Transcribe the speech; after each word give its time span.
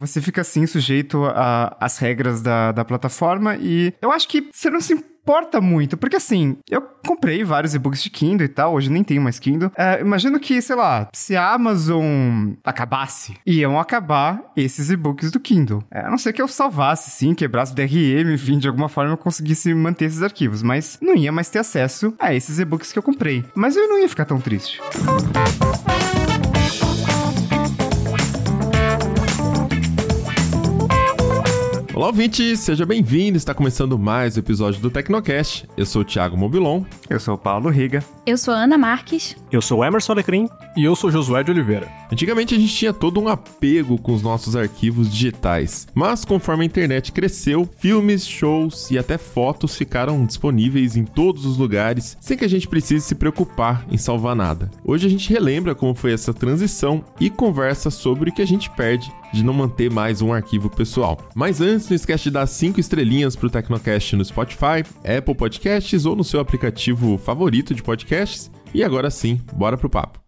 Você 0.00 0.20
fica 0.20 0.40
assim 0.40 0.66
sujeito 0.66 1.22
às 1.80 1.98
regras 1.98 2.42
da, 2.42 2.72
da 2.72 2.84
plataforma 2.84 3.56
e 3.56 3.92
eu 4.02 4.10
acho 4.10 4.28
que 4.28 4.48
você 4.52 4.70
não 4.70 4.80
se 4.80 4.92
importa 5.24 5.58
muito, 5.58 5.96
porque 5.96 6.16
assim, 6.16 6.58
eu 6.68 6.82
comprei 7.06 7.42
vários 7.42 7.74
e-books 7.74 8.02
de 8.02 8.10
Kindle 8.10 8.44
e 8.44 8.48
tal, 8.48 8.74
hoje 8.74 8.90
nem 8.90 9.02
tenho 9.02 9.22
mais 9.22 9.38
Kindle. 9.38 9.72
É, 9.74 9.98
imagino 10.00 10.38
que, 10.38 10.60
sei 10.60 10.76
lá, 10.76 11.08
se 11.14 11.34
a 11.34 11.50
Amazon 11.50 12.52
acabasse, 12.62 13.34
iam 13.46 13.80
acabar 13.80 14.52
esses 14.54 14.90
e-books 14.90 15.30
do 15.30 15.40
Kindle. 15.40 15.82
É, 15.90 16.00
a 16.00 16.10
não 16.10 16.18
ser 16.18 16.34
que 16.34 16.42
eu 16.42 16.48
salvasse, 16.48 17.10
sim, 17.10 17.34
quebrasse 17.34 17.72
o 17.72 17.74
DRM, 17.74 18.34
enfim, 18.34 18.58
de 18.58 18.68
alguma 18.68 18.88
forma 18.90 19.12
eu 19.12 19.16
conseguisse 19.16 19.72
manter 19.72 20.04
esses 20.04 20.22
arquivos, 20.22 20.62
mas 20.62 20.98
não 21.00 21.16
ia 21.16 21.32
mais 21.32 21.48
ter 21.48 21.60
acesso 21.60 22.14
a 22.18 22.34
esses 22.34 22.58
e-books 22.58 22.92
que 22.92 22.98
eu 22.98 23.02
comprei. 23.02 23.42
Mas 23.54 23.76
eu 23.76 23.88
não 23.88 23.98
ia 23.98 24.08
ficar 24.08 24.26
tão 24.26 24.38
triste. 24.38 24.78
Olá, 31.94 32.08
ouvinte, 32.08 32.56
seja 32.56 32.84
bem-vindo. 32.84 33.36
Está 33.36 33.54
começando 33.54 33.96
mais 33.96 34.36
um 34.36 34.40
episódio 34.40 34.80
do 34.80 34.90
Tecnocast. 34.90 35.64
Eu 35.76 35.86
sou 35.86 36.02
o 36.02 36.04
Thiago 36.04 36.36
Mobilon. 36.36 36.82
Eu 37.08 37.20
sou 37.20 37.36
o 37.36 37.38
Paulo 37.38 37.70
Riga. 37.70 38.02
Eu 38.26 38.36
sou 38.36 38.52
a 38.52 38.64
Ana 38.64 38.76
Marques. 38.76 39.36
Eu 39.52 39.62
sou 39.62 39.78
o 39.78 39.84
Emerson 39.84 40.10
Alecrim. 40.10 40.48
E 40.76 40.82
eu 40.82 40.96
sou 40.96 41.08
Josué 41.08 41.44
de 41.44 41.52
Oliveira. 41.52 41.88
Antigamente 42.10 42.52
a 42.52 42.58
gente 42.58 42.74
tinha 42.74 42.92
todo 42.92 43.20
um 43.20 43.28
apego 43.28 43.96
com 43.96 44.12
os 44.12 44.22
nossos 44.22 44.56
arquivos 44.56 45.08
digitais, 45.08 45.86
mas 45.94 46.24
conforme 46.24 46.64
a 46.64 46.66
internet 46.66 47.12
cresceu, 47.12 47.68
filmes, 47.78 48.26
shows 48.26 48.90
e 48.90 48.98
até 48.98 49.16
fotos 49.16 49.76
ficaram 49.76 50.26
disponíveis 50.26 50.96
em 50.96 51.04
todos 51.04 51.46
os 51.46 51.56
lugares, 51.56 52.16
sem 52.20 52.36
que 52.36 52.44
a 52.44 52.48
gente 52.48 52.66
precise 52.66 53.04
se 53.04 53.14
preocupar 53.14 53.86
em 53.88 53.96
salvar 53.96 54.34
nada. 54.34 54.68
Hoje 54.84 55.06
a 55.06 55.10
gente 55.10 55.32
relembra 55.32 55.76
como 55.76 55.94
foi 55.94 56.12
essa 56.12 56.34
transição 56.34 57.04
e 57.20 57.30
conversa 57.30 57.88
sobre 57.88 58.30
o 58.30 58.32
que 58.32 58.42
a 58.42 58.46
gente 58.46 58.68
perde 58.70 59.12
de 59.34 59.44
não 59.44 59.52
manter 59.52 59.90
mais 59.90 60.22
um 60.22 60.32
arquivo 60.32 60.70
pessoal. 60.70 61.18
Mas 61.34 61.60
antes, 61.60 61.88
não 61.88 61.96
esquece 61.96 62.24
de 62.24 62.30
dar 62.30 62.46
5 62.46 62.78
estrelinhas 62.78 63.34
pro 63.34 63.50
Tecnocast 63.50 64.14
no 64.16 64.24
Spotify, 64.24 64.84
Apple 65.04 65.34
Podcasts 65.34 66.06
ou 66.06 66.14
no 66.14 66.24
seu 66.24 66.40
aplicativo 66.40 67.18
favorito 67.18 67.74
de 67.74 67.82
podcasts. 67.82 68.50
E 68.72 68.82
agora 68.82 69.10
sim, 69.10 69.40
bora 69.52 69.76
pro 69.76 69.90
papo. 69.90 70.24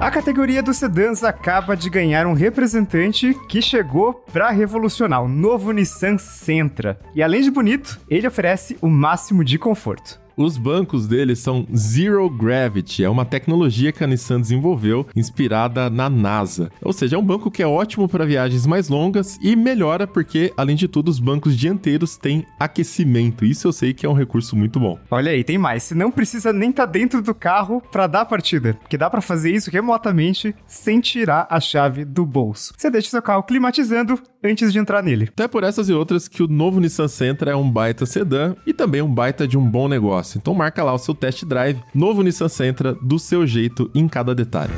A 0.00 0.10
categoria 0.10 0.62
dos 0.62 0.76
sedãs 0.76 1.24
acaba 1.24 1.76
de 1.76 1.90
ganhar 1.90 2.28
um 2.28 2.32
representante 2.32 3.34
que 3.48 3.60
chegou 3.60 4.14
para 4.32 4.50
revolucionar 4.50 5.20
o 5.22 5.28
novo 5.28 5.72
Nissan 5.72 6.16
Sentra. 6.16 6.96
E 7.12 7.22
além 7.24 7.42
de 7.42 7.50
bonito, 7.50 7.98
ele 8.08 8.26
oferece 8.26 8.78
o 8.80 8.88
máximo 8.88 9.42
de 9.42 9.58
conforto. 9.58 10.25
Os 10.38 10.58
bancos 10.58 11.06
deles 11.06 11.38
são 11.38 11.66
Zero 11.74 12.28
Gravity, 12.28 13.02
é 13.02 13.08
uma 13.08 13.24
tecnologia 13.24 13.90
que 13.90 14.04
a 14.04 14.06
Nissan 14.06 14.38
desenvolveu 14.38 15.06
inspirada 15.16 15.88
na 15.88 16.10
NASA. 16.10 16.70
Ou 16.82 16.92
seja, 16.92 17.16
é 17.16 17.18
um 17.18 17.24
banco 17.24 17.50
que 17.50 17.62
é 17.62 17.66
ótimo 17.66 18.06
para 18.06 18.26
viagens 18.26 18.66
mais 18.66 18.90
longas 18.90 19.38
e 19.40 19.56
melhora 19.56 20.06
porque, 20.06 20.52
além 20.54 20.76
de 20.76 20.88
tudo, 20.88 21.08
os 21.08 21.18
bancos 21.18 21.56
dianteiros 21.56 22.18
têm 22.18 22.44
aquecimento. 22.60 23.46
Isso 23.46 23.66
eu 23.66 23.72
sei 23.72 23.94
que 23.94 24.04
é 24.04 24.08
um 24.10 24.12
recurso 24.12 24.54
muito 24.54 24.78
bom. 24.78 24.98
Olha 25.10 25.32
aí, 25.32 25.42
tem 25.42 25.56
mais. 25.56 25.84
Você 25.84 25.94
não 25.94 26.10
precisa 26.10 26.52
nem 26.52 26.68
estar 26.68 26.84
tá 26.86 26.92
dentro 26.92 27.22
do 27.22 27.34
carro 27.34 27.82
para 27.90 28.06
dar 28.06 28.20
a 28.20 28.26
partida, 28.26 28.74
porque 28.74 28.98
dá 28.98 29.08
para 29.08 29.22
fazer 29.22 29.52
isso 29.52 29.70
remotamente 29.70 30.54
sem 30.66 31.00
tirar 31.00 31.46
a 31.48 31.58
chave 31.60 32.04
do 32.04 32.26
bolso. 32.26 32.74
Você 32.76 32.90
deixa 32.90 33.08
seu 33.08 33.22
carro 33.22 33.42
climatizando 33.42 34.20
antes 34.44 34.70
de 34.70 34.78
entrar 34.78 35.02
nele. 35.02 35.30
Até 35.32 35.48
por 35.48 35.64
essas 35.64 35.88
e 35.88 35.94
outras 35.94 36.28
que 36.28 36.42
o 36.42 36.46
novo 36.46 36.78
Nissan 36.78 37.08
Sentra 37.08 37.52
é 37.52 37.56
um 37.56 37.70
baita 37.70 38.04
sedã 38.04 38.54
e 38.66 38.74
também 38.74 39.00
um 39.00 39.12
baita 39.12 39.48
de 39.48 39.56
um 39.56 39.64
bom 39.66 39.88
negócio. 39.88 40.25
Então 40.34 40.54
marca 40.54 40.82
lá 40.82 40.92
o 40.92 40.98
seu 40.98 41.14
test 41.14 41.44
drive, 41.44 41.80
novo 41.94 42.22
Nissan 42.22 42.48
Sentra, 42.48 42.94
do 42.94 43.18
seu 43.18 43.46
jeito 43.46 43.90
em 43.94 44.08
cada 44.08 44.34
detalhe. 44.34 44.72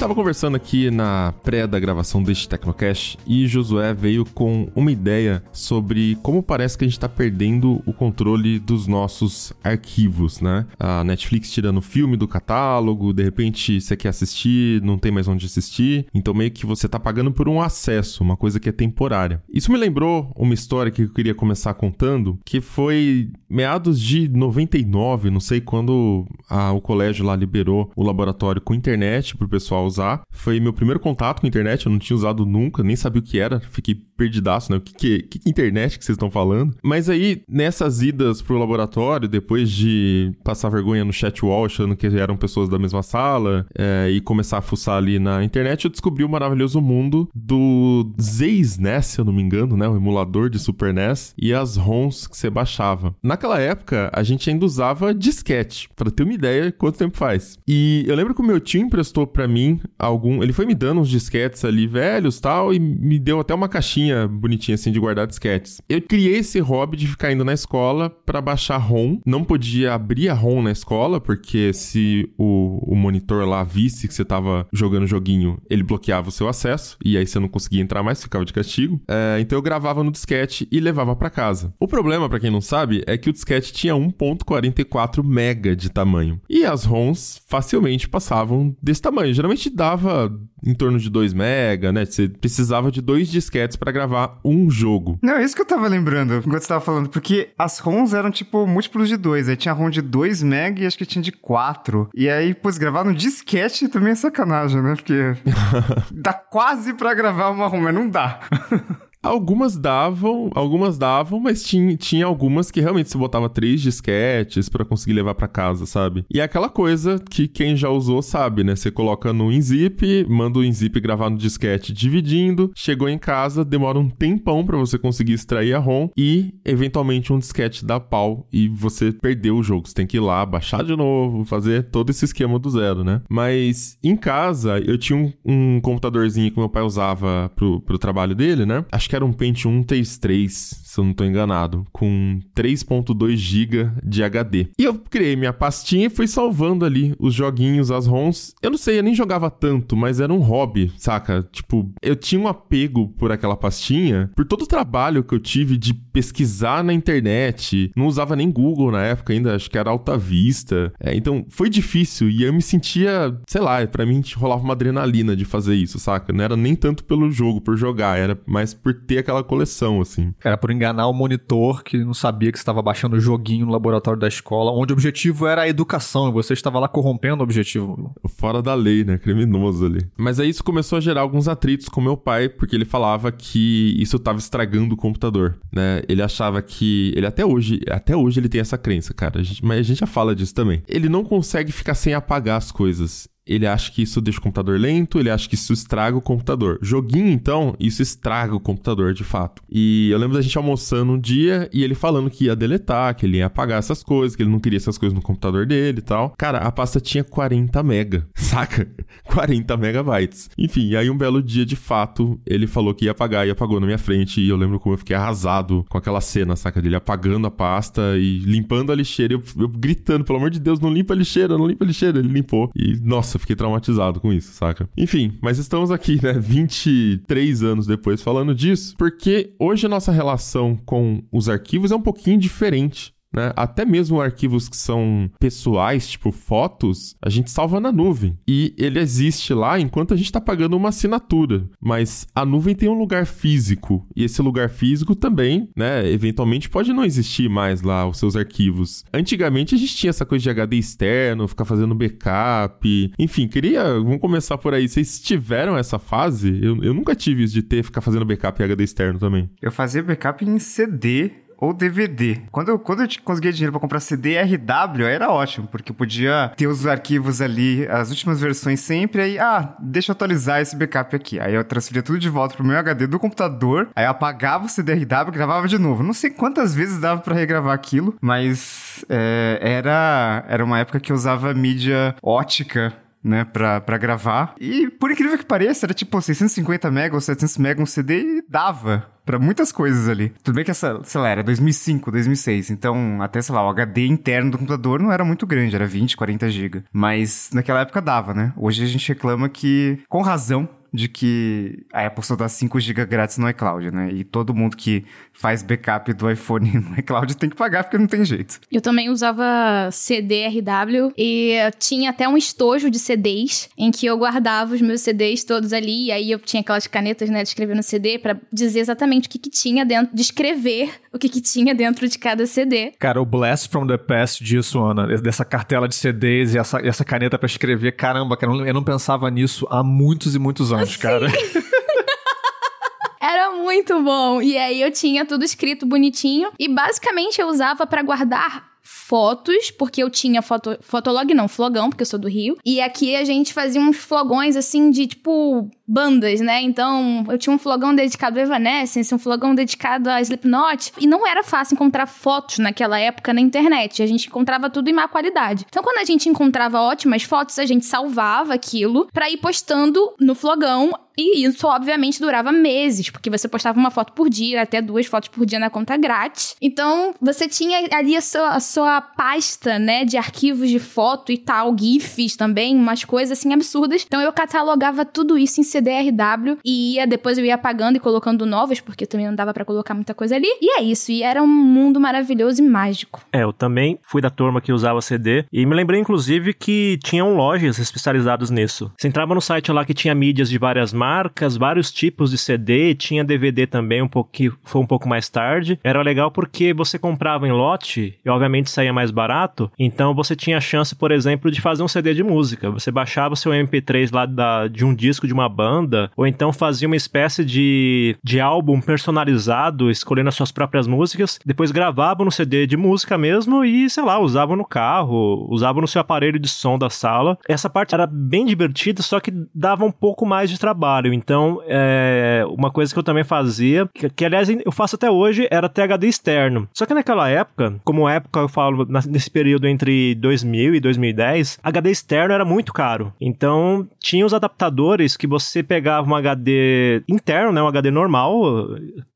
Estava 0.00 0.14
conversando 0.14 0.56
aqui 0.56 0.90
na 0.90 1.34
pré 1.44 1.66
da 1.66 1.78
gravação 1.78 2.22
deste 2.22 2.48
Tecnocast 2.48 3.18
e 3.26 3.46
Josué 3.46 3.92
veio 3.92 4.24
com 4.24 4.66
uma 4.74 4.90
ideia 4.90 5.42
sobre 5.52 6.16
como 6.22 6.42
parece 6.42 6.78
que 6.78 6.84
a 6.84 6.88
gente 6.88 6.96
está 6.96 7.06
perdendo 7.06 7.82
o 7.84 7.92
controle 7.92 8.58
dos 8.58 8.86
nossos 8.86 9.52
arquivos, 9.62 10.40
né? 10.40 10.64
A 10.78 11.04
Netflix 11.04 11.52
tirando 11.52 11.82
filme 11.82 12.16
do 12.16 12.26
catálogo, 12.26 13.12
de 13.12 13.22
repente 13.22 13.78
você 13.78 13.94
quer 13.94 14.08
assistir, 14.08 14.80
não 14.80 14.96
tem 14.96 15.12
mais 15.12 15.28
onde 15.28 15.44
assistir, 15.44 16.06
então 16.14 16.32
meio 16.32 16.50
que 16.50 16.64
você 16.64 16.86
está 16.86 16.98
pagando 16.98 17.30
por 17.30 17.46
um 17.46 17.60
acesso, 17.60 18.24
uma 18.24 18.38
coisa 18.38 18.58
que 18.58 18.70
é 18.70 18.72
temporária. 18.72 19.42
Isso 19.52 19.70
me 19.70 19.76
lembrou 19.76 20.32
uma 20.34 20.54
história 20.54 20.90
que 20.90 21.02
eu 21.02 21.12
queria 21.12 21.34
começar 21.34 21.74
contando, 21.74 22.38
que 22.42 22.62
foi 22.62 23.28
meados 23.50 24.00
de 24.00 24.30
99, 24.30 25.28
não 25.28 25.40
sei 25.40 25.60
quando 25.60 26.26
a, 26.48 26.72
o 26.72 26.80
colégio 26.80 27.26
lá 27.26 27.36
liberou 27.36 27.92
o 27.94 28.02
laboratório 28.02 28.62
com 28.62 28.72
internet 28.72 29.36
pro 29.36 29.46
pessoal 29.46 29.84
a 29.84 29.89
usar. 29.90 30.22
Foi 30.30 30.58
meu 30.60 30.72
primeiro 30.72 31.00
contato 31.00 31.40
com 31.40 31.46
a 31.46 31.48
internet, 31.48 31.86
eu 31.86 31.92
não 31.92 31.98
tinha 31.98 32.16
usado 32.16 32.46
nunca, 32.46 32.82
nem 32.82 32.96
sabia 32.96 33.20
o 33.20 33.24
que 33.24 33.38
era, 33.38 33.60
fiquei 33.60 33.94
perdidaço, 33.94 34.70
né? 34.70 34.78
O 34.78 34.80
que, 34.80 34.92
que, 34.94 35.22
que 35.22 35.50
internet 35.50 35.98
que 35.98 36.04
vocês 36.04 36.14
estão 36.14 36.30
falando? 36.30 36.76
Mas 36.82 37.08
aí, 37.08 37.42
nessas 37.48 38.02
idas 38.02 38.42
pro 38.42 38.58
laboratório, 38.58 39.26
depois 39.28 39.70
de 39.70 40.32
passar 40.44 40.68
vergonha 40.68 41.04
no 41.04 41.12
chat 41.12 41.44
wall, 41.44 41.64
achando 41.64 41.96
que 41.96 42.06
eram 42.06 42.36
pessoas 42.36 42.68
da 42.68 42.78
mesma 42.78 43.02
sala, 43.02 43.66
é, 43.76 44.10
e 44.10 44.20
começar 44.20 44.58
a 44.58 44.62
fuçar 44.62 44.96
ali 44.96 45.18
na 45.18 45.42
internet, 45.42 45.84
eu 45.84 45.90
descobri 45.90 46.22
o 46.22 46.28
maravilhoso 46.28 46.80
mundo 46.80 47.28
do 47.34 48.12
ZES 48.20 48.78
NES, 48.78 49.06
se 49.06 49.20
eu 49.20 49.24
não 49.24 49.32
me 49.32 49.42
engano, 49.42 49.76
né? 49.76 49.88
O 49.88 49.96
emulador 49.96 50.50
de 50.50 50.58
Super 50.58 50.92
NES, 50.92 51.34
e 51.38 51.54
as 51.54 51.76
ROMs 51.76 52.28
que 52.28 52.36
você 52.36 52.50
baixava. 52.50 53.14
Naquela 53.22 53.58
época, 53.58 54.10
a 54.12 54.22
gente 54.22 54.50
ainda 54.50 54.66
usava 54.66 55.14
disquete, 55.14 55.88
para 55.96 56.10
ter 56.10 56.22
uma 56.22 56.34
ideia 56.34 56.70
quanto 56.72 56.98
tempo 56.98 57.16
faz. 57.16 57.58
E 57.66 58.04
eu 58.06 58.14
lembro 58.14 58.34
que 58.34 58.40
o 58.40 58.44
meu 58.44 58.60
tio 58.60 58.80
emprestou 58.80 59.26
para 59.26 59.48
mim 59.48 59.79
algum. 59.98 60.42
Ele 60.42 60.52
foi 60.52 60.66
me 60.66 60.74
dando 60.74 61.00
uns 61.00 61.08
disquetes 61.08 61.64
ali 61.64 61.86
velhos 61.86 62.40
tal, 62.40 62.72
e 62.72 62.78
me 62.78 63.18
deu 63.18 63.40
até 63.40 63.54
uma 63.54 63.68
caixinha 63.68 64.26
bonitinha 64.26 64.74
assim 64.74 64.92
de 64.92 65.00
guardar 65.00 65.26
disquetes. 65.26 65.80
Eu 65.88 66.00
criei 66.02 66.38
esse 66.38 66.58
hobby 66.60 66.96
de 66.96 67.06
ficar 67.06 67.32
indo 67.32 67.44
na 67.44 67.52
escola 67.52 68.10
para 68.10 68.40
baixar 68.40 68.78
ROM. 68.78 69.18
Não 69.24 69.44
podia 69.44 69.94
abrir 69.94 70.28
a 70.28 70.34
ROM 70.34 70.62
na 70.62 70.72
escola, 70.72 71.20
porque 71.20 71.72
se 71.72 72.30
o, 72.38 72.92
o 72.92 72.94
monitor 72.94 73.46
lá 73.46 73.62
visse 73.64 74.08
que 74.08 74.14
você 74.14 74.24
tava 74.24 74.66
jogando 74.72 75.06
joguinho, 75.06 75.60
ele 75.68 75.82
bloqueava 75.82 76.28
o 76.28 76.32
seu 76.32 76.48
acesso, 76.48 76.96
e 77.04 77.16
aí 77.16 77.26
você 77.26 77.38
não 77.38 77.48
conseguia 77.48 77.82
entrar 77.82 78.02
mais, 78.02 78.22
ficava 78.22 78.44
de 78.44 78.52
castigo. 78.52 79.00
É, 79.08 79.38
então 79.40 79.58
eu 79.58 79.62
gravava 79.62 80.02
no 80.02 80.10
disquete 80.10 80.68
e 80.70 80.80
levava 80.80 81.14
para 81.16 81.30
casa. 81.30 81.72
O 81.78 81.88
problema, 81.88 82.28
para 82.28 82.40
quem 82.40 82.50
não 82.50 82.60
sabe, 82.60 83.02
é 83.06 83.16
que 83.16 83.30
o 83.30 83.32
disquete 83.32 83.72
tinha 83.72 83.94
1.44 83.94 85.22
mega 85.22 85.74
de 85.74 85.90
tamanho. 85.90 86.40
E 86.48 86.64
as 86.64 86.84
ROMs 86.84 87.40
facilmente 87.46 88.08
passavam 88.08 88.76
desse 88.82 89.00
tamanho. 89.00 89.32
Geralmente 89.32 89.69
te 89.70 89.76
dava 89.76 90.30
em 90.64 90.74
torno 90.74 90.98
de 90.98 91.08
2 91.08 91.32
mega, 91.32 91.92
né? 91.92 92.04
Você 92.04 92.28
precisava 92.28 92.90
de 92.90 93.00
dois 93.00 93.28
disquetes 93.28 93.76
para 93.76 93.92
gravar 93.92 94.38
um 94.44 94.70
jogo. 94.70 95.18
Não, 95.22 95.34
é 95.34 95.44
isso 95.44 95.54
que 95.54 95.62
eu 95.62 95.66
tava 95.66 95.88
lembrando 95.88 96.34
enquanto 96.34 96.62
você 96.62 96.68
tava 96.68 96.84
falando, 96.84 97.08
porque 97.08 97.50
as 97.58 97.78
ROMs 97.78 98.14
eram 98.14 98.30
tipo 98.30 98.66
múltiplos 98.66 99.08
de 99.08 99.16
2. 99.16 99.48
Aí 99.48 99.56
tinha 99.56 99.72
ROM 99.72 99.88
de 99.88 100.02
2 100.02 100.42
mega 100.42 100.82
e 100.82 100.86
acho 100.86 100.98
que 100.98 101.06
tinha 101.06 101.22
de 101.22 101.32
4. 101.32 102.10
E 102.14 102.28
aí, 102.28 102.54
pô, 102.54 102.70
gravar 102.70 103.04
no 103.04 103.14
disquete 103.14 103.88
também 103.88 104.12
é 104.12 104.14
sacanagem, 104.14 104.82
né? 104.82 104.94
Porque 104.94 105.34
dá 106.12 106.32
quase 106.32 106.92
para 106.94 107.14
gravar 107.14 107.50
uma 107.50 107.66
ROM, 107.66 107.80
mas 107.80 107.94
não 107.94 108.08
dá. 108.08 108.40
Algumas 109.22 109.76
davam, 109.76 110.50
algumas 110.54 110.96
davam, 110.96 111.38
mas 111.38 111.62
tinha, 111.62 111.94
tinha 111.94 112.24
algumas 112.24 112.70
que 112.70 112.80
realmente 112.80 113.10
você 113.10 113.18
botava 113.18 113.50
três 113.50 113.82
disquetes 113.82 114.70
para 114.70 114.82
conseguir 114.82 115.12
levar 115.12 115.34
para 115.34 115.46
casa, 115.46 115.84
sabe? 115.84 116.24
E 116.32 116.40
é 116.40 116.42
aquela 116.42 116.70
coisa 116.70 117.22
que 117.30 117.46
quem 117.46 117.76
já 117.76 117.90
usou 117.90 118.22
sabe, 118.22 118.64
né? 118.64 118.74
Você 118.74 118.90
coloca 118.90 119.30
no 119.30 119.48
WinZip, 119.48 120.26
manda 120.26 120.58
o 120.58 120.62
WinZip 120.62 120.98
gravar 121.00 121.28
no 121.28 121.36
disquete 121.36 121.92
dividindo, 121.92 122.72
chegou 122.74 123.10
em 123.10 123.18
casa, 123.18 123.62
demora 123.62 123.98
um 123.98 124.08
tempão 124.08 124.64
para 124.64 124.78
você 124.78 124.98
conseguir 124.98 125.34
extrair 125.34 125.74
a 125.74 125.78
ROM 125.78 126.08
e 126.16 126.54
eventualmente 126.64 127.30
um 127.30 127.38
disquete 127.38 127.84
dá 127.84 128.00
pau 128.00 128.48
e 128.50 128.68
você 128.68 129.12
perdeu 129.12 129.56
o 129.56 129.62
jogo. 129.62 129.86
Você 129.86 129.94
tem 129.94 130.06
que 130.06 130.16
ir 130.16 130.20
lá, 130.20 130.46
baixar 130.46 130.82
de 130.82 130.96
novo, 130.96 131.44
fazer 131.44 131.90
todo 131.90 132.08
esse 132.08 132.24
esquema 132.24 132.58
do 132.58 132.70
zero, 132.70 133.04
né? 133.04 133.20
Mas 133.28 133.98
em 134.02 134.16
casa 134.16 134.78
eu 134.78 134.96
tinha 134.96 135.18
um, 135.18 135.32
um 135.44 135.80
computadorzinho 135.82 136.50
que 136.50 136.58
meu 136.58 136.70
pai 136.70 136.82
usava 136.82 137.52
pro, 137.54 137.82
pro 137.82 137.98
trabalho 137.98 138.34
dele, 138.34 138.64
né? 138.64 138.82
Acho 138.90 139.09
que 139.10 139.16
era 139.16 139.24
um 139.24 139.32
Pentium 139.32 139.82
133, 139.82 140.82
se 140.90 140.98
eu 140.98 141.04
não 141.04 141.12
tô 141.12 141.24
enganado, 141.24 141.86
com 141.92 142.40
3.2 142.52 143.36
GB 143.36 143.90
de 144.02 144.24
HD. 144.24 144.70
E 144.76 144.82
eu 144.82 144.94
criei 144.94 145.36
minha 145.36 145.52
pastinha 145.52 146.06
e 146.06 146.10
fui 146.10 146.26
salvando 146.26 146.84
ali 146.84 147.14
os 147.16 147.32
joguinhos, 147.32 147.92
as 147.92 148.08
ROMs. 148.08 148.54
Eu 148.60 148.70
não 148.70 148.78
sei, 148.78 148.98
eu 148.98 149.02
nem 149.04 149.14
jogava 149.14 149.48
tanto, 149.48 149.96
mas 149.96 150.18
era 150.18 150.32
um 150.32 150.38
hobby, 150.38 150.92
saca? 150.98 151.46
Tipo, 151.52 151.88
eu 152.02 152.16
tinha 152.16 152.40
um 152.40 152.48
apego 152.48 153.08
por 153.10 153.30
aquela 153.30 153.56
pastinha, 153.56 154.32
por 154.34 154.44
todo 154.44 154.62
o 154.62 154.66
trabalho 154.66 155.22
que 155.22 155.32
eu 155.32 155.38
tive 155.38 155.76
de 155.76 155.94
pesquisar 155.94 156.82
na 156.82 156.92
internet. 156.92 157.92
Não 157.94 158.08
usava 158.08 158.34
nem 158.34 158.50
Google 158.50 158.90
na 158.90 159.04
época 159.04 159.32
ainda, 159.32 159.54
acho 159.54 159.70
que 159.70 159.78
era 159.78 159.90
Alta 159.90 160.18
Vista. 160.18 160.92
É, 160.98 161.14
então, 161.14 161.46
foi 161.48 161.70
difícil 161.70 162.28
e 162.28 162.42
eu 162.42 162.52
me 162.52 162.62
sentia, 162.62 163.38
sei 163.46 163.60
lá, 163.60 163.86
para 163.86 164.04
mim 164.04 164.22
rolava 164.34 164.64
uma 164.64 164.72
adrenalina 164.72 165.36
de 165.36 165.44
fazer 165.44 165.76
isso, 165.76 166.00
saca? 166.00 166.32
Não 166.32 166.42
era 166.42 166.56
nem 166.56 166.74
tanto 166.74 167.04
pelo 167.04 167.30
jogo, 167.30 167.60
por 167.60 167.76
jogar, 167.76 168.18
era 168.18 168.36
mais 168.44 168.74
por 168.74 168.92
ter 168.92 169.18
aquela 169.18 169.44
coleção, 169.44 170.00
assim. 170.00 170.34
Era 170.42 170.56
por 170.56 170.72
enganar 170.80 171.06
o 171.08 171.12
monitor 171.12 171.82
que 171.84 171.98
não 171.98 172.14
sabia 172.14 172.50
que 172.50 172.56
estava 172.56 172.80
baixando 172.80 173.16
o 173.16 173.20
joguinho 173.20 173.66
no 173.66 173.72
laboratório 173.72 174.18
da 174.18 174.26
escola, 174.26 174.72
onde 174.72 174.92
o 174.92 174.96
objetivo 174.96 175.46
era 175.46 175.62
a 175.62 175.68
educação 175.68 176.28
e 176.28 176.32
você 176.32 176.54
estava 176.54 176.80
lá 176.80 176.88
corrompendo 176.88 177.40
o 177.40 177.44
objetivo. 177.44 178.14
Fora 178.38 178.62
da 178.62 178.74
lei, 178.74 179.04
né? 179.04 179.18
Criminoso 179.18 179.84
ali. 179.84 180.08
Mas 180.16 180.40
aí 180.40 180.48
isso 180.48 180.64
começou 180.64 180.96
a 180.96 181.00
gerar 181.00 181.20
alguns 181.20 181.46
atritos 181.46 181.88
com 181.88 182.00
meu 182.00 182.16
pai, 182.16 182.48
porque 182.48 182.74
ele 182.74 182.86
falava 182.86 183.30
que 183.30 183.94
isso 184.00 184.16
estava 184.16 184.38
estragando 184.38 184.94
o 184.94 184.96
computador, 184.96 185.58
né? 185.70 186.02
Ele 186.08 186.22
achava 186.22 186.62
que. 186.62 187.12
Ele 187.14 187.26
até 187.26 187.44
hoje, 187.44 187.80
até 187.90 188.16
hoje 188.16 188.40
ele 188.40 188.48
tem 188.48 188.60
essa 188.60 188.78
crença, 188.78 189.12
cara. 189.12 189.40
A 189.40 189.42
gente, 189.42 189.64
mas 189.64 189.80
a 189.80 189.82
gente 189.82 190.00
já 190.00 190.06
fala 190.06 190.34
disso 190.34 190.54
também. 190.54 190.82
Ele 190.88 191.08
não 191.08 191.24
consegue 191.24 191.72
ficar 191.72 191.94
sem 191.94 192.14
apagar 192.14 192.56
as 192.56 192.72
coisas 192.72 193.28
ele 193.50 193.66
acha 193.66 193.90
que 193.90 194.02
isso 194.02 194.20
deixa 194.20 194.38
o 194.38 194.42
computador 194.42 194.78
lento, 194.78 195.18
ele 195.18 195.28
acha 195.28 195.48
que 195.48 195.56
isso 195.56 195.72
estraga 195.72 196.16
o 196.16 196.20
computador. 196.22 196.78
Joguinho, 196.80 197.30
então, 197.32 197.74
isso 197.80 198.00
estraga 198.00 198.54
o 198.54 198.60
computador 198.60 199.12
de 199.12 199.24
fato. 199.24 199.60
E 199.68 200.08
eu 200.10 200.18
lembro 200.18 200.36
da 200.36 200.42
gente 200.42 200.56
almoçando 200.56 201.12
um 201.12 201.18
dia 201.18 201.68
e 201.72 201.82
ele 201.82 201.96
falando 201.96 202.30
que 202.30 202.44
ia 202.44 202.54
deletar, 202.54 203.14
que 203.16 203.26
ele 203.26 203.38
ia 203.38 203.46
apagar 203.46 203.80
essas 203.80 204.04
coisas, 204.04 204.36
que 204.36 204.42
ele 204.42 204.50
não 204.50 204.60
queria 204.60 204.76
essas 204.76 204.96
coisas 204.96 205.14
no 205.14 205.20
computador 205.20 205.66
dele 205.66 205.98
e 205.98 206.02
tal. 206.02 206.30
Cara, 206.38 206.58
a 206.58 206.70
pasta 206.70 207.00
tinha 207.00 207.24
40 207.24 207.82
mega, 207.82 208.26
saca? 208.36 208.88
40 209.24 209.76
megabytes. 209.76 210.48
Enfim, 210.56 210.94
aí 210.94 211.10
um 211.10 211.18
belo 211.18 211.42
dia, 211.42 211.66
de 211.66 211.76
fato, 211.76 212.40
ele 212.46 212.68
falou 212.68 212.94
que 212.94 213.06
ia 213.06 213.10
apagar 213.10 213.46
e 213.46 213.50
apagou 213.50 213.80
na 213.80 213.86
minha 213.86 213.98
frente. 213.98 214.40
E 214.40 214.48
eu 214.48 214.56
lembro 214.56 214.78
como 214.78 214.94
eu 214.94 214.98
fiquei 214.98 215.16
arrasado 215.16 215.84
com 215.88 215.98
aquela 215.98 216.20
cena, 216.20 216.54
saca? 216.54 216.80
Dele 216.80 216.96
apagando 216.96 217.46
a 217.48 217.50
pasta 217.50 218.16
e 218.16 218.38
limpando 218.38 218.92
a 218.92 218.94
lixeira. 218.94 219.34
Eu, 219.34 219.42
eu 219.58 219.68
gritando, 219.68 220.24
pelo 220.24 220.38
amor 220.38 220.50
de 220.50 220.60
Deus, 220.60 220.78
não 220.78 220.92
limpa 220.92 221.14
a 221.14 221.16
lixeira, 221.16 221.58
não 221.58 221.66
limpa 221.66 221.84
a 221.84 221.86
lixeira. 221.86 222.18
Ele 222.20 222.28
limpou. 222.28 222.70
E, 222.76 222.96
nossa, 223.02 223.39
fiquei 223.40 223.56
traumatizado 223.56 224.20
com 224.20 224.32
isso, 224.32 224.52
saca? 224.52 224.88
Enfim, 224.96 225.38
mas 225.40 225.58
estamos 225.58 225.90
aqui, 225.90 226.20
né, 226.22 226.32
23 226.32 227.62
anos 227.62 227.86
depois 227.86 228.22
falando 228.22 228.54
disso, 228.54 228.94
porque 228.96 229.52
hoje 229.58 229.86
a 229.86 229.88
nossa 229.88 230.12
relação 230.12 230.76
com 230.76 231.22
os 231.32 231.48
arquivos 231.48 231.90
é 231.90 231.96
um 231.96 232.02
pouquinho 232.02 232.38
diferente 232.38 233.12
né? 233.32 233.52
Até 233.56 233.84
mesmo 233.84 234.20
arquivos 234.20 234.68
que 234.68 234.76
são 234.76 235.30
pessoais, 235.38 236.08
tipo 236.08 236.32
fotos, 236.32 237.16
a 237.22 237.28
gente 237.28 237.50
salva 237.50 237.80
na 237.80 237.92
nuvem. 237.92 238.38
E 238.46 238.74
ele 238.76 238.98
existe 238.98 239.54
lá 239.54 239.78
enquanto 239.78 240.14
a 240.14 240.16
gente 240.16 240.26
está 240.26 240.40
pagando 240.40 240.76
uma 240.76 240.88
assinatura. 240.88 241.68
Mas 241.80 242.26
a 242.34 242.44
nuvem 242.44 242.74
tem 242.74 242.88
um 242.88 242.98
lugar 242.98 243.26
físico. 243.26 244.06
E 244.14 244.24
esse 244.24 244.42
lugar 244.42 244.68
físico 244.68 245.14
também, 245.14 245.68
né? 245.76 246.10
Eventualmente 246.10 246.68
pode 246.68 246.92
não 246.92 247.04
existir 247.04 247.48
mais 247.48 247.82
lá 247.82 248.06
os 248.06 248.18
seus 248.18 248.36
arquivos. 248.36 249.04
Antigamente 249.12 249.74
a 249.74 249.78
gente 249.78 249.96
tinha 249.96 250.10
essa 250.10 250.26
coisa 250.26 250.42
de 250.42 250.50
HD 250.50 250.76
externo, 250.76 251.48
ficar 251.48 251.64
fazendo 251.64 251.94
backup. 251.94 253.12
Enfim, 253.18 253.46
queria. 253.48 253.84
Vamos 253.94 254.20
começar 254.20 254.58
por 254.58 254.74
aí. 254.74 254.88
Vocês 254.88 255.20
tiveram 255.20 255.76
essa 255.76 255.98
fase? 255.98 256.58
Eu, 256.62 256.82
eu 256.82 256.94
nunca 256.94 257.14
tive 257.14 257.44
isso 257.44 257.54
de 257.54 257.62
ter 257.62 257.82
ficar 257.82 258.00
fazendo 258.00 258.24
backup 258.24 258.60
em 258.60 258.64
HD 258.64 258.84
externo 258.84 259.18
também. 259.18 259.50
Eu 259.60 259.70
fazia 259.70 260.02
backup 260.02 260.44
em 260.44 260.58
CD 260.58 261.30
ou 261.60 261.72
DVD. 261.72 262.40
Quando 262.50 262.70
eu, 262.70 262.78
quando 262.78 263.02
eu 263.02 263.08
conseguia 263.22 263.52
dinheiro 263.52 263.72
para 263.72 263.80
comprar 263.80 264.00
CD 264.00 264.40
RW, 264.40 265.04
era 265.04 265.30
ótimo, 265.30 265.68
porque 265.68 265.92
eu 265.92 265.94
podia 265.94 266.52
ter 266.56 266.66
os 266.66 266.86
arquivos 266.86 267.40
ali, 267.40 267.86
as 267.88 268.10
últimas 268.10 268.40
versões 268.40 268.80
sempre, 268.80 269.20
aí, 269.20 269.38
ah, 269.38 269.74
deixa 269.78 270.10
eu 270.10 270.14
atualizar 270.14 270.60
esse 270.60 270.74
backup 270.74 271.14
aqui. 271.14 271.38
Aí 271.38 271.54
eu 271.54 271.62
transferia 271.62 272.02
tudo 272.02 272.18
de 272.18 272.28
volta 272.28 272.56
pro 272.56 272.64
meu 272.64 272.78
HD 272.78 273.06
do 273.06 273.18
computador, 273.18 273.88
aí 273.94 274.04
eu 274.04 274.10
apagava 274.10 274.64
o 274.64 274.68
CD 274.68 274.94
RW 274.94 275.30
gravava 275.32 275.68
de 275.68 275.78
novo. 275.78 276.02
Não 276.02 276.14
sei 276.14 276.30
quantas 276.30 276.74
vezes 276.74 276.98
dava 276.98 277.20
para 277.20 277.34
regravar 277.34 277.74
aquilo, 277.74 278.16
mas 278.20 279.04
é, 279.08 279.58
era, 279.60 280.44
era 280.48 280.64
uma 280.64 280.78
época 280.78 280.98
que 280.98 281.12
eu 281.12 281.16
usava 281.16 281.52
mídia 281.52 282.14
ótica 282.22 282.92
né, 283.22 283.44
pra, 283.44 283.80
pra 283.80 283.98
gravar. 283.98 284.54
E 284.60 284.88
por 284.88 285.10
incrível 285.10 285.38
que 285.38 285.44
pareça, 285.44 285.86
era 285.86 285.94
tipo 285.94 286.20
650 286.20 286.90
MB 286.90 287.14
ou 287.14 287.20
700 287.20 287.58
MB 287.58 287.82
um 287.82 287.86
CD 287.86 288.20
e 288.20 288.44
dava 288.48 289.10
para 289.24 289.38
muitas 289.38 289.70
coisas 289.70 290.08
ali. 290.08 290.32
Tudo 290.42 290.56
bem 290.56 290.64
que 290.64 290.70
essa, 290.70 291.00
sei 291.04 291.20
lá, 291.20 291.28
era 291.28 291.42
2005, 291.42 292.10
2006, 292.10 292.70
então 292.70 293.22
até, 293.22 293.40
sei 293.40 293.54
lá, 293.54 293.64
o 293.64 293.70
HD 293.70 294.06
interno 294.06 294.50
do 294.50 294.58
computador 294.58 295.00
não 295.00 295.12
era 295.12 295.24
muito 295.24 295.46
grande, 295.46 295.76
era 295.76 295.86
20, 295.86 296.16
40 296.16 296.50
GB. 296.50 296.84
Mas 296.92 297.50
naquela 297.52 297.80
época 297.80 298.02
dava, 298.02 298.34
né? 298.34 298.52
Hoje 298.56 298.82
a 298.82 298.86
gente 298.86 299.06
reclama 299.08 299.48
que, 299.48 300.00
com 300.08 300.22
razão, 300.22 300.68
de 300.92 301.08
que 301.08 301.84
a 301.92 302.06
Apple 302.06 302.24
só 302.24 302.36
dá 302.36 302.48
5 302.48 302.78
GB 302.80 303.06
grátis 303.06 303.38
no 303.38 303.48
iCloud, 303.48 303.90
né? 303.90 304.10
E 304.12 304.24
todo 304.24 304.54
mundo 304.54 304.76
que 304.76 305.04
faz 305.32 305.62
backup 305.62 306.12
do 306.12 306.30
iPhone 306.30 306.70
no 306.78 306.98
iCloud 306.98 307.36
tem 307.36 307.48
que 307.48 307.56
pagar 307.56 307.84
porque 307.84 307.98
não 307.98 308.06
tem 308.06 308.24
jeito. 308.24 308.60
Eu 308.70 308.80
também 308.80 309.08
usava 309.08 309.88
CD-RW 309.90 311.12
e 311.16 311.56
tinha 311.78 312.10
até 312.10 312.28
um 312.28 312.36
estojo 312.36 312.90
de 312.90 312.98
CDs 312.98 313.68
em 313.78 313.90
que 313.90 314.06
eu 314.06 314.18
guardava 314.18 314.74
os 314.74 314.80
meus 314.80 315.00
CDs 315.00 315.44
todos 315.44 315.72
ali 315.72 316.06
e 316.06 316.12
aí 316.12 316.30
eu 316.30 316.38
tinha 316.38 316.60
aquelas 316.60 316.86
canetas, 316.86 317.30
né, 317.30 317.42
de 317.42 317.48
escrever 317.48 317.74
no 317.74 317.82
CD 317.82 318.18
para 318.18 318.36
dizer 318.52 318.80
exatamente 318.80 319.28
o 319.28 319.30
que, 319.30 319.38
que 319.38 319.50
tinha 319.50 319.84
dentro, 319.84 320.14
descrever 320.14 320.90
o 321.12 321.18
que, 321.18 321.28
que 321.28 321.40
tinha 321.40 321.74
dentro 321.74 322.06
de 322.08 322.18
cada 322.18 322.46
CD. 322.46 322.92
Cara, 322.98 323.20
o 323.20 323.24
Blast 323.24 323.68
from 323.68 323.86
the 323.86 323.96
Past 323.96 324.42
disso, 324.44 324.82
Ana, 324.82 325.06
dessa 325.18 325.44
cartela 325.44 325.88
de 325.88 325.94
CDs 325.94 326.54
e 326.54 326.58
essa, 326.58 326.78
essa 326.86 327.04
caneta 327.04 327.38
para 327.38 327.46
escrever, 327.46 327.92
caramba, 327.92 328.36
cara, 328.36 328.52
eu 328.52 328.74
não 328.74 328.84
pensava 328.84 329.30
nisso 329.30 329.66
há 329.70 329.82
muitos 329.82 330.34
e 330.34 330.38
muitos 330.38 330.72
anos, 330.72 330.79
Sim. 330.86 330.98
cara. 330.98 331.26
Era 333.20 333.50
muito 333.52 334.02
bom. 334.02 334.40
E 334.40 334.56
aí 334.56 334.80
eu 334.80 334.90
tinha 334.90 335.24
tudo 335.26 335.44
escrito 335.44 335.84
bonitinho. 335.84 336.50
E 336.58 336.68
basicamente 336.68 337.40
eu 337.40 337.48
usava 337.48 337.86
para 337.86 338.02
guardar 338.02 338.69
fotos, 338.82 339.70
porque 339.70 340.02
eu 340.02 340.10
tinha 340.10 340.42
foto, 340.42 340.78
fotolog 340.80 341.32
não, 341.34 341.48
flogão, 341.48 341.88
porque 341.88 342.02
eu 342.02 342.06
sou 342.06 342.18
do 342.18 342.28
Rio. 342.28 342.56
E 342.64 342.80
aqui 342.80 343.16
a 343.16 343.24
gente 343.24 343.52
fazia 343.52 343.80
uns 343.80 343.96
flogões 343.96 344.56
assim 344.56 344.90
de 344.90 345.06
tipo 345.06 345.68
bandas, 345.86 346.40
né? 346.40 346.62
Então, 346.62 347.24
eu 347.28 347.36
tinha 347.36 347.54
um 347.54 347.58
flogão 347.58 347.92
dedicado 347.92 348.38
a 348.38 348.42
Evanescence, 348.42 349.12
um 349.12 349.18
flogão 349.18 349.54
dedicado 349.54 350.08
a 350.08 350.20
Slipknot, 350.20 350.92
e 351.00 351.06
não 351.06 351.26
era 351.26 351.42
fácil 351.42 351.74
encontrar 351.74 352.06
fotos 352.06 352.58
naquela 352.58 352.98
época 352.98 353.34
na 353.34 353.40
internet. 353.40 354.00
A 354.00 354.06
gente 354.06 354.28
encontrava 354.28 354.70
tudo 354.70 354.88
em 354.88 354.92
má 354.92 355.08
qualidade. 355.08 355.66
Então, 355.68 355.82
quando 355.82 355.98
a 355.98 356.04
gente 356.04 356.28
encontrava 356.28 356.80
ótimas 356.80 357.24
fotos, 357.24 357.58
a 357.58 357.66
gente 357.66 357.84
salvava 357.84 358.54
aquilo 358.54 359.08
para 359.12 359.28
ir 359.28 359.38
postando 359.38 360.14
no 360.20 360.36
flogão 360.36 360.92
e 361.16 361.44
isso, 361.44 361.66
obviamente, 361.66 362.20
durava 362.20 362.52
meses, 362.52 363.10
porque 363.10 363.30
você 363.30 363.48
postava 363.48 363.78
uma 363.78 363.90
foto 363.90 364.12
por 364.12 364.28
dia, 364.28 364.62
até 364.62 364.80
duas 364.80 365.06
fotos 365.06 365.28
por 365.28 365.44
dia 365.44 365.58
na 365.58 365.70
conta 365.70 365.96
grátis. 365.96 366.56
Então, 366.60 367.14
você 367.20 367.48
tinha 367.48 367.88
ali 367.92 368.16
a 368.16 368.20
sua, 368.20 368.48
a 368.50 368.60
sua 368.60 369.00
pasta, 369.00 369.78
né, 369.78 370.04
de 370.04 370.16
arquivos 370.16 370.68
de 370.68 370.78
foto 370.78 371.32
e 371.32 371.38
tal, 371.38 371.76
GIFs 371.76 372.36
também, 372.36 372.76
umas 372.76 373.04
coisas 373.04 373.38
assim 373.38 373.52
absurdas. 373.52 374.04
Então, 374.06 374.20
eu 374.20 374.32
catalogava 374.32 375.04
tudo 375.04 375.38
isso 375.38 375.60
em 375.60 375.64
CDRW 375.64 376.58
e 376.64 376.94
ia, 376.94 377.06
depois 377.06 377.38
eu 377.38 377.44
ia 377.44 377.54
apagando 377.54 377.96
e 377.96 378.00
colocando 378.00 378.46
novas, 378.46 378.80
porque 378.80 379.06
também 379.06 379.26
não 379.26 379.34
dava 379.34 379.52
para 379.52 379.64
colocar 379.64 379.94
muita 379.94 380.14
coisa 380.14 380.36
ali. 380.36 380.48
E 380.60 380.78
é 380.78 380.82
isso, 380.82 381.12
e 381.12 381.22
era 381.22 381.42
um 381.42 381.46
mundo 381.46 382.00
maravilhoso 382.00 382.62
e 382.62 382.66
mágico. 382.66 383.20
É, 383.32 383.42
eu 383.42 383.52
também 383.52 383.98
fui 384.02 384.20
da 384.22 384.30
turma 384.30 384.60
que 384.60 384.72
usava 384.72 385.00
CD 385.00 385.44
e 385.52 385.66
me 385.66 385.74
lembrei 385.74 386.00
inclusive 386.00 386.54
que 386.54 386.98
tinham 387.02 387.34
lojas 387.34 387.78
especializadas 387.78 388.50
nisso. 388.50 388.90
Você 388.96 389.08
entrava 389.08 389.34
no 389.34 389.40
site 389.40 389.72
lá 389.72 389.84
que 389.84 389.94
tinha 389.94 390.14
mídias 390.14 390.48
de 390.48 390.58
várias 390.58 390.92
marcas, 390.92 391.09
vários 391.58 391.90
tipos 391.92 392.30
de 392.30 392.38
CD, 392.38 392.94
tinha 392.94 393.24
DVD 393.24 393.66
também, 393.66 394.02
um 394.02 394.08
pouco 394.08 394.30
foi 394.62 394.80
um 394.80 394.86
pouco 394.86 395.08
mais 395.08 395.28
tarde. 395.28 395.78
Era 395.82 396.02
legal 396.02 396.30
porque 396.30 396.72
você 396.72 396.98
comprava 396.98 397.46
em 397.46 397.52
lote 397.52 398.18
e 398.24 398.30
obviamente 398.30 398.70
saía 398.70 398.92
mais 398.92 399.10
barato, 399.10 399.70
então 399.78 400.14
você 400.14 400.36
tinha 400.36 400.58
a 400.58 400.60
chance, 400.60 400.94
por 400.94 401.10
exemplo, 401.10 401.50
de 401.50 401.60
fazer 401.60 401.82
um 401.82 401.88
CD 401.88 402.14
de 402.14 402.22
música. 402.22 402.70
Você 402.70 402.90
baixava 402.90 403.36
seu 403.36 403.52
MP3 403.52 404.14
lá 404.14 404.26
da, 404.26 404.68
de 404.68 404.84
um 404.84 404.94
disco 404.94 405.26
de 405.26 405.32
uma 405.32 405.48
banda, 405.48 406.10
ou 406.16 406.26
então 406.26 406.52
fazia 406.52 406.86
uma 406.86 406.96
espécie 406.96 407.44
de, 407.44 408.16
de 408.22 408.40
álbum 408.40 408.80
personalizado, 408.80 409.90
escolhendo 409.90 410.28
as 410.28 410.34
suas 410.34 410.52
próprias 410.52 410.86
músicas, 410.86 411.38
depois 411.44 411.70
gravava 411.70 412.24
no 412.24 412.30
CD 412.30 412.66
de 412.66 412.76
música 412.76 413.18
mesmo 413.18 413.64
e, 413.64 413.88
sei 413.90 414.04
lá, 414.04 414.18
usava 414.18 414.54
no 414.56 414.64
carro, 414.64 415.46
usava 415.50 415.80
no 415.80 415.88
seu 415.88 416.00
aparelho 416.00 416.38
de 416.38 416.48
som 416.48 416.78
da 416.78 416.90
sala. 416.90 417.38
Essa 417.48 417.68
parte 417.68 417.94
era 417.94 418.06
bem 418.06 418.44
divertida, 418.44 419.02
só 419.02 419.20
que 419.20 419.32
dava 419.54 419.84
um 419.84 419.92
pouco 419.92 420.24
mais 420.24 420.50
de 420.50 420.58
trabalho 420.58 420.89
usuário. 420.90 421.14
Então, 421.14 421.62
é, 421.66 422.44
uma 422.48 422.70
coisa 422.70 422.92
que 422.92 422.98
eu 422.98 423.02
também 423.02 423.24
fazia, 423.24 423.88
que, 423.94 424.10
que, 424.10 424.24
aliás 424.24 424.48
eu 424.48 424.72
faço 424.72 424.96
até 424.96 425.10
hoje, 425.10 425.46
era 425.50 425.68
ter 425.68 425.82
HD 425.82 426.08
externo. 426.08 426.68
Só 426.74 426.84
que 426.84 426.94
naquela 426.94 427.28
época, 427.28 427.74
como 427.84 428.08
época 428.08 428.40
eu 428.40 428.48
falo 428.48 428.86
nesse 429.08 429.30
período 429.30 429.66
entre 429.66 430.14
2000 430.16 430.74
e 430.74 430.80
2010, 430.80 431.58
HD 431.62 431.90
externo 431.90 432.34
era 432.34 432.44
muito 432.44 432.72
caro. 432.72 433.12
Então, 433.20 433.86
tinha 433.98 434.26
os 434.26 434.34
adaptadores 434.34 435.16
que 435.16 435.26
você 435.26 435.62
pegava 435.62 436.08
um 436.08 436.14
HD 436.14 437.02
interno, 437.08 437.52
né, 437.52 437.62
um 437.62 437.68
HD 437.68 437.90
normal, 437.90 438.40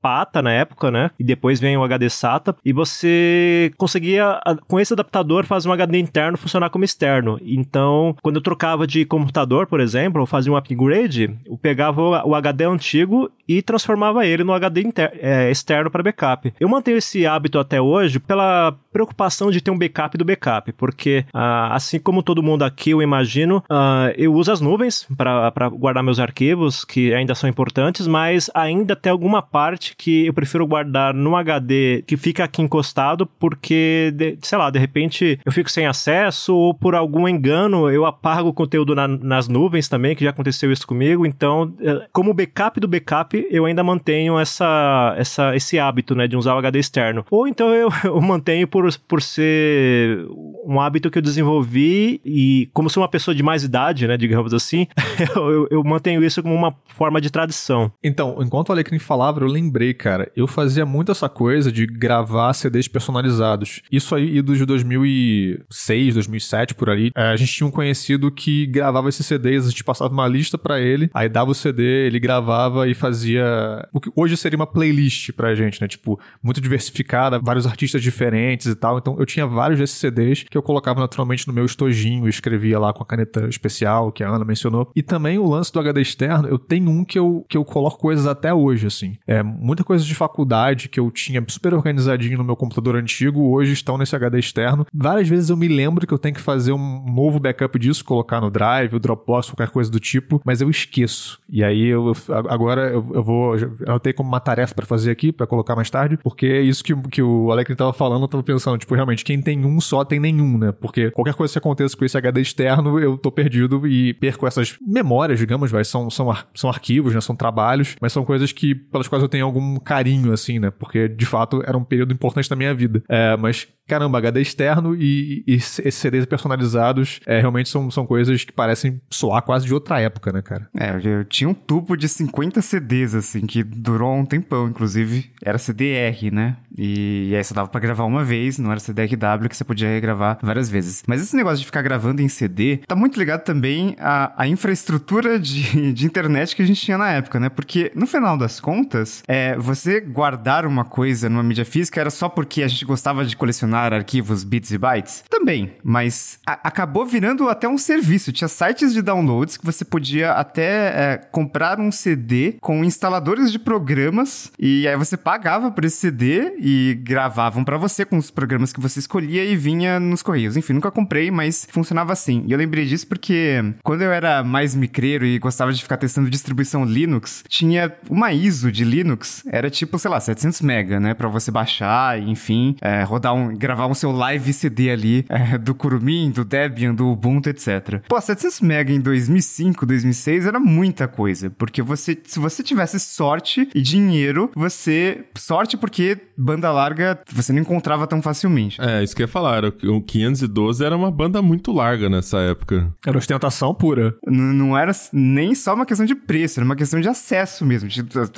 pata 0.01 0.41
na 0.41 0.53
época, 0.53 0.91
né, 0.91 1.11
e 1.19 1.25
depois 1.25 1.59
vem 1.59 1.77
o 1.77 1.83
HD 1.83 2.09
SATA, 2.09 2.55
e 2.65 2.73
você 2.73 3.73
conseguia 3.77 4.41
com 4.69 4.79
esse 4.79 4.93
adaptador 4.93 5.45
fazer 5.45 5.69
um 5.69 5.73
HD 5.73 5.99
interno 5.99 6.39
funcionar 6.39 6.71
como 6.71 6.85
externo. 6.85 7.39
Então, 7.43 8.15
quando 8.23 8.37
eu 8.37 8.43
trocava 8.43 8.87
de 8.87 9.05
computador, 9.05 9.67
por 9.67 9.81
exemplo, 9.81 10.21
ou 10.21 10.27
fazia 10.27 10.53
um 10.53 10.57
upgrade, 10.57 11.35
eu 11.47 11.57
pegava 11.65 12.03
o 12.27 12.35
HD 12.35 12.65
antigo 12.67 13.33
e 13.49 13.63
transformava 13.63 14.27
ele 14.27 14.45
no 14.45 14.53
HD 14.53 14.83
inter, 14.83 15.11
é, 15.19 15.51
externo 15.51 15.91
para 15.91 16.03
backup. 16.03 16.53
Eu 16.61 16.69
mantenho 16.69 16.99
esse 16.99 17.27
hábito 17.27 17.59
até 17.59 17.81
hoje 17.81 18.19
pela 18.19 18.77
preocupação 18.93 19.51
de 19.51 19.63
ter 19.63 19.71
um 19.71 19.79
backup 19.79 20.19
do 20.19 20.27
backup, 20.27 20.71
porque 20.75 21.25
uh, 21.35 21.73
assim 21.73 21.99
como 21.99 22.23
todo 22.23 22.43
mundo 22.43 22.65
aqui, 22.65 22.91
eu 22.91 23.01
imagino, 23.01 23.65
uh, 23.71 24.13
eu 24.15 24.35
uso 24.35 24.53
as 24.53 24.61
nuvens 24.61 25.09
para 25.17 25.69
guardar 25.71 26.03
meus 26.03 26.21
arquivos, 26.21 26.85
que 26.85 27.15
ainda 27.15 27.35
são 27.35 27.49
importantes, 27.49 28.07
mas 28.07 28.51
ainda 28.55 28.95
tem 28.95 29.11
alguma 29.11 29.41
parte 29.41 29.97
que 29.97 30.27
eu 30.27 30.35
prefiro 30.35 30.67
guardar 30.67 31.15
no 31.15 31.35
HD 31.35 32.05
que 32.07 32.17
fica 32.19 32.45
aqui 32.45 32.61
encostado, 32.61 33.27
porque, 33.27 34.13
de, 34.15 34.37
sei 34.43 34.59
lá, 34.59 34.69
de 34.69 34.79
repente 34.79 35.41
eu 35.45 35.51
fico 35.51 35.71
sem 35.71 35.87
acesso 35.87 36.55
ou 36.55 36.75
por 36.75 36.95
algum 36.95 37.27
engano 37.27 37.91
eu 37.91 38.05
apago 38.05 38.51
o 38.51 38.55
conteúdo 38.55 38.95
na, 38.95 39.09
nas 39.09 39.49
nuvens 39.49 39.89
também, 39.89 40.15
que 40.15 40.25
já 40.25 40.31
aconteceu 40.31 40.71
isso 40.71 40.87
comigo. 40.87 41.25
Então, 41.27 41.54
eh, 41.81 42.07
como 42.13 42.35
backup 42.35 42.81
do 42.81 42.89
backup, 42.89 43.47
eu 43.51 43.65
ainda 43.65 43.83
mantenho 43.85 44.39
essa, 44.39 45.15
essa, 45.17 45.55
esse 45.55 45.79
hábito, 45.79 46.15
né, 46.15 46.27
de 46.27 46.37
usar 46.37 46.55
o 46.55 46.59
HD 46.59 46.79
externo. 46.79 47.25
Ou 47.31 47.47
então 47.47 47.73
eu, 47.75 47.89
eu 48.05 48.21
mantenho 48.21 48.67
por, 48.67 48.89
por 49.07 49.23
ser 49.23 50.27
um 50.65 50.81
hábito 50.81 51.11
que 51.11 51.19
eu 51.19 51.23
desenvolvi 51.23 52.21
e 52.25 52.69
como 52.73 52.91
sou 52.91 53.03
uma 53.03 53.09
pessoa 53.09 53.35
de 53.35 53.43
mais 53.43 53.65
idade, 53.65 54.07
né, 54.07 54.17
digamos 54.17 54.55
assim, 54.55 54.87
eu, 55.37 55.69
eu, 55.71 55.85
mantenho 55.85 56.25
isso 56.25 56.43
como 56.43 56.55
uma 56.55 56.75
forma 56.87 57.21
de 57.21 57.31
tradição. 57.31 57.93
Então, 58.03 58.37
enquanto 58.41 58.71
o 58.71 58.73
Alecrim 58.73 58.99
falava, 58.99 59.41
eu 59.41 59.47
lembrei, 59.47 59.93
cara, 59.95 60.31
eu 60.37 60.47
fazia 60.47 60.87
muito 60.87 61.13
essa 61.13 61.29
coisa 61.29 61.71
de 61.71 61.87
gravar 61.87 62.53
CDs 62.55 62.89
personalizados. 62.89 63.83
Isso 63.91 64.15
aí, 64.15 64.41
do 64.41 64.57
de 64.57 64.65
2006, 64.65 66.15
2007, 66.15 66.75
por 66.75 66.89
ali, 66.89 67.11
é, 67.15 67.29
a 67.29 67.37
gente 67.37 67.53
tinha 67.53 67.67
um 67.67 67.71
conhecido 67.71 68.31
que 68.31 68.67
gravava 68.67 69.09
esses 69.09 69.27
CDs, 69.27 69.67
a 69.67 69.71
gente 69.71 69.85
passava 69.85 70.13
uma 70.13 70.27
lista 70.27 70.57
para 70.57 70.81
ele, 70.81 71.11
aí 71.13 71.29
dava 71.29 71.44
o 71.51 71.55
CD, 71.55 72.07
ele 72.07 72.19
gravava 72.19 72.89
e 72.89 72.95
fazia 72.95 73.87
o 73.93 74.01
que 74.01 74.11
hoje 74.15 74.37
seria 74.37 74.57
uma 74.57 74.67
playlist 74.67 75.33
pra 75.33 75.55
gente, 75.55 75.81
né? 75.81 75.89
Tipo, 75.89 76.19
muito 76.43 76.61
diversificada, 76.61 77.39
vários 77.39 77.67
artistas 77.67 78.03
diferentes 78.03 78.67
e 78.67 78.75
tal. 78.75 78.99
Então 78.99 79.17
eu 79.19 79.27
tinha 79.27 79.47
vários 79.47 79.79
desses 79.79 79.97
CDs 79.97 80.45
que 80.45 80.57
eu 80.57 80.63
colocava 80.63 81.01
naturalmente 81.01 81.47
no 81.47 81.53
meu 81.53 81.65
estojinho, 81.65 82.29
escrevia 82.29 82.79
lá 82.79 82.93
com 82.93 83.03
a 83.03 83.07
caneta 83.07 83.49
especial 83.49 84.13
que 84.13 84.23
a 84.23 84.29
Ana 84.29 84.45
mencionou. 84.45 84.91
E 84.95 85.03
também 85.03 85.39
o 85.39 85.49
lance 85.49 85.73
do 85.73 85.81
HD 85.81 86.01
externo, 86.01 86.49
eu 86.49 86.59
tenho 86.59 86.91
um 86.91 87.05
que 87.05 87.19
eu, 87.19 87.45
que 87.49 87.57
eu 87.57 87.65
coloco 87.65 87.99
coisas 87.99 88.27
até 88.27 88.53
hoje, 88.53 88.87
assim. 88.87 89.17
É, 89.27 89.43
muita 89.43 89.85
coisa 89.85 90.05
de 90.05 90.15
faculdade 90.15 90.89
que 90.89 91.01
eu 91.01 91.11
tinha 91.11 91.45
super 91.49 91.75
organizadinho 91.75 92.39
no 92.39 92.45
meu 92.45 92.57
computador 92.57 92.97
antigo, 92.97 93.51
hoje 93.51 93.73
estão 93.73 93.99
nesse 93.99 94.15
HD 94.15 94.39
externo. 94.39 94.87
Várias 94.93 95.29
vezes 95.29 95.51
eu 95.51 95.57
me 95.57 95.69
lembro 95.69 96.07
que 96.07 96.15
eu 96.15 96.19
tenho 96.19 96.35
que 96.35 96.41
fazer 96.41 96.73
um 96.73 97.13
novo 97.13 97.39
backup 97.39 97.79
disso, 97.79 98.05
colocar 98.05 98.41
no 98.41 98.51
Drive, 98.51 98.95
o 98.95 99.01
Dropbox, 99.01 99.51
qualquer 99.51 99.71
coisa 99.71 99.91
do 99.91 100.01
tipo, 100.01 100.41
mas 100.45 100.61
eu 100.61 100.71
esqueço. 100.71 101.34
E 101.49 101.63
aí 101.63 101.87
eu, 101.87 102.13
agora 102.49 102.89
eu, 102.93 103.11
eu 103.15 103.23
vou. 103.23 103.57
Eu 103.57 103.77
anotei 103.87 104.13
como 104.13 104.29
uma 104.29 104.41
tarefa 104.41 104.75
para 104.75 104.87
fazer 104.87 105.11
aqui, 105.11 105.33
para 105.33 105.47
colocar 105.47 105.77
mais 105.77 105.91
tarde, 105.91 106.19
porque 106.23 106.47
é 106.47 106.61
isso 106.61 106.83
que, 106.83 106.95
que 107.09 107.23
o 107.23 107.51
Alecrim 107.51 107.75
tava 107.75 107.93
falando, 107.93 108.23
eu 108.23 108.29
tava 108.29 108.43
pensando, 108.43 108.79
tipo, 108.79 108.95
realmente, 108.95 109.25
quem 109.25 109.41
tem 109.41 109.65
um 109.65 109.81
só 109.81 110.05
tem 110.05 110.21
nenhum, 110.21 110.59
né? 110.59 110.73
Porque 110.73 111.11
qualquer 111.11 111.35
coisa 111.35 111.53
que 111.53 111.59
aconteça 111.59 111.97
com 111.97 112.05
esse 112.05 112.17
HD 112.17 112.41
externo, 112.41 112.99
eu 112.99 113.17
tô 113.17 113.31
perdido 113.31 113.87
e 113.87 114.15
perco 114.15 114.47
essas 114.47 114.77
memórias, 114.81 115.39
digamos, 115.39 115.71
vai, 115.71 115.85
são, 115.85 116.11
são, 116.11 116.35
são 116.55 116.71
arquivos, 116.71 117.15
né? 117.15 117.21
São 117.21 117.37
trabalhos, 117.37 117.97
mas 118.01 118.13
são 118.13 118.25
coisas 118.25 118.53
que, 118.53 118.75
pelas 118.75 119.09
quais 119.09 119.23
eu 119.23 119.29
tenho 119.29 119.45
algum 119.45 119.79
carinho, 119.79 120.33
assim, 120.33 120.59
né? 120.59 120.71
Porque, 120.71 121.09
de 121.09 121.27
fato, 121.27 121.63
era 121.67 121.77
um 121.77 121.85
período 121.85 122.13
importante 122.13 122.49
da 122.49 122.57
minha 122.57 122.75
vida. 122.75 123.03
É, 123.09 123.37
mas 123.37 123.69
caramba, 123.87 124.19
HD 124.19 124.41
externo 124.41 124.95
e, 124.95 125.45
e, 125.47 125.55
esses 125.55 125.95
CDs 125.95 126.27
personalizados 126.27 127.21
é, 127.27 127.41
realmente 127.41 127.69
são, 127.69 127.91
são 127.91 128.07
coisas 128.07 128.45
que 128.45 128.53
parecem 128.53 129.01
soar 129.11 129.43
quase 129.43 129.67
de 129.67 129.75
outra 129.75 130.01
época, 130.01 130.33
né, 130.33 130.43
cara? 130.43 130.69
É, 130.79 130.91
eu, 131.03 131.24
eu 131.25 131.29
tinha 131.29 131.49
um 131.49 131.55
tubo 131.55 131.97
de 131.97 132.07
50 132.07 132.61
CDs, 132.61 133.15
assim, 133.15 133.47
que 133.47 133.65
durou 133.65 134.15
um 134.15 134.27
tempão, 134.27 134.69
inclusive. 134.69 135.31
Era 135.43 135.59
CDR, 135.59 136.31
né? 136.31 136.57
E, 136.77 137.29
e 137.31 137.37
aí 137.37 137.45
só 137.45 137.55
dava 137.55 137.69
pra 137.69 137.81
gravar 137.81 138.05
uma 138.05 138.25
vez, 138.25 138.59
não 138.59 138.71
era 138.71 138.81
CDRW 138.81 139.49
que 139.49 139.57
você 139.57 139.65
podia 139.65 139.99
gravar 140.01 140.39
várias 140.43 140.69
vezes. 140.69 141.03
Mas 141.07 141.23
esse 141.23 141.37
negócio 141.37 141.59
de 141.59 141.67
ficar 141.67 141.83
gravando 141.83 142.21
em 142.21 142.29
CD 142.29 142.79
tá 142.87 142.97
muito 142.97 143.19
ligado 143.19 143.43
também 143.43 143.97
à, 143.99 144.33
à 144.37 144.49
infraestrutura 144.49 145.39
de, 145.39 145.93
de 145.95 146.05
internet 146.05 146.55
que 146.55 146.63
a 146.63 146.67
gente 146.67 146.81
tinha 146.81 146.99
na 146.99 147.11
época, 147.11 147.39
né? 147.41 147.49
Porque 147.49 147.93
no 147.95 148.07
final 148.07 148.37
das 148.37 148.61
contas, 148.61 149.23
é, 149.29 149.57
você 149.57 150.01
guardar 150.01 150.67
uma 150.67 150.85
coisa 150.85 151.29
numa 151.29 151.43
mídia 151.43 151.65
física 151.65 152.01
era 152.01 152.11
só 152.11 152.29
porque 152.29 152.63
a 152.63 152.69
gente 152.69 152.85
gostava 152.85 153.25
de 153.25 153.37
colecionar 153.37 153.93
arquivos 153.93 154.45
bits 154.45 154.73
e 154.73 154.79
bytes? 154.79 155.25
Também, 155.31 155.73
mas 155.83 156.39
a, 156.47 156.69
acabou 156.69 157.07
virando 157.07 157.49
até 157.49 157.69
um 157.69 157.79
serviço. 157.79 158.33
Tinha 158.33 158.49
sites 158.49 158.93
de 158.93 159.01
downloads 159.01 159.57
que 159.57 159.65
você 159.65 159.85
podia 159.85 160.33
até 160.33 161.13
é, 161.13 161.14
comprar 161.19 161.81
um 161.81 161.91
CD 161.91 162.57
com 162.61 162.85
instaladores 162.85 163.51
de 163.51 163.59
programas 163.59 164.53
e 164.59 164.87
aí 164.87 164.97
você 164.97 165.17
pagava 165.17 165.71
por 165.71 165.85
esse 165.85 165.97
CD 165.97 166.57
e 166.59 166.99
gravavam 167.03 167.65
para 167.65 167.77
você 167.77 168.05
com 168.05 168.17
os 168.17 168.31
programas 168.31 168.73
que 168.73 168.81
você 168.81 168.99
escolhia 168.99 169.45
e 169.45 169.57
vinha 169.57 169.99
nos 170.01 170.23
correios. 170.23 170.57
Enfim, 170.57 170.75
nunca 170.75 170.91
comprei, 170.91 171.31
mas 171.31 171.67
funcionava 171.71 172.13
assim. 172.13 172.45
E 172.47 172.53
eu 172.53 172.59
lembrei 172.59 172.85
disso 172.85 173.07
porque 173.07 173.63
quando 173.83 174.03
eu 174.03 174.13
era 174.13 174.43
mais 174.43 174.75
micreiro 174.75 175.25
e 175.25 175.39
gostava 175.39 175.73
de 175.73 175.83
ficar 175.83 175.97
testando 175.97 176.31
distribuição 176.31 176.85
Linux, 176.85 177.45
tinha 177.49 177.93
uma 178.09 178.33
ISO 178.33 178.71
de 178.71 178.85
Linux, 178.85 179.43
era 179.47 179.71
tipo, 179.71 179.99
sei 179.99 180.11
lá, 180.11 180.21
700 180.21 180.61
mega, 180.63 181.01
né, 181.01 181.15
para 181.15 181.29
você 181.29 181.51
baixar, 181.51 182.21
enfim, 182.21 182.77
é, 182.81 183.03
rodar 183.03 183.35
um, 183.35 183.55
gravar 183.57 183.87
um 183.87 183.95
seu 183.95 184.13
live 184.13 184.53
CD 184.53 184.91
ali 184.91 185.25
é, 185.29 185.59
do 185.59 185.75
Kurumin, 185.75 186.31
do 186.31 186.45
Debian, 186.45 186.95
do 186.95 187.09
Ubuntu, 187.09 187.49
etc. 187.51 188.01
Pô, 188.09 188.21
700 188.21 188.61
mega 188.61 188.93
em 188.93 189.01
2005, 189.01 189.87
2006 189.87 190.47
era 190.47 190.61
muita 190.61 191.04
coisa, 191.09 191.51
porque 191.51 191.83
você, 191.83 192.19
se 192.25 192.39
você 192.39 192.63
tivesse 192.63 192.99
sorte 193.01 193.69
e 193.75 193.81
dinheiro, 193.81 194.51
você 194.55 195.25
sorte 195.37 195.77
porque 195.77 196.19
banda 196.37 196.71
larga 196.71 197.21
você 197.33 197.53
não 197.53 197.61
encontrava 197.61 198.07
tão 198.07 198.21
facilmente. 198.21 198.81
É, 198.81 199.03
isso 199.03 199.15
que 199.15 199.23
eu 199.23 199.25
ia 199.25 199.29
falar. 199.29 199.65
O 199.65 200.03
512 200.03 200.85
era 200.85 200.97
uma 200.97 201.11
banda 201.11 201.41
muito 201.41 201.73
larga 201.73 202.09
nessa 202.09 202.39
época. 202.39 202.93
Era 203.07 203.19
ostentação 203.19 203.75
pura. 203.75 204.17
N 204.27 204.55
não 204.55 204.77
era 204.77 204.93
nem 205.13 205.55
só 205.55 205.75
uma 205.75 205.87
questão 205.87 206.07
de 206.07 206.15
preço, 206.15 206.61
era 206.61 206.65
uma 206.65 206.77
questão 206.77 207.01
de 207.01 207.09
acesso 207.09 207.65
mesmo. 207.65 207.89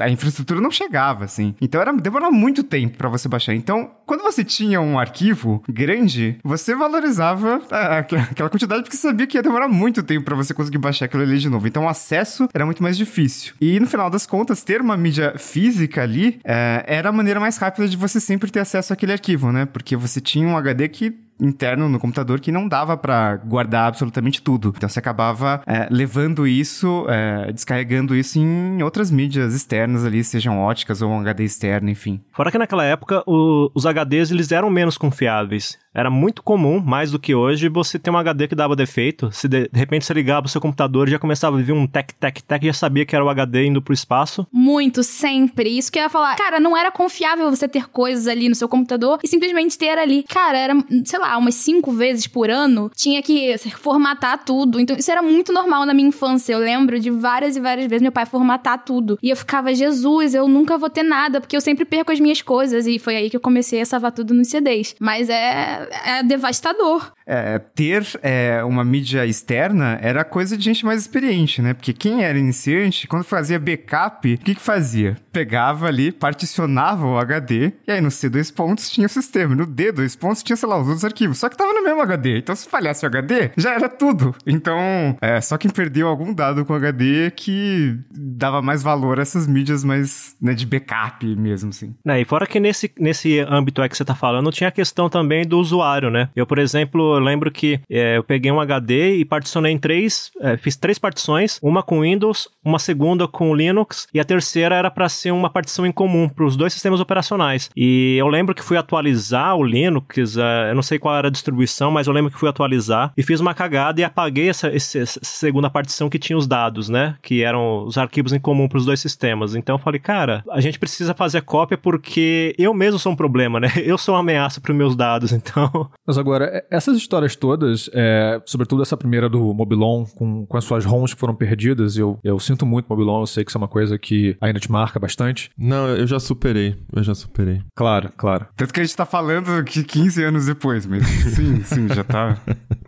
A 0.00 0.10
infraestrutura 0.10 0.60
não 0.60 0.70
chegava, 0.70 1.24
assim. 1.24 1.54
Então 1.60 1.80
era 1.80 1.92
demorava 1.92 2.32
muito 2.32 2.62
tempo 2.62 2.96
para 2.96 3.08
você 3.08 3.28
baixar. 3.28 3.54
Então, 3.54 3.90
quando 4.04 4.22
você 4.22 4.44
tinha 4.44 4.80
um 4.80 4.98
arquivo 4.98 5.62
grande, 5.68 6.38
você 6.44 6.74
valorizava 6.74 7.60
aquela 7.70 8.48
quantidade 8.48 8.82
porque 8.82 8.96
você 8.96 9.08
sabia 9.08 9.26
que 9.26 9.36
ia 9.36 9.42
demorar 9.42 9.68
muito 9.68 10.02
tempo 10.02 10.24
para 10.24 10.36
você 10.36 10.54
conseguir 10.54 10.78
baixar 10.78 11.06
aquilo 11.06 11.22
ali 11.22 11.38
de 11.38 11.48
novo. 11.48 11.66
Então, 11.66 11.84
o 11.84 11.88
acesso 11.88 12.45
era 12.54 12.64
muito 12.64 12.82
mais 12.82 12.96
difícil. 12.96 13.54
E 13.60 13.78
no 13.80 13.86
final 13.86 14.10
das 14.10 14.26
contas, 14.26 14.62
ter 14.62 14.80
uma 14.80 14.96
mídia 14.96 15.34
física 15.38 16.02
ali 16.02 16.40
é, 16.44 16.84
era 16.86 17.08
a 17.08 17.12
maneira 17.12 17.40
mais 17.40 17.56
rápida 17.56 17.88
de 17.88 17.96
você 17.96 18.20
sempre 18.20 18.50
ter 18.50 18.60
acesso 18.60 18.92
àquele 18.92 19.12
arquivo, 19.12 19.52
né? 19.52 19.66
Porque 19.66 19.96
você 19.96 20.20
tinha 20.20 20.46
um 20.46 20.56
HD 20.56 20.88
que 20.88 21.25
interno 21.40 21.88
no 21.88 21.98
computador 21.98 22.40
que 22.40 22.52
não 22.52 22.68
dava 22.68 22.96
para 22.96 23.36
guardar 23.36 23.88
absolutamente 23.88 24.42
tudo. 24.42 24.72
Então 24.76 24.88
você 24.88 24.98
acabava 24.98 25.62
é, 25.66 25.88
levando 25.90 26.46
isso, 26.46 27.06
é, 27.08 27.52
descarregando 27.52 28.14
isso 28.14 28.38
em 28.38 28.82
outras 28.82 29.10
mídias 29.10 29.54
externas 29.54 30.04
ali, 30.04 30.22
sejam 30.24 30.58
óticas 30.58 31.02
ou 31.02 31.10
um 31.10 31.20
HD 31.20 31.44
externo, 31.44 31.90
enfim. 31.90 32.20
Fora 32.32 32.50
que 32.50 32.58
naquela 32.58 32.84
época 32.84 33.22
o, 33.26 33.70
os 33.74 33.84
HDs 33.84 34.30
eles 34.30 34.50
eram 34.52 34.70
menos 34.70 34.98
confiáveis. 34.98 35.78
Era 35.96 36.10
muito 36.10 36.42
comum, 36.42 36.78
mais 36.78 37.10
do 37.10 37.18
que 37.18 37.34
hoje, 37.34 37.70
você 37.70 37.98
ter 37.98 38.10
um 38.10 38.18
HD 38.18 38.48
que 38.48 38.54
dava 38.54 38.76
defeito. 38.76 39.30
Se 39.32 39.48
de, 39.48 39.66
de 39.66 39.78
repente 39.78 40.04
você 40.04 40.12
ligava 40.12 40.44
o 40.44 40.48
seu 40.48 40.60
computador 40.60 41.08
e 41.08 41.12
já 41.12 41.18
começava 41.18 41.58
a 41.58 41.62
vir 41.62 41.72
um 41.72 41.86
tec, 41.86 42.12
tec, 42.12 42.42
tec, 42.42 42.64
já 42.66 42.72
sabia 42.74 43.06
que 43.06 43.16
era 43.16 43.24
o 43.24 43.30
HD 43.30 43.64
indo 43.64 43.80
pro 43.80 43.94
espaço. 43.94 44.46
Muito, 44.52 45.02
sempre. 45.02 45.70
Isso 45.70 45.90
que 45.90 45.98
eu 45.98 46.02
ia 46.02 46.10
falar. 46.10 46.36
Cara, 46.36 46.60
não 46.60 46.76
era 46.76 46.90
confiável 46.90 47.48
você 47.48 47.66
ter 47.66 47.88
coisas 47.88 48.26
ali 48.26 48.46
no 48.46 48.54
seu 48.54 48.68
computador 48.68 49.18
e 49.24 49.28
simplesmente 49.28 49.78
ter 49.78 49.96
ali. 49.96 50.22
Cara, 50.24 50.58
era, 50.58 50.74
sei 51.02 51.18
lá, 51.18 51.25
lá, 51.26 51.38
umas 51.38 51.54
cinco 51.54 51.92
vezes 51.92 52.26
por 52.26 52.50
ano, 52.50 52.90
tinha 52.94 53.22
que 53.22 53.56
formatar 53.76 54.44
tudo. 54.44 54.80
Então, 54.80 54.96
isso 54.96 55.10
era 55.10 55.22
muito 55.22 55.52
normal 55.52 55.84
na 55.84 55.92
minha 55.92 56.08
infância. 56.08 56.52
Eu 56.52 56.58
lembro 56.58 56.98
de 56.98 57.10
várias 57.10 57.56
e 57.56 57.60
várias 57.60 57.86
vezes 57.86 58.02
meu 58.02 58.12
pai 58.12 58.26
formatar 58.26 58.84
tudo. 58.84 59.18
E 59.22 59.30
eu 59.30 59.36
ficava, 59.36 59.74
Jesus, 59.74 60.34
eu 60.34 60.48
nunca 60.48 60.78
vou 60.78 60.88
ter 60.88 61.02
nada, 61.02 61.40
porque 61.40 61.56
eu 61.56 61.60
sempre 61.60 61.84
perco 61.84 62.12
as 62.12 62.20
minhas 62.20 62.42
coisas. 62.42 62.86
E 62.86 62.98
foi 62.98 63.16
aí 63.16 63.30
que 63.30 63.36
eu 63.36 63.40
comecei 63.40 63.80
a 63.80 63.86
salvar 63.86 64.12
tudo 64.12 64.34
nos 64.34 64.48
CDs. 64.48 64.94
Mas 65.00 65.28
é, 65.28 65.88
é 66.04 66.22
devastador. 66.22 67.12
É, 67.26 67.58
ter 67.58 68.06
é, 68.22 68.62
uma 68.62 68.84
mídia 68.84 69.26
externa 69.26 69.98
era 70.00 70.24
coisa 70.24 70.56
de 70.56 70.62
gente 70.62 70.86
mais 70.86 71.00
experiente, 71.00 71.60
né? 71.60 71.74
Porque 71.74 71.92
quem 71.92 72.22
era 72.22 72.38
iniciante, 72.38 73.08
quando 73.08 73.24
fazia 73.24 73.58
backup, 73.58 74.34
o 74.34 74.38
que, 74.38 74.54
que 74.54 74.60
fazia? 74.60 75.16
Pegava 75.32 75.86
ali, 75.86 76.12
particionava 76.12 77.06
o 77.06 77.18
HD, 77.18 77.72
e 77.86 77.92
aí 77.92 78.00
no 78.00 78.08
C2 78.08 78.54
pontos 78.54 78.88
tinha 78.88 79.06
o 79.06 79.10
sistema. 79.10 79.54
No 79.56 79.66
D2 79.66 80.16
pontos 80.16 80.42
tinha, 80.42 80.56
sei 80.56 80.68
lá, 80.68 80.80
os 80.80 80.86
outros 80.86 81.04
arquivos. 81.16 81.38
Só 81.38 81.48
que 81.48 81.56
tava 81.56 81.72
no 81.72 81.82
mesmo 81.82 82.00
HD. 82.02 82.38
Então, 82.38 82.54
se 82.54 82.68
falhasse 82.68 83.04
o 83.04 83.08
HD, 83.08 83.50
já 83.56 83.74
era 83.74 83.88
tudo. 83.88 84.34
Então, 84.46 84.78
é, 85.20 85.40
só 85.40 85.56
quem 85.56 85.70
perdeu 85.70 86.08
algum 86.08 86.32
dado 86.32 86.64
com 86.64 86.74
HD 86.74 87.30
que 87.30 87.98
dava 88.10 88.60
mais 88.60 88.82
valor 88.82 89.18
a 89.18 89.22
essas 89.22 89.46
mídias 89.46 89.82
mais, 89.82 90.36
né, 90.40 90.54
de 90.54 90.66
backup 90.66 91.24
mesmo, 91.36 91.70
assim. 91.70 91.94
É, 92.06 92.20
e 92.20 92.24
fora 92.24 92.46
que 92.46 92.60
nesse, 92.60 92.92
nesse 92.98 93.40
âmbito 93.40 93.80
aí 93.80 93.88
que 93.88 93.96
você 93.96 94.04
tá 94.04 94.14
falando, 94.14 94.50
tinha 94.50 94.68
a 94.68 94.72
questão 94.72 95.08
também 95.08 95.46
do 95.46 95.58
usuário, 95.58 96.10
né? 96.10 96.28
Eu, 96.36 96.46
por 96.46 96.58
exemplo, 96.58 97.18
lembro 97.18 97.50
que 97.50 97.80
é, 97.90 98.16
eu 98.16 98.24
peguei 98.24 98.52
um 98.52 98.60
HD 98.60 99.16
e 99.16 99.24
particionei 99.24 99.72
em 99.72 99.78
três, 99.78 100.30
é, 100.40 100.56
fiz 100.56 100.76
três 100.76 100.98
partições, 100.98 101.58
uma 101.62 101.82
com 101.82 102.02
Windows, 102.02 102.48
uma 102.64 102.78
segunda 102.78 103.26
com 103.26 103.54
Linux 103.54 104.06
e 104.12 104.20
a 104.20 104.24
terceira 104.24 104.74
era 104.74 104.90
para 104.90 105.08
ser 105.08 105.30
uma 105.30 105.48
partição 105.48 105.86
em 105.86 105.92
comum 105.92 106.28
para 106.28 106.44
os 106.44 106.56
dois 106.56 106.72
sistemas 106.72 107.00
operacionais. 107.00 107.70
E 107.76 108.16
eu 108.18 108.28
lembro 108.28 108.54
que 108.54 108.62
fui 108.62 108.76
atualizar 108.76 109.56
o 109.56 109.64
Linux, 109.64 110.36
é, 110.36 110.70
eu 110.70 110.74
não 110.74 110.82
sei 110.82 110.98
qual 111.06 111.16
era 111.16 111.28
a 111.28 111.30
distribuição, 111.30 111.88
mas 111.88 112.08
eu 112.08 112.12
lembro 112.12 112.32
que 112.32 112.38
fui 112.38 112.48
atualizar 112.48 113.12
e 113.16 113.22
fiz 113.22 113.38
uma 113.38 113.54
cagada 113.54 114.00
e 114.00 114.04
apaguei 114.04 114.48
essa, 114.48 114.66
essa, 114.66 114.98
essa 114.98 115.20
segunda 115.22 115.70
partição 115.70 116.10
que 116.10 116.18
tinha 116.18 116.36
os 116.36 116.48
dados, 116.48 116.88
né? 116.88 117.14
Que 117.22 117.44
eram 117.44 117.84
os 117.84 117.96
arquivos 117.96 118.32
em 118.32 118.40
comum 118.40 118.68
para 118.68 118.78
os 118.78 118.84
dois 118.84 118.98
sistemas. 118.98 119.54
Então 119.54 119.76
eu 119.76 119.78
falei, 119.78 120.00
cara, 120.00 120.42
a 120.50 120.60
gente 120.60 120.80
precisa 120.80 121.14
fazer 121.14 121.42
cópia 121.42 121.78
porque 121.78 122.56
eu 122.58 122.74
mesmo 122.74 122.98
sou 122.98 123.12
um 123.12 123.16
problema, 123.16 123.60
né? 123.60 123.68
Eu 123.86 123.96
sou 123.96 124.14
uma 124.14 124.20
ameaça 124.20 124.60
para 124.60 124.72
os 124.72 124.76
meus 124.76 124.96
dados, 124.96 125.30
então. 125.32 125.88
Mas 126.04 126.18
agora, 126.18 126.64
essas 126.70 126.96
histórias 126.96 127.36
todas, 127.36 127.88
é, 127.92 128.40
sobretudo 128.44 128.82
essa 128.82 128.96
primeira 128.96 129.28
do 129.28 129.54
Mobilon, 129.54 130.04
com, 130.04 130.44
com 130.44 130.56
as 130.56 130.64
suas 130.64 130.84
ROMs 130.84 131.14
que 131.14 131.20
foram 131.20 131.36
perdidas, 131.36 131.96
eu, 131.96 132.18
eu 132.24 132.38
sinto 132.40 132.66
muito 132.66 132.86
Mobilon, 132.88 133.20
eu 133.20 133.26
sei 133.26 133.44
que 133.44 133.50
isso 133.50 133.58
é 133.58 133.60
uma 133.60 133.68
coisa 133.68 133.96
que 133.96 134.36
ainda 134.40 134.58
te 134.58 134.72
marca 134.72 134.98
bastante. 134.98 135.50
Não, 135.56 135.88
eu 135.88 136.06
já 136.06 136.18
superei, 136.18 136.74
eu 136.92 137.02
já 137.02 137.14
superei. 137.14 137.62
Claro, 137.76 138.10
claro. 138.16 138.46
Tanto 138.56 138.74
que 138.74 138.80
a 138.80 138.84
gente 138.84 138.96
tá 138.96 139.06
falando 139.06 139.62
que 139.62 139.84
15 139.84 140.24
anos 140.24 140.46
depois, 140.46 140.86
mas 140.86 140.95
sim, 141.04 141.62
sim, 141.62 141.88
já 141.88 142.04
tá 142.04 142.38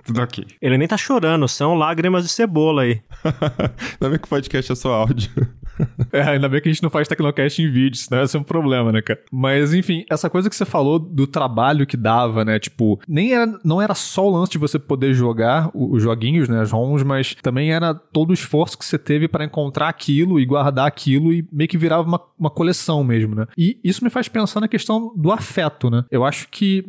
tudo 0.04 0.20
ok. 0.20 0.46
Ele 0.60 0.78
nem 0.78 0.88
tá 0.88 0.96
chorando, 0.96 1.46
são 1.48 1.74
lágrimas 1.74 2.24
de 2.24 2.30
cebola 2.30 2.82
aí. 2.82 3.02
Ainda 3.24 4.10
bem 4.10 4.18
que 4.18 4.24
o 4.26 4.28
podcast 4.28 4.72
é 4.72 4.74
só 4.74 4.92
áudio. 4.94 5.30
É, 6.10 6.22
ainda 6.22 6.48
bem 6.48 6.60
que 6.60 6.68
a 6.68 6.72
gente 6.72 6.82
não 6.82 6.90
faz 6.90 7.06
Tecnocast 7.06 7.60
em 7.60 7.70
vídeo, 7.70 7.96
senão 7.96 8.22
esse 8.22 8.36
é 8.36 8.40
um 8.40 8.44
problema, 8.44 8.90
né, 8.90 9.02
cara? 9.02 9.20
Mas, 9.30 9.74
enfim, 9.74 10.04
essa 10.10 10.30
coisa 10.30 10.48
que 10.48 10.56
você 10.56 10.64
falou 10.64 10.98
do 10.98 11.26
trabalho 11.26 11.86
que 11.86 11.96
dava, 11.96 12.44
né? 12.44 12.58
Tipo, 12.58 12.98
nem 13.06 13.34
era, 13.34 13.46
não 13.62 13.80
era 13.80 13.94
só 13.94 14.26
o 14.26 14.30
lance 14.30 14.52
de 14.52 14.58
você 14.58 14.78
poder 14.78 15.12
jogar 15.12 15.70
os 15.74 16.02
joguinhos, 16.02 16.48
né, 16.48 16.60
as 16.60 16.70
ROMs, 16.72 17.04
mas 17.04 17.34
também 17.42 17.72
era 17.72 17.94
todo 17.94 18.30
o 18.30 18.34
esforço 18.34 18.78
que 18.78 18.84
você 18.84 18.98
teve 18.98 19.28
para 19.28 19.44
encontrar 19.44 19.88
aquilo 19.88 20.40
e 20.40 20.46
guardar 20.46 20.86
aquilo 20.86 21.32
e 21.32 21.46
meio 21.52 21.68
que 21.68 21.78
virava 21.78 22.06
uma, 22.06 22.20
uma 22.38 22.50
coleção 22.50 23.04
mesmo, 23.04 23.34
né? 23.34 23.46
E 23.56 23.78
isso 23.84 24.02
me 24.02 24.10
faz 24.10 24.28
pensar 24.28 24.60
na 24.60 24.68
questão 24.68 25.12
do 25.14 25.30
afeto, 25.30 25.90
né? 25.90 26.04
Eu 26.10 26.24
acho 26.24 26.48
que 26.48 26.84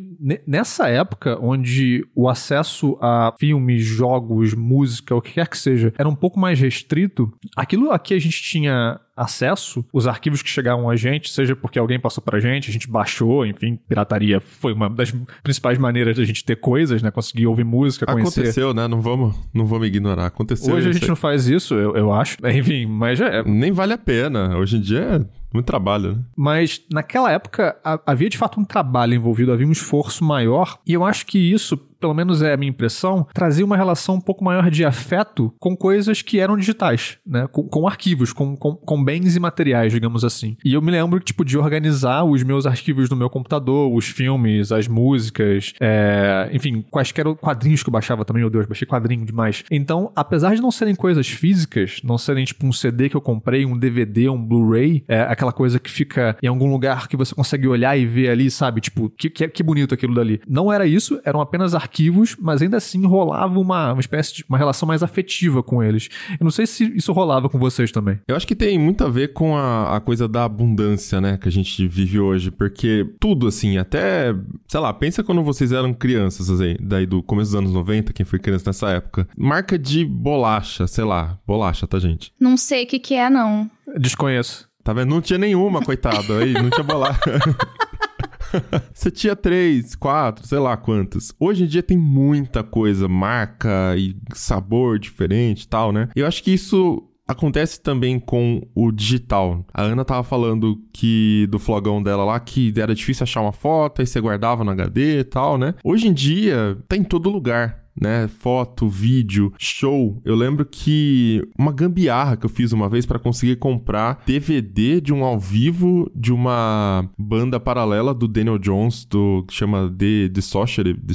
nessa 0.46 0.88
época, 0.88 1.38
onde 1.40 2.06
o 2.14 2.28
acesso 2.28 2.96
a 3.00 3.34
filmes, 3.38 3.84
jogos, 3.84 4.54
música, 4.54 5.14
o 5.14 5.20
que 5.20 5.32
quer 5.32 5.48
que 5.48 5.58
seja, 5.58 5.92
era 5.98 6.08
um 6.08 6.14
pouco 6.14 6.38
mais 6.38 6.58
restrito, 6.58 7.32
aquilo 7.56 7.90
aqui 7.90 8.14
a 8.14 8.18
gente 8.18 8.42
tinha 8.42 8.79
acesso, 9.16 9.84
os 9.92 10.06
arquivos 10.06 10.40
que 10.40 10.48
chegavam 10.48 10.88
a 10.88 10.96
gente, 10.96 11.30
seja 11.30 11.54
porque 11.54 11.78
alguém 11.78 12.00
passou 12.00 12.22
pra 12.22 12.40
gente, 12.40 12.70
a 12.70 12.72
gente 12.72 12.88
baixou, 12.88 13.44
enfim, 13.44 13.78
pirataria 13.88 14.40
foi 14.40 14.72
uma 14.72 14.88
das 14.88 15.14
principais 15.42 15.78
maneiras 15.78 16.16
de 16.16 16.22
a 16.22 16.24
gente 16.24 16.44
ter 16.44 16.56
coisas, 16.56 17.02
né? 17.02 17.10
Conseguir 17.10 17.46
ouvir 17.46 17.64
música, 17.64 18.06
conhecer. 18.06 18.40
Aconteceu, 18.40 18.72
né? 18.72 18.88
Não 18.88 19.00
vamos, 19.00 19.36
não 19.52 19.66
vamos 19.66 19.86
ignorar. 19.88 20.26
Aconteceu. 20.26 20.74
Hoje 20.74 20.88
a 20.88 20.92
gente 20.92 21.08
não 21.08 21.16
faz 21.16 21.48
isso, 21.48 21.74
eu, 21.74 21.94
eu 21.96 22.12
acho. 22.12 22.38
Enfim, 22.46 22.86
mas 22.86 23.18
já 23.18 23.26
é. 23.28 23.42
Nem 23.44 23.72
vale 23.72 23.92
a 23.92 23.98
pena. 23.98 24.56
Hoje 24.56 24.76
em 24.76 24.80
dia 24.80 25.00
é 25.00 25.18
muito 25.52 25.66
trabalho, 25.66 26.14
né? 26.14 26.18
Mas 26.36 26.80
naquela 26.90 27.30
época 27.30 27.76
havia 28.06 28.28
de 28.28 28.38
fato 28.38 28.58
um 28.58 28.64
trabalho 28.64 29.14
envolvido, 29.14 29.52
havia 29.52 29.66
um 29.66 29.72
esforço 29.72 30.24
maior, 30.24 30.78
e 30.86 30.92
eu 30.94 31.04
acho 31.04 31.26
que 31.26 31.38
isso 31.38 31.78
pelo 32.00 32.14
menos 32.14 32.42
é 32.42 32.54
a 32.54 32.56
minha 32.56 32.70
impressão, 32.70 33.26
trazia 33.34 33.64
uma 33.64 33.76
relação 33.76 34.16
um 34.16 34.20
pouco 34.20 34.42
maior 34.42 34.70
de 34.70 34.84
afeto 34.84 35.54
com 35.58 35.76
coisas 35.76 36.22
que 36.22 36.40
eram 36.40 36.56
digitais, 36.56 37.18
né? 37.26 37.46
Com, 37.46 37.64
com 37.64 37.86
arquivos, 37.86 38.32
com, 38.32 38.56
com, 38.56 38.74
com, 38.74 39.04
bens 39.04 39.36
imateriais, 39.36 39.92
digamos 39.92 40.24
assim. 40.24 40.56
E 40.64 40.74
eu 40.74 40.82
me 40.82 40.90
lembro, 40.90 41.20
tipo, 41.20 41.44
de 41.44 41.58
organizar 41.58 42.24
os 42.24 42.42
meus 42.42 42.66
arquivos 42.66 43.10
no 43.10 43.16
meu 43.16 43.28
computador, 43.28 43.92
os 43.94 44.06
filmes, 44.06 44.72
as 44.72 44.88
músicas, 44.88 45.72
é... 45.80 46.48
enfim, 46.52 46.80
quaisquer 46.90 47.24
quadrinhos 47.36 47.82
que 47.82 47.88
eu 47.88 47.92
baixava 47.92 48.24
também, 48.24 48.42
meu 48.42 48.50
Deus, 48.50 48.66
baixei 48.66 48.86
quadrinho 48.86 49.24
demais. 49.24 49.64
Então, 49.70 50.10
apesar 50.16 50.54
de 50.54 50.62
não 50.62 50.70
serem 50.70 50.94
coisas 50.94 51.28
físicas, 51.28 52.00
não 52.02 52.16
serem, 52.16 52.44
tipo, 52.44 52.66
um 52.66 52.72
CD 52.72 53.08
que 53.08 53.16
eu 53.16 53.20
comprei, 53.20 53.66
um 53.66 53.78
DVD, 53.78 54.28
um 54.28 54.42
Blu-ray, 54.42 55.04
é 55.06 55.20
aquela 55.22 55.52
coisa 55.52 55.78
que 55.78 55.90
fica 55.90 56.36
em 56.42 56.46
algum 56.46 56.70
lugar 56.70 57.08
que 57.08 57.16
você 57.16 57.34
consegue 57.34 57.68
olhar 57.68 57.96
e 57.96 58.06
ver 58.06 58.30
ali, 58.30 58.50
sabe? 58.50 58.80
Tipo, 58.80 59.10
que, 59.10 59.28
que, 59.28 59.48
que 59.48 59.62
bonito 59.62 59.94
aquilo 59.94 60.14
dali. 60.14 60.40
Não 60.48 60.72
era 60.72 60.86
isso, 60.86 61.20
eram 61.24 61.40
apenas 61.40 61.74
arquivos 61.74 61.89
arquivos, 61.90 62.36
mas 62.38 62.62
ainda 62.62 62.76
assim 62.76 63.04
rolava 63.04 63.58
uma, 63.58 63.92
uma 63.92 64.00
espécie 64.00 64.36
de 64.36 64.44
uma 64.48 64.56
relação 64.56 64.86
mais 64.86 65.02
afetiva 65.02 65.62
com 65.62 65.82
eles. 65.82 66.08
Eu 66.38 66.44
não 66.44 66.50
sei 66.50 66.66
se 66.66 66.84
isso 66.96 67.12
rolava 67.12 67.48
com 67.48 67.58
vocês 67.58 67.90
também. 67.90 68.20
Eu 68.28 68.36
acho 68.36 68.46
que 68.46 68.54
tem 68.54 68.78
muito 68.78 69.04
a 69.04 69.08
ver 69.08 69.32
com 69.32 69.56
a, 69.56 69.96
a 69.96 70.00
coisa 70.00 70.28
da 70.28 70.44
abundância, 70.44 71.20
né, 71.20 71.36
que 71.36 71.48
a 71.48 71.52
gente 71.52 71.86
vive 71.88 72.20
hoje, 72.20 72.50
porque 72.50 73.06
tudo 73.18 73.48
assim, 73.48 73.76
até, 73.76 74.34
sei 74.68 74.80
lá, 74.80 74.92
pensa 74.92 75.24
quando 75.24 75.42
vocês 75.42 75.72
eram 75.72 75.92
crianças, 75.92 76.48
assim, 76.48 76.76
daí 76.80 77.06
do 77.06 77.22
começo 77.22 77.50
dos 77.50 77.58
anos 77.58 77.72
90, 77.72 78.12
quem 78.12 78.24
foi 78.24 78.38
criança 78.38 78.68
nessa 78.68 78.90
época. 78.90 79.26
Marca 79.36 79.78
de 79.78 80.04
bolacha, 80.04 80.86
sei 80.86 81.04
lá, 81.04 81.38
bolacha, 81.46 81.86
tá, 81.86 81.98
gente? 81.98 82.32
Não 82.38 82.56
sei 82.56 82.84
o 82.84 82.86
que 82.86 82.98
que 82.98 83.14
é, 83.14 83.28
não. 83.28 83.68
Desconheço. 83.98 84.68
Tá 84.82 84.92
vendo? 84.94 85.10
Não 85.10 85.20
tinha 85.20 85.38
nenhuma, 85.38 85.82
coitado. 85.82 86.32
Aí, 86.34 86.54
não 86.54 86.70
tinha 86.70 86.82
bolacha. 86.82 87.20
Você 88.92 89.10
tinha 89.10 89.36
três, 89.36 89.94
quatro, 89.94 90.46
sei 90.46 90.58
lá 90.58 90.76
quantas. 90.76 91.32
Hoje 91.38 91.64
em 91.64 91.66
dia 91.66 91.82
tem 91.82 91.96
muita 91.96 92.62
coisa, 92.62 93.08
marca 93.08 93.94
e 93.96 94.16
sabor 94.34 94.98
diferente 94.98 95.62
e 95.62 95.68
tal, 95.68 95.92
né? 95.92 96.08
Eu 96.14 96.26
acho 96.26 96.42
que 96.42 96.52
isso 96.52 97.06
Acontece 97.30 97.80
também 97.80 98.18
com 98.18 98.60
o 98.74 98.90
digital. 98.90 99.64
A 99.72 99.82
Ana 99.82 100.04
tava 100.04 100.24
falando 100.24 100.82
que 100.92 101.46
do 101.48 101.60
flogão 101.60 102.02
dela 102.02 102.24
lá 102.24 102.40
que 102.40 102.74
era 102.76 102.92
difícil 102.92 103.22
achar 103.22 103.40
uma 103.40 103.52
foto, 103.52 104.00
aí 104.00 104.06
você 104.06 104.20
guardava 104.20 104.64
no 104.64 104.72
HD 104.72 105.20
e 105.20 105.24
tal, 105.24 105.56
né? 105.56 105.76
Hoje 105.84 106.08
em 106.08 106.12
dia 106.12 106.76
tá 106.88 106.96
em 106.96 107.04
todo 107.04 107.30
lugar 107.30 107.79
né? 107.98 108.28
Foto, 108.28 108.88
vídeo, 108.88 109.52
show. 109.58 110.20
Eu 110.24 110.34
lembro 110.34 110.64
que 110.64 111.42
uma 111.58 111.72
gambiarra 111.72 112.36
que 112.36 112.46
eu 112.46 112.50
fiz 112.50 112.72
uma 112.72 112.88
vez 112.88 113.06
para 113.06 113.18
conseguir 113.18 113.56
comprar 113.56 114.22
DVD 114.26 115.00
de 115.00 115.12
um 115.12 115.24
ao 115.24 115.38
vivo 115.38 116.10
de 116.14 116.32
uma 116.32 117.08
banda 117.18 117.60
paralela 117.60 118.14
do 118.14 118.28
Daniel 118.28 118.58
Jones, 118.58 119.04
do 119.04 119.44
que 119.46 119.54
chama 119.54 119.88
The, 119.96 120.28
The, 120.32 120.40
Sociative, 120.40 121.00
The 121.00 121.14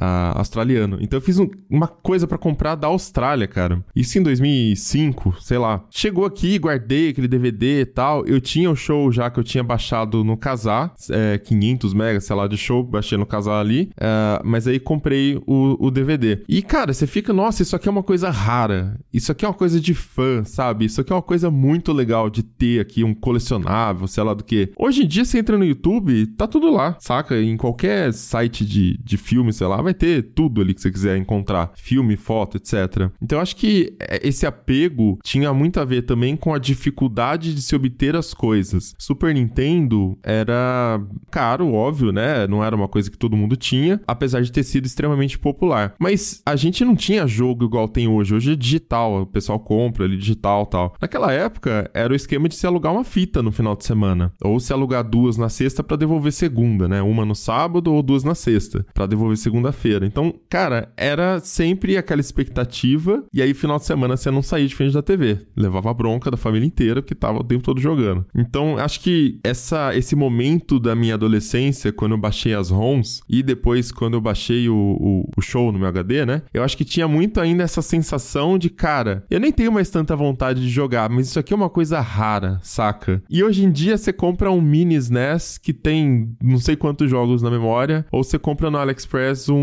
uh, 0.00 0.38
australiano. 0.38 0.98
Então 1.00 1.18
eu 1.18 1.22
fiz 1.22 1.38
um, 1.38 1.48
uma 1.68 1.88
coisa 1.88 2.26
para 2.26 2.38
comprar 2.38 2.74
da 2.74 2.88
Austrália, 2.88 3.46
cara. 3.46 3.84
Isso 3.94 4.18
em 4.18 4.22
2005, 4.22 5.36
sei 5.40 5.58
lá. 5.58 5.84
Chegou 5.90 6.24
aqui, 6.24 6.58
guardei 6.58 7.10
aquele 7.10 7.28
DVD 7.28 7.80
e 7.80 7.86
tal. 7.86 8.26
Eu 8.26 8.40
tinha 8.40 8.70
o 8.70 8.76
show 8.76 9.10
já 9.10 9.30
que 9.30 9.40
eu 9.40 9.44
tinha 9.44 9.64
baixado 9.64 10.22
no 10.22 10.36
Casar, 10.36 10.94
é, 11.10 11.38
500 11.38 11.94
megas, 11.94 12.24
sei 12.24 12.36
lá, 12.36 12.46
de 12.46 12.56
show, 12.56 12.82
baixei 12.82 13.18
no 13.18 13.26
Casar 13.26 13.60
ali. 13.60 13.90
Uh, 13.96 14.42
mas 14.44 14.66
aí 14.66 14.78
comprei 14.78 15.40
o, 15.46 15.86
o 15.86 15.90
DVD. 15.90 16.42
E, 16.48 16.62
cara, 16.62 16.92
você 16.92 17.06
fica, 17.06 17.32
nossa, 17.32 17.62
isso 17.62 17.74
aqui 17.74 17.88
é 17.88 17.90
uma 17.90 18.02
coisa 18.02 18.30
rara. 18.30 18.98
Isso 19.12 19.32
aqui 19.32 19.44
é 19.44 19.48
uma 19.48 19.54
coisa 19.54 19.80
de 19.80 19.94
fã, 19.94 20.44
sabe? 20.44 20.84
Isso 20.84 21.00
aqui 21.00 21.12
é 21.12 21.16
uma 21.16 21.22
coisa 21.22 21.50
muito 21.50 21.92
legal 21.92 22.28
de 22.30 22.42
ter 22.42 22.80
aqui, 22.80 23.02
um 23.02 23.14
colecionável, 23.14 24.06
sei 24.06 24.22
lá 24.22 24.34
do 24.34 24.44
que. 24.44 24.70
Hoje 24.76 25.04
em 25.04 25.06
dia, 25.06 25.24
você 25.24 25.38
entra 25.38 25.58
no 25.58 25.64
YouTube, 25.64 26.26
tá 26.28 26.46
tudo 26.46 26.70
lá, 26.70 26.96
saca? 27.00 27.40
Em 27.40 27.56
qualquer 27.56 28.12
site 28.12 28.64
de, 28.64 28.98
de 28.98 29.16
filme, 29.16 29.52
sei 29.52 29.66
lá, 29.66 29.80
vai 29.86 29.94
ter 29.94 30.22
tudo 30.34 30.60
ali 30.60 30.74
que 30.74 30.80
você 30.80 30.90
quiser 30.90 31.16
encontrar: 31.16 31.72
filme, 31.76 32.16
foto, 32.16 32.56
etc. 32.56 33.10
Então 33.20 33.40
acho 33.40 33.56
que 33.56 33.96
é, 34.00 34.26
esse 34.26 34.46
apego 34.46 35.18
tinha 35.22 35.52
muito 35.52 35.80
a 35.80 35.84
ver 35.84 36.02
também 36.02 36.36
com 36.36 36.52
a 36.52 36.58
dificuldade 36.58 37.54
de 37.54 37.62
se 37.62 37.74
obter 37.74 38.16
as 38.16 38.34
coisas. 38.34 38.94
Super 38.98 39.34
Nintendo 39.34 40.18
era 40.22 41.00
caro, 41.30 41.72
óbvio, 41.72 42.12
né? 42.12 42.46
Não 42.46 42.64
era 42.64 42.74
uma 42.74 42.88
coisa 42.88 43.10
que 43.10 43.18
todo 43.18 43.36
mundo 43.36 43.56
tinha, 43.56 44.00
apesar 44.06 44.42
de 44.42 44.52
ter 44.52 44.62
sido 44.62 44.86
extremamente 44.86 45.38
popular. 45.38 45.94
Mas 45.98 46.42
a 46.44 46.56
gente 46.56 46.84
não 46.84 46.96
tinha 46.96 47.26
jogo 47.26 47.64
igual 47.64 47.88
tem 47.88 48.08
hoje. 48.08 48.34
Hoje 48.34 48.52
é 48.52 48.56
digital, 48.56 49.22
o 49.22 49.26
pessoal 49.26 49.58
compra 49.58 50.04
ali 50.04 50.16
digital 50.16 50.66
tal. 50.66 50.94
Naquela 51.00 51.32
época, 51.32 51.90
era 51.94 52.12
o 52.12 52.16
esquema 52.16 52.48
de 52.48 52.56
se 52.56 52.66
alugar 52.66 52.92
uma 52.92 53.04
fita 53.04 53.42
no 53.42 53.52
final 53.52 53.76
de 53.76 53.84
semana. 53.84 54.32
Ou 54.42 54.58
se 54.58 54.72
alugar 54.72 55.04
duas 55.04 55.36
na 55.36 55.48
sexta 55.48 55.82
para 55.82 55.96
devolver 55.96 56.32
segunda, 56.32 56.88
né? 56.88 57.02
Uma 57.02 57.24
no 57.24 57.34
sábado 57.34 57.92
ou 57.92 58.02
duas 58.02 58.24
na 58.24 58.34
sexta, 58.34 58.86
para 58.94 59.06
devolver 59.06 59.36
segunda-feira. 59.76 60.06
Então, 60.06 60.34
cara, 60.48 60.92
era 60.96 61.38
sempre 61.40 61.96
aquela 61.96 62.20
expectativa. 62.20 63.22
E 63.32 63.42
aí, 63.42 63.54
final 63.54 63.78
de 63.78 63.84
semana, 63.84 64.16
você 64.16 64.30
não 64.30 64.42
saía 64.42 64.66
de 64.66 64.74
frente 64.74 64.94
da 64.94 65.02
TV. 65.02 65.38
Levava 65.56 65.90
a 65.90 65.94
bronca 65.94 66.30
da 66.30 66.36
família 66.36 66.66
inteira, 66.66 67.02
porque 67.02 67.14
tava 67.14 67.38
o 67.38 67.44
tempo 67.44 67.62
todo 67.62 67.80
jogando. 67.80 68.24
Então, 68.34 68.78
acho 68.78 69.00
que 69.00 69.38
essa, 69.44 69.94
esse 69.94 70.16
momento 70.16 70.80
da 70.80 70.94
minha 70.94 71.14
adolescência, 71.14 71.92
quando 71.92 72.12
eu 72.12 72.18
baixei 72.18 72.54
as 72.54 72.70
ROMs, 72.70 73.20
e 73.28 73.42
depois 73.42 73.92
quando 73.92 74.14
eu 74.14 74.20
baixei 74.20 74.68
o, 74.68 74.74
o, 74.74 75.30
o 75.36 75.42
show 75.42 75.70
no 75.70 75.78
meu 75.78 75.88
HD, 75.88 76.24
né? 76.24 76.42
Eu 76.52 76.62
acho 76.62 76.76
que 76.76 76.84
tinha 76.84 77.06
muito 77.06 77.40
ainda 77.40 77.62
essa 77.62 77.82
sensação 77.82 78.58
de, 78.58 78.70
cara, 78.70 79.24
eu 79.30 79.38
nem 79.38 79.52
tenho 79.52 79.70
mais 79.70 79.90
tanta 79.90 80.16
vontade 80.16 80.60
de 80.60 80.68
jogar, 80.68 81.10
mas 81.10 81.28
isso 81.28 81.38
aqui 81.38 81.52
é 81.52 81.56
uma 81.56 81.70
coisa 81.70 82.00
rara, 82.00 82.58
saca? 82.62 83.22
E 83.28 83.42
hoje 83.42 83.64
em 83.64 83.70
dia 83.70 83.96
você 83.96 84.12
compra 84.12 84.50
um 84.50 84.60
mini 84.60 84.94
SNES 84.94 85.58
que 85.58 85.72
tem 85.72 86.34
não 86.42 86.58
sei 86.58 86.76
quantos 86.76 87.10
jogos 87.10 87.42
na 87.42 87.50
memória, 87.50 88.06
ou 88.10 88.22
você 88.22 88.38
compra 88.38 88.70
no 88.70 88.78
AliExpress 88.78 89.48
um, 89.48 89.56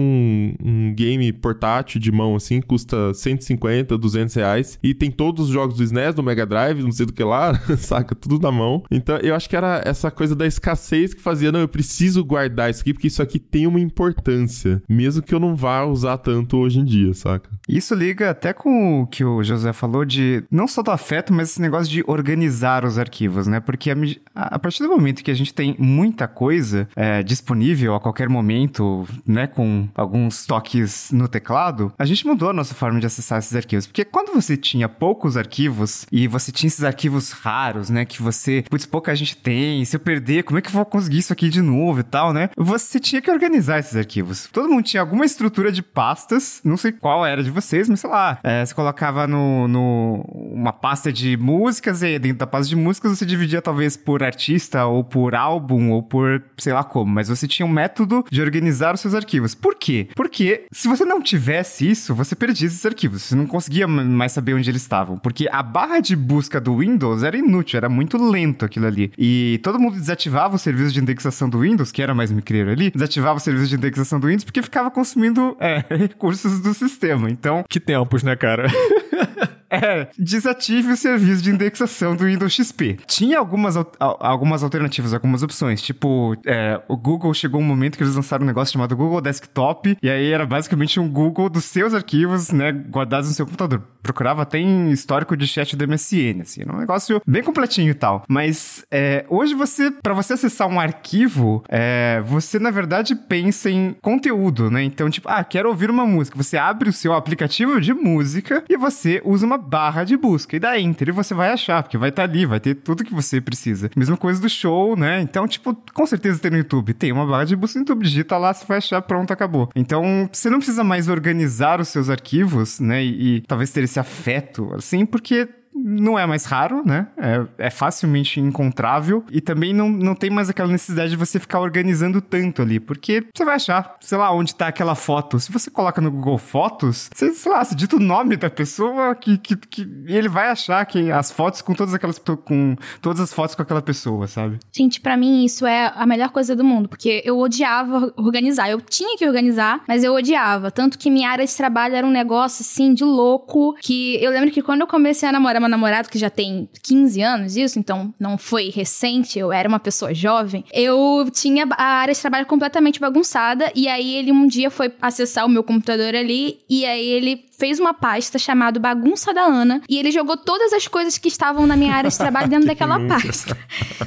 um 0.63 0.93
game 0.93 1.31
portátil 1.33 1.99
de 1.99 2.11
mão 2.11 2.35
assim, 2.35 2.61
custa 2.61 3.13
150, 3.13 3.97
200 3.97 4.35
reais, 4.35 4.79
e 4.83 4.93
tem 4.93 5.11
todos 5.11 5.47
os 5.47 5.53
jogos 5.53 5.77
do 5.77 5.83
SNES, 5.83 6.15
do 6.15 6.23
Mega 6.23 6.45
Drive, 6.45 6.81
não 6.81 6.91
sei 6.91 7.05
do 7.05 7.13
que 7.13 7.23
lá, 7.23 7.53
saca? 7.77 8.15
Tudo 8.15 8.39
na 8.39 8.51
mão. 8.51 8.83
Então 8.91 9.17
eu 9.17 9.35
acho 9.35 9.49
que 9.49 9.55
era 9.55 9.81
essa 9.85 10.09
coisa 10.11 10.35
da 10.35 10.45
escassez 10.45 11.13
que 11.13 11.21
fazia, 11.21 11.51
não, 11.51 11.59
eu 11.59 11.67
preciso 11.67 12.23
guardar 12.23 12.69
isso 12.69 12.81
aqui, 12.81 12.93
porque 12.93 13.07
isso 13.07 13.21
aqui 13.21 13.39
tem 13.39 13.67
uma 13.67 13.79
importância, 13.79 14.81
mesmo 14.87 15.21
que 15.21 15.33
eu 15.33 15.39
não 15.39 15.55
vá 15.55 15.83
usar 15.83 16.17
tanto 16.17 16.57
hoje 16.57 16.79
em 16.79 16.85
dia, 16.85 17.13
saca? 17.13 17.49
Isso 17.67 17.95
liga 17.95 18.29
até 18.29 18.53
com 18.53 19.01
o 19.01 19.07
que 19.07 19.23
o 19.23 19.43
José 19.43 19.71
falou 19.73 20.05
de 20.05 20.43
não 20.51 20.67
só 20.67 20.81
do 20.81 20.91
afeto, 20.91 21.33
mas 21.33 21.51
esse 21.51 21.61
negócio 21.61 21.91
de 21.91 22.03
organizar 22.07 22.85
os 22.85 22.97
arquivos, 22.97 23.47
né? 23.47 23.59
Porque 23.59 23.91
a, 23.91 23.95
a 24.35 24.59
partir 24.59 24.83
do 24.83 24.89
momento 24.89 25.23
que 25.23 25.31
a 25.31 25.35
gente 25.35 25.53
tem 25.53 25.75
muita 25.79 26.27
coisa 26.27 26.87
é, 26.95 27.23
disponível 27.23 27.95
a 27.95 27.99
qualquer 27.99 28.29
momento, 28.29 29.07
né, 29.25 29.47
com 29.47 29.82
alguns 29.95 30.45
toques 30.45 31.11
no 31.11 31.27
teclado, 31.27 31.93
a 31.97 32.05
gente 32.05 32.25
mudou 32.25 32.49
a 32.49 32.53
nossa 32.53 32.73
forma 32.73 32.99
de 32.99 33.05
acessar 33.05 33.39
esses 33.39 33.55
arquivos. 33.55 33.87
Porque 33.87 34.05
quando 34.05 34.33
você 34.33 34.57
tinha 34.57 34.87
poucos 34.89 35.37
arquivos 35.37 36.05
e 36.11 36.27
você 36.27 36.51
tinha 36.51 36.67
esses 36.67 36.83
arquivos 36.83 37.31
raros, 37.31 37.89
né, 37.89 38.05
que 38.05 38.21
você, 38.21 38.63
putz, 38.69 38.85
pouca 38.85 39.15
gente 39.15 39.37
tem, 39.37 39.83
se 39.85 39.95
eu 39.95 39.99
perder, 39.99 40.43
como 40.43 40.59
é 40.59 40.61
que 40.61 40.69
eu 40.69 40.73
vou 40.73 40.85
conseguir 40.85 41.19
isso 41.19 41.33
aqui 41.33 41.49
de 41.49 41.61
novo 41.61 41.99
e 41.99 42.03
tal, 42.03 42.33
né? 42.33 42.49
Você 42.57 42.99
tinha 42.99 43.21
que 43.21 43.31
organizar 43.31 43.79
esses 43.79 43.95
arquivos. 43.95 44.49
Todo 44.51 44.69
mundo 44.69 44.83
tinha 44.83 45.01
alguma 45.01 45.25
estrutura 45.25 45.71
de 45.71 45.81
pastas, 45.81 46.61
não 46.63 46.77
sei 46.77 46.91
qual 46.91 47.25
era 47.25 47.43
de 47.43 47.51
vocês, 47.51 47.89
mas 47.89 47.99
sei 47.99 48.09
lá, 48.09 48.39
é, 48.43 48.65
você 48.65 48.73
colocava 48.73 49.27
no, 49.27 49.67
no 49.67 50.25
uma 50.53 50.73
pasta 50.73 51.11
de 51.11 51.37
músicas 51.37 52.01
e 52.01 52.17
dentro 52.19 52.39
da 52.39 52.47
pasta 52.47 52.69
de 52.69 52.75
músicas 52.75 53.17
você 53.17 53.25
dividia 53.25 53.61
talvez 53.61 53.97
por 53.97 54.23
artista 54.23 54.85
ou 54.85 55.03
por 55.03 55.35
álbum 55.35 55.91
ou 55.91 56.03
por 56.03 56.43
sei 56.57 56.73
lá 56.73 56.83
como, 56.83 57.11
mas 57.11 57.29
você 57.29 57.47
tinha 57.47 57.65
um 57.65 57.69
método 57.69 58.25
de 58.29 58.41
organizar 58.41 58.93
os 58.93 59.01
seus 59.01 59.13
arquivos. 59.13 59.55
Por 59.55 59.72
quê? 59.75 60.07
Porque 60.15 60.65
se 60.71 60.87
você 60.87 61.05
não 61.05 61.21
tivesse 61.21 61.89
isso, 61.89 62.13
você 62.15 62.35
perdia 62.35 62.67
esses 62.67 62.85
arquivos, 62.85 63.23
você 63.23 63.35
não 63.35 63.45
conseguia 63.45 63.87
mais 63.87 64.31
saber 64.31 64.53
onde 64.53 64.69
eles 64.69 64.81
estavam, 64.81 65.17
porque 65.17 65.47
a 65.51 65.61
barra 65.61 65.99
de 65.99 66.15
busca 66.15 66.59
do 66.59 66.77
Windows 66.77 67.23
era 67.23 67.37
inútil, 67.37 67.77
era 67.77 67.89
muito 67.89 68.17
lento 68.17 68.65
aquilo 68.65 68.87
ali. 68.87 69.11
E 69.17 69.59
todo 69.63 69.79
mundo 69.79 69.95
desativava 69.95 70.55
o 70.55 70.59
serviço 70.59 70.93
de 70.93 70.99
indexação 70.99 71.49
do 71.49 71.59
Windows, 71.59 71.91
que 71.91 72.01
era 72.01 72.13
mais 72.13 72.31
micreiro 72.31 72.71
ali, 72.71 72.91
desativava 72.91 73.37
o 73.37 73.41
serviço 73.41 73.69
de 73.69 73.75
indexação 73.75 74.19
do 74.19 74.27
Windows 74.27 74.43
porque 74.43 74.61
ficava 74.61 74.89
consumindo 74.89 75.55
é, 75.59 75.83
recursos 75.95 76.59
do 76.59 76.73
sistema. 76.73 77.29
Então, 77.29 77.63
que 77.69 77.79
tempos, 77.79 78.23
né, 78.23 78.35
cara? 78.35 78.67
É, 79.73 80.07
desative 80.17 80.91
o 80.91 80.97
serviço 80.97 81.41
de 81.41 81.49
indexação 81.49 82.15
do 82.15 82.25
Windows 82.25 82.53
XP. 82.53 82.97
Tinha 83.07 83.39
algumas, 83.39 83.75
algumas 83.99 84.61
alternativas, 84.61 85.13
algumas 85.13 85.41
opções. 85.41 85.81
Tipo, 85.81 86.35
é, 86.45 86.79
o 86.87 86.95
Google 86.95 87.33
chegou 87.33 87.59
um 87.59 87.63
momento 87.63 87.97
que 87.97 88.03
eles 88.03 88.15
lançaram 88.15 88.43
um 88.43 88.47
negócio 88.47 88.73
chamado 88.73 88.95
Google 88.95 89.19
Desktop, 89.19 89.97
e 90.01 90.09
aí 90.09 90.31
era 90.31 90.45
basicamente 90.45 90.99
um 90.99 91.09
Google 91.09 91.49
dos 91.49 91.65
seus 91.65 91.93
arquivos, 91.93 92.51
né, 92.51 92.71
guardados 92.71 93.29
no 93.29 93.35
seu 93.35 93.45
computador. 93.45 93.81
Procurava 94.03 94.43
até 94.43 94.59
em 94.59 94.91
histórico 94.91 95.35
de 95.35 95.47
chat 95.47 95.75
do 95.75 95.87
MSN, 95.87 96.41
assim, 96.41 96.61
era 96.61 96.75
um 96.75 96.79
negócio 96.79 97.21
bem 97.25 97.41
completinho 97.41 97.89
e 97.89 97.95
tal. 97.95 98.23
Mas 98.27 98.85
é, 98.91 99.25
hoje 99.29 99.55
você, 99.55 99.89
para 99.89 100.13
você 100.13 100.33
acessar 100.33 100.67
um 100.67 100.79
arquivo, 100.79 101.63
é, 101.69 102.21
você 102.25 102.59
na 102.59 102.69
verdade 102.69 103.15
pensa 103.15 103.69
em 103.69 103.95
conteúdo, 104.01 104.69
né? 104.69 104.83
Então, 104.83 105.09
tipo, 105.09 105.27
ah, 105.29 105.43
quero 105.43 105.69
ouvir 105.69 105.89
uma 105.89 106.05
música. 106.05 106.37
Você 106.37 106.57
abre 106.57 106.89
o 106.89 106.93
seu 106.93 107.13
aplicativo 107.13 107.79
de 107.79 107.93
música 107.93 108.63
e 108.69 108.77
você 108.77 109.21
usa 109.23 109.45
uma 109.45 109.57
barra 109.67 110.03
de 110.03 110.17
busca 110.17 110.55
e 110.55 110.59
dá 110.59 110.79
enter 110.79 111.09
e 111.09 111.11
você 111.11 111.33
vai 111.33 111.51
achar, 111.51 111.83
porque 111.83 111.97
vai 111.97 112.09
estar 112.09 112.27
tá 112.27 112.29
ali, 112.29 112.45
vai 112.45 112.59
ter 112.59 112.75
tudo 112.75 113.03
que 113.03 113.13
você 113.13 113.41
precisa. 113.41 113.89
Mesma 113.95 114.17
coisa 114.17 114.41
do 114.41 114.49
show, 114.49 114.95
né? 114.95 115.21
Então, 115.21 115.47
tipo, 115.47 115.75
com 115.93 116.05
certeza 116.05 116.39
tem 116.39 116.51
no 116.51 116.57
YouTube. 116.57 116.93
Tem 116.93 117.11
uma 117.11 117.25
barra 117.25 117.45
de 117.45 117.55
busca 117.55 117.79
no 117.79 117.83
YouTube, 117.83 118.03
digita 118.03 118.37
lá, 118.37 118.53
você 118.53 118.65
vai 118.65 118.77
achar, 118.77 119.01
pronto, 119.01 119.31
acabou. 119.31 119.69
Então, 119.75 120.29
você 120.31 120.49
não 120.49 120.57
precisa 120.57 120.83
mais 120.83 121.07
organizar 121.07 121.79
os 121.79 121.87
seus 121.87 122.09
arquivos, 122.09 122.79
né? 122.79 123.03
E, 123.03 123.37
e 123.37 123.41
talvez 123.41 123.71
ter 123.71 123.83
esse 123.83 123.99
afeto, 123.99 124.73
assim, 124.75 125.05
porque 125.05 125.47
não 125.75 126.17
é 126.17 126.25
mais 126.25 126.45
raro, 126.45 126.83
né? 126.85 127.07
É, 127.17 127.67
é, 127.67 127.69
facilmente 127.69 128.39
encontrável 128.39 129.23
e 129.31 129.41
também 129.41 129.73
não, 129.73 129.89
não 129.89 130.15
tem 130.15 130.29
mais 130.29 130.49
aquela 130.49 130.71
necessidade 130.71 131.11
de 131.11 131.17
você 131.17 131.39
ficar 131.39 131.59
organizando 131.59 132.21
tanto 132.21 132.61
ali, 132.61 132.79
porque 132.79 133.25
você 133.33 133.43
vai 133.43 133.55
achar, 133.55 133.95
sei 133.99 134.17
lá, 134.17 134.31
onde 134.31 134.55
tá 134.55 134.67
aquela 134.67 134.95
foto. 134.95 135.39
Se 135.39 135.51
você 135.51 135.71
coloca 135.71 135.99
no 135.99 136.11
Google 136.11 136.37
Fotos, 136.37 137.09
você, 137.13 137.33
sei 137.33 137.51
lá, 137.51 137.63
você 137.63 137.75
dita 137.75 137.95
o 137.95 137.99
nome 137.99 138.35
da 138.35 138.49
pessoa 138.49 139.15
que, 139.15 139.37
que, 139.37 139.55
que 139.55 139.81
ele 140.07 140.29
vai 140.29 140.49
achar 140.49 140.85
que 140.85 141.11
as 141.11 141.31
fotos 141.31 141.61
com 141.61 141.73
todas 141.73 141.93
aquelas 141.93 142.19
com 142.19 142.75
todas 143.01 143.19
as 143.19 143.33
fotos 143.33 143.55
com 143.55 143.61
aquela 143.61 143.81
pessoa, 143.81 144.27
sabe? 144.27 144.59
Gente, 144.71 145.01
para 145.01 145.17
mim 145.17 145.43
isso 145.43 145.65
é 145.65 145.91
a 145.95 146.05
melhor 146.05 146.29
coisa 146.29 146.55
do 146.55 146.63
mundo, 146.63 146.87
porque 146.87 147.21
eu 147.25 147.39
odiava 147.39 148.13
organizar. 148.15 148.69
Eu 148.69 148.79
tinha 148.79 149.17
que 149.17 149.27
organizar, 149.27 149.81
mas 149.87 150.03
eu 150.03 150.13
odiava, 150.13 150.71
tanto 150.71 150.97
que 150.97 151.09
minha 151.09 151.29
área 151.29 151.45
de 151.45 151.55
trabalho 151.55 151.95
era 151.95 152.05
um 152.05 152.11
negócio 152.11 152.61
assim 152.61 152.93
de 152.93 153.03
louco, 153.03 153.75
que 153.81 154.23
eu 154.23 154.31
lembro 154.31 154.51
que 154.51 154.61
quando 154.61 154.81
eu 154.81 154.87
comecei 154.87 155.27
a 155.27 155.31
namorar 155.31 155.62
meu 155.63 155.69
namorado, 155.69 156.09
que 156.09 156.17
já 156.17 156.29
tem 156.29 156.69
15 156.81 157.21
anos 157.21 157.55
isso, 157.55 157.79
então 157.79 158.13
não 158.19 158.37
foi 158.37 158.69
recente, 158.69 159.39
eu 159.39 159.51
era 159.51 159.67
uma 159.67 159.79
pessoa 159.79 160.13
jovem, 160.13 160.63
eu 160.71 161.27
tinha 161.31 161.67
a 161.71 161.83
área 161.83 162.13
de 162.13 162.19
trabalho 162.19 162.45
completamente 162.45 162.99
bagunçada, 162.99 163.71
e 163.75 163.87
aí 163.87 164.15
ele 164.15 164.31
um 164.31 164.47
dia 164.47 164.69
foi 164.69 164.93
acessar 165.01 165.45
o 165.45 165.49
meu 165.49 165.63
computador 165.63 166.15
ali, 166.15 166.59
e 166.69 166.85
aí 166.85 167.05
ele 167.05 167.45
fez 167.57 167.79
uma 167.79 167.93
pasta 167.93 168.37
chamada 168.37 168.79
Bagunça 168.79 169.33
da 169.33 169.43
Ana 169.43 169.81
e 169.87 169.97
ele 169.97 170.11
jogou 170.11 170.35
todas 170.35 170.73
as 170.73 170.87
coisas 170.87 171.17
que 171.17 171.29
estavam 171.29 171.65
na 171.65 171.77
minha 171.77 171.93
área 171.93 172.09
de 172.09 172.17
trabalho 172.17 172.49
dentro 172.49 172.67
daquela 172.67 172.99
pasta. 173.07 173.57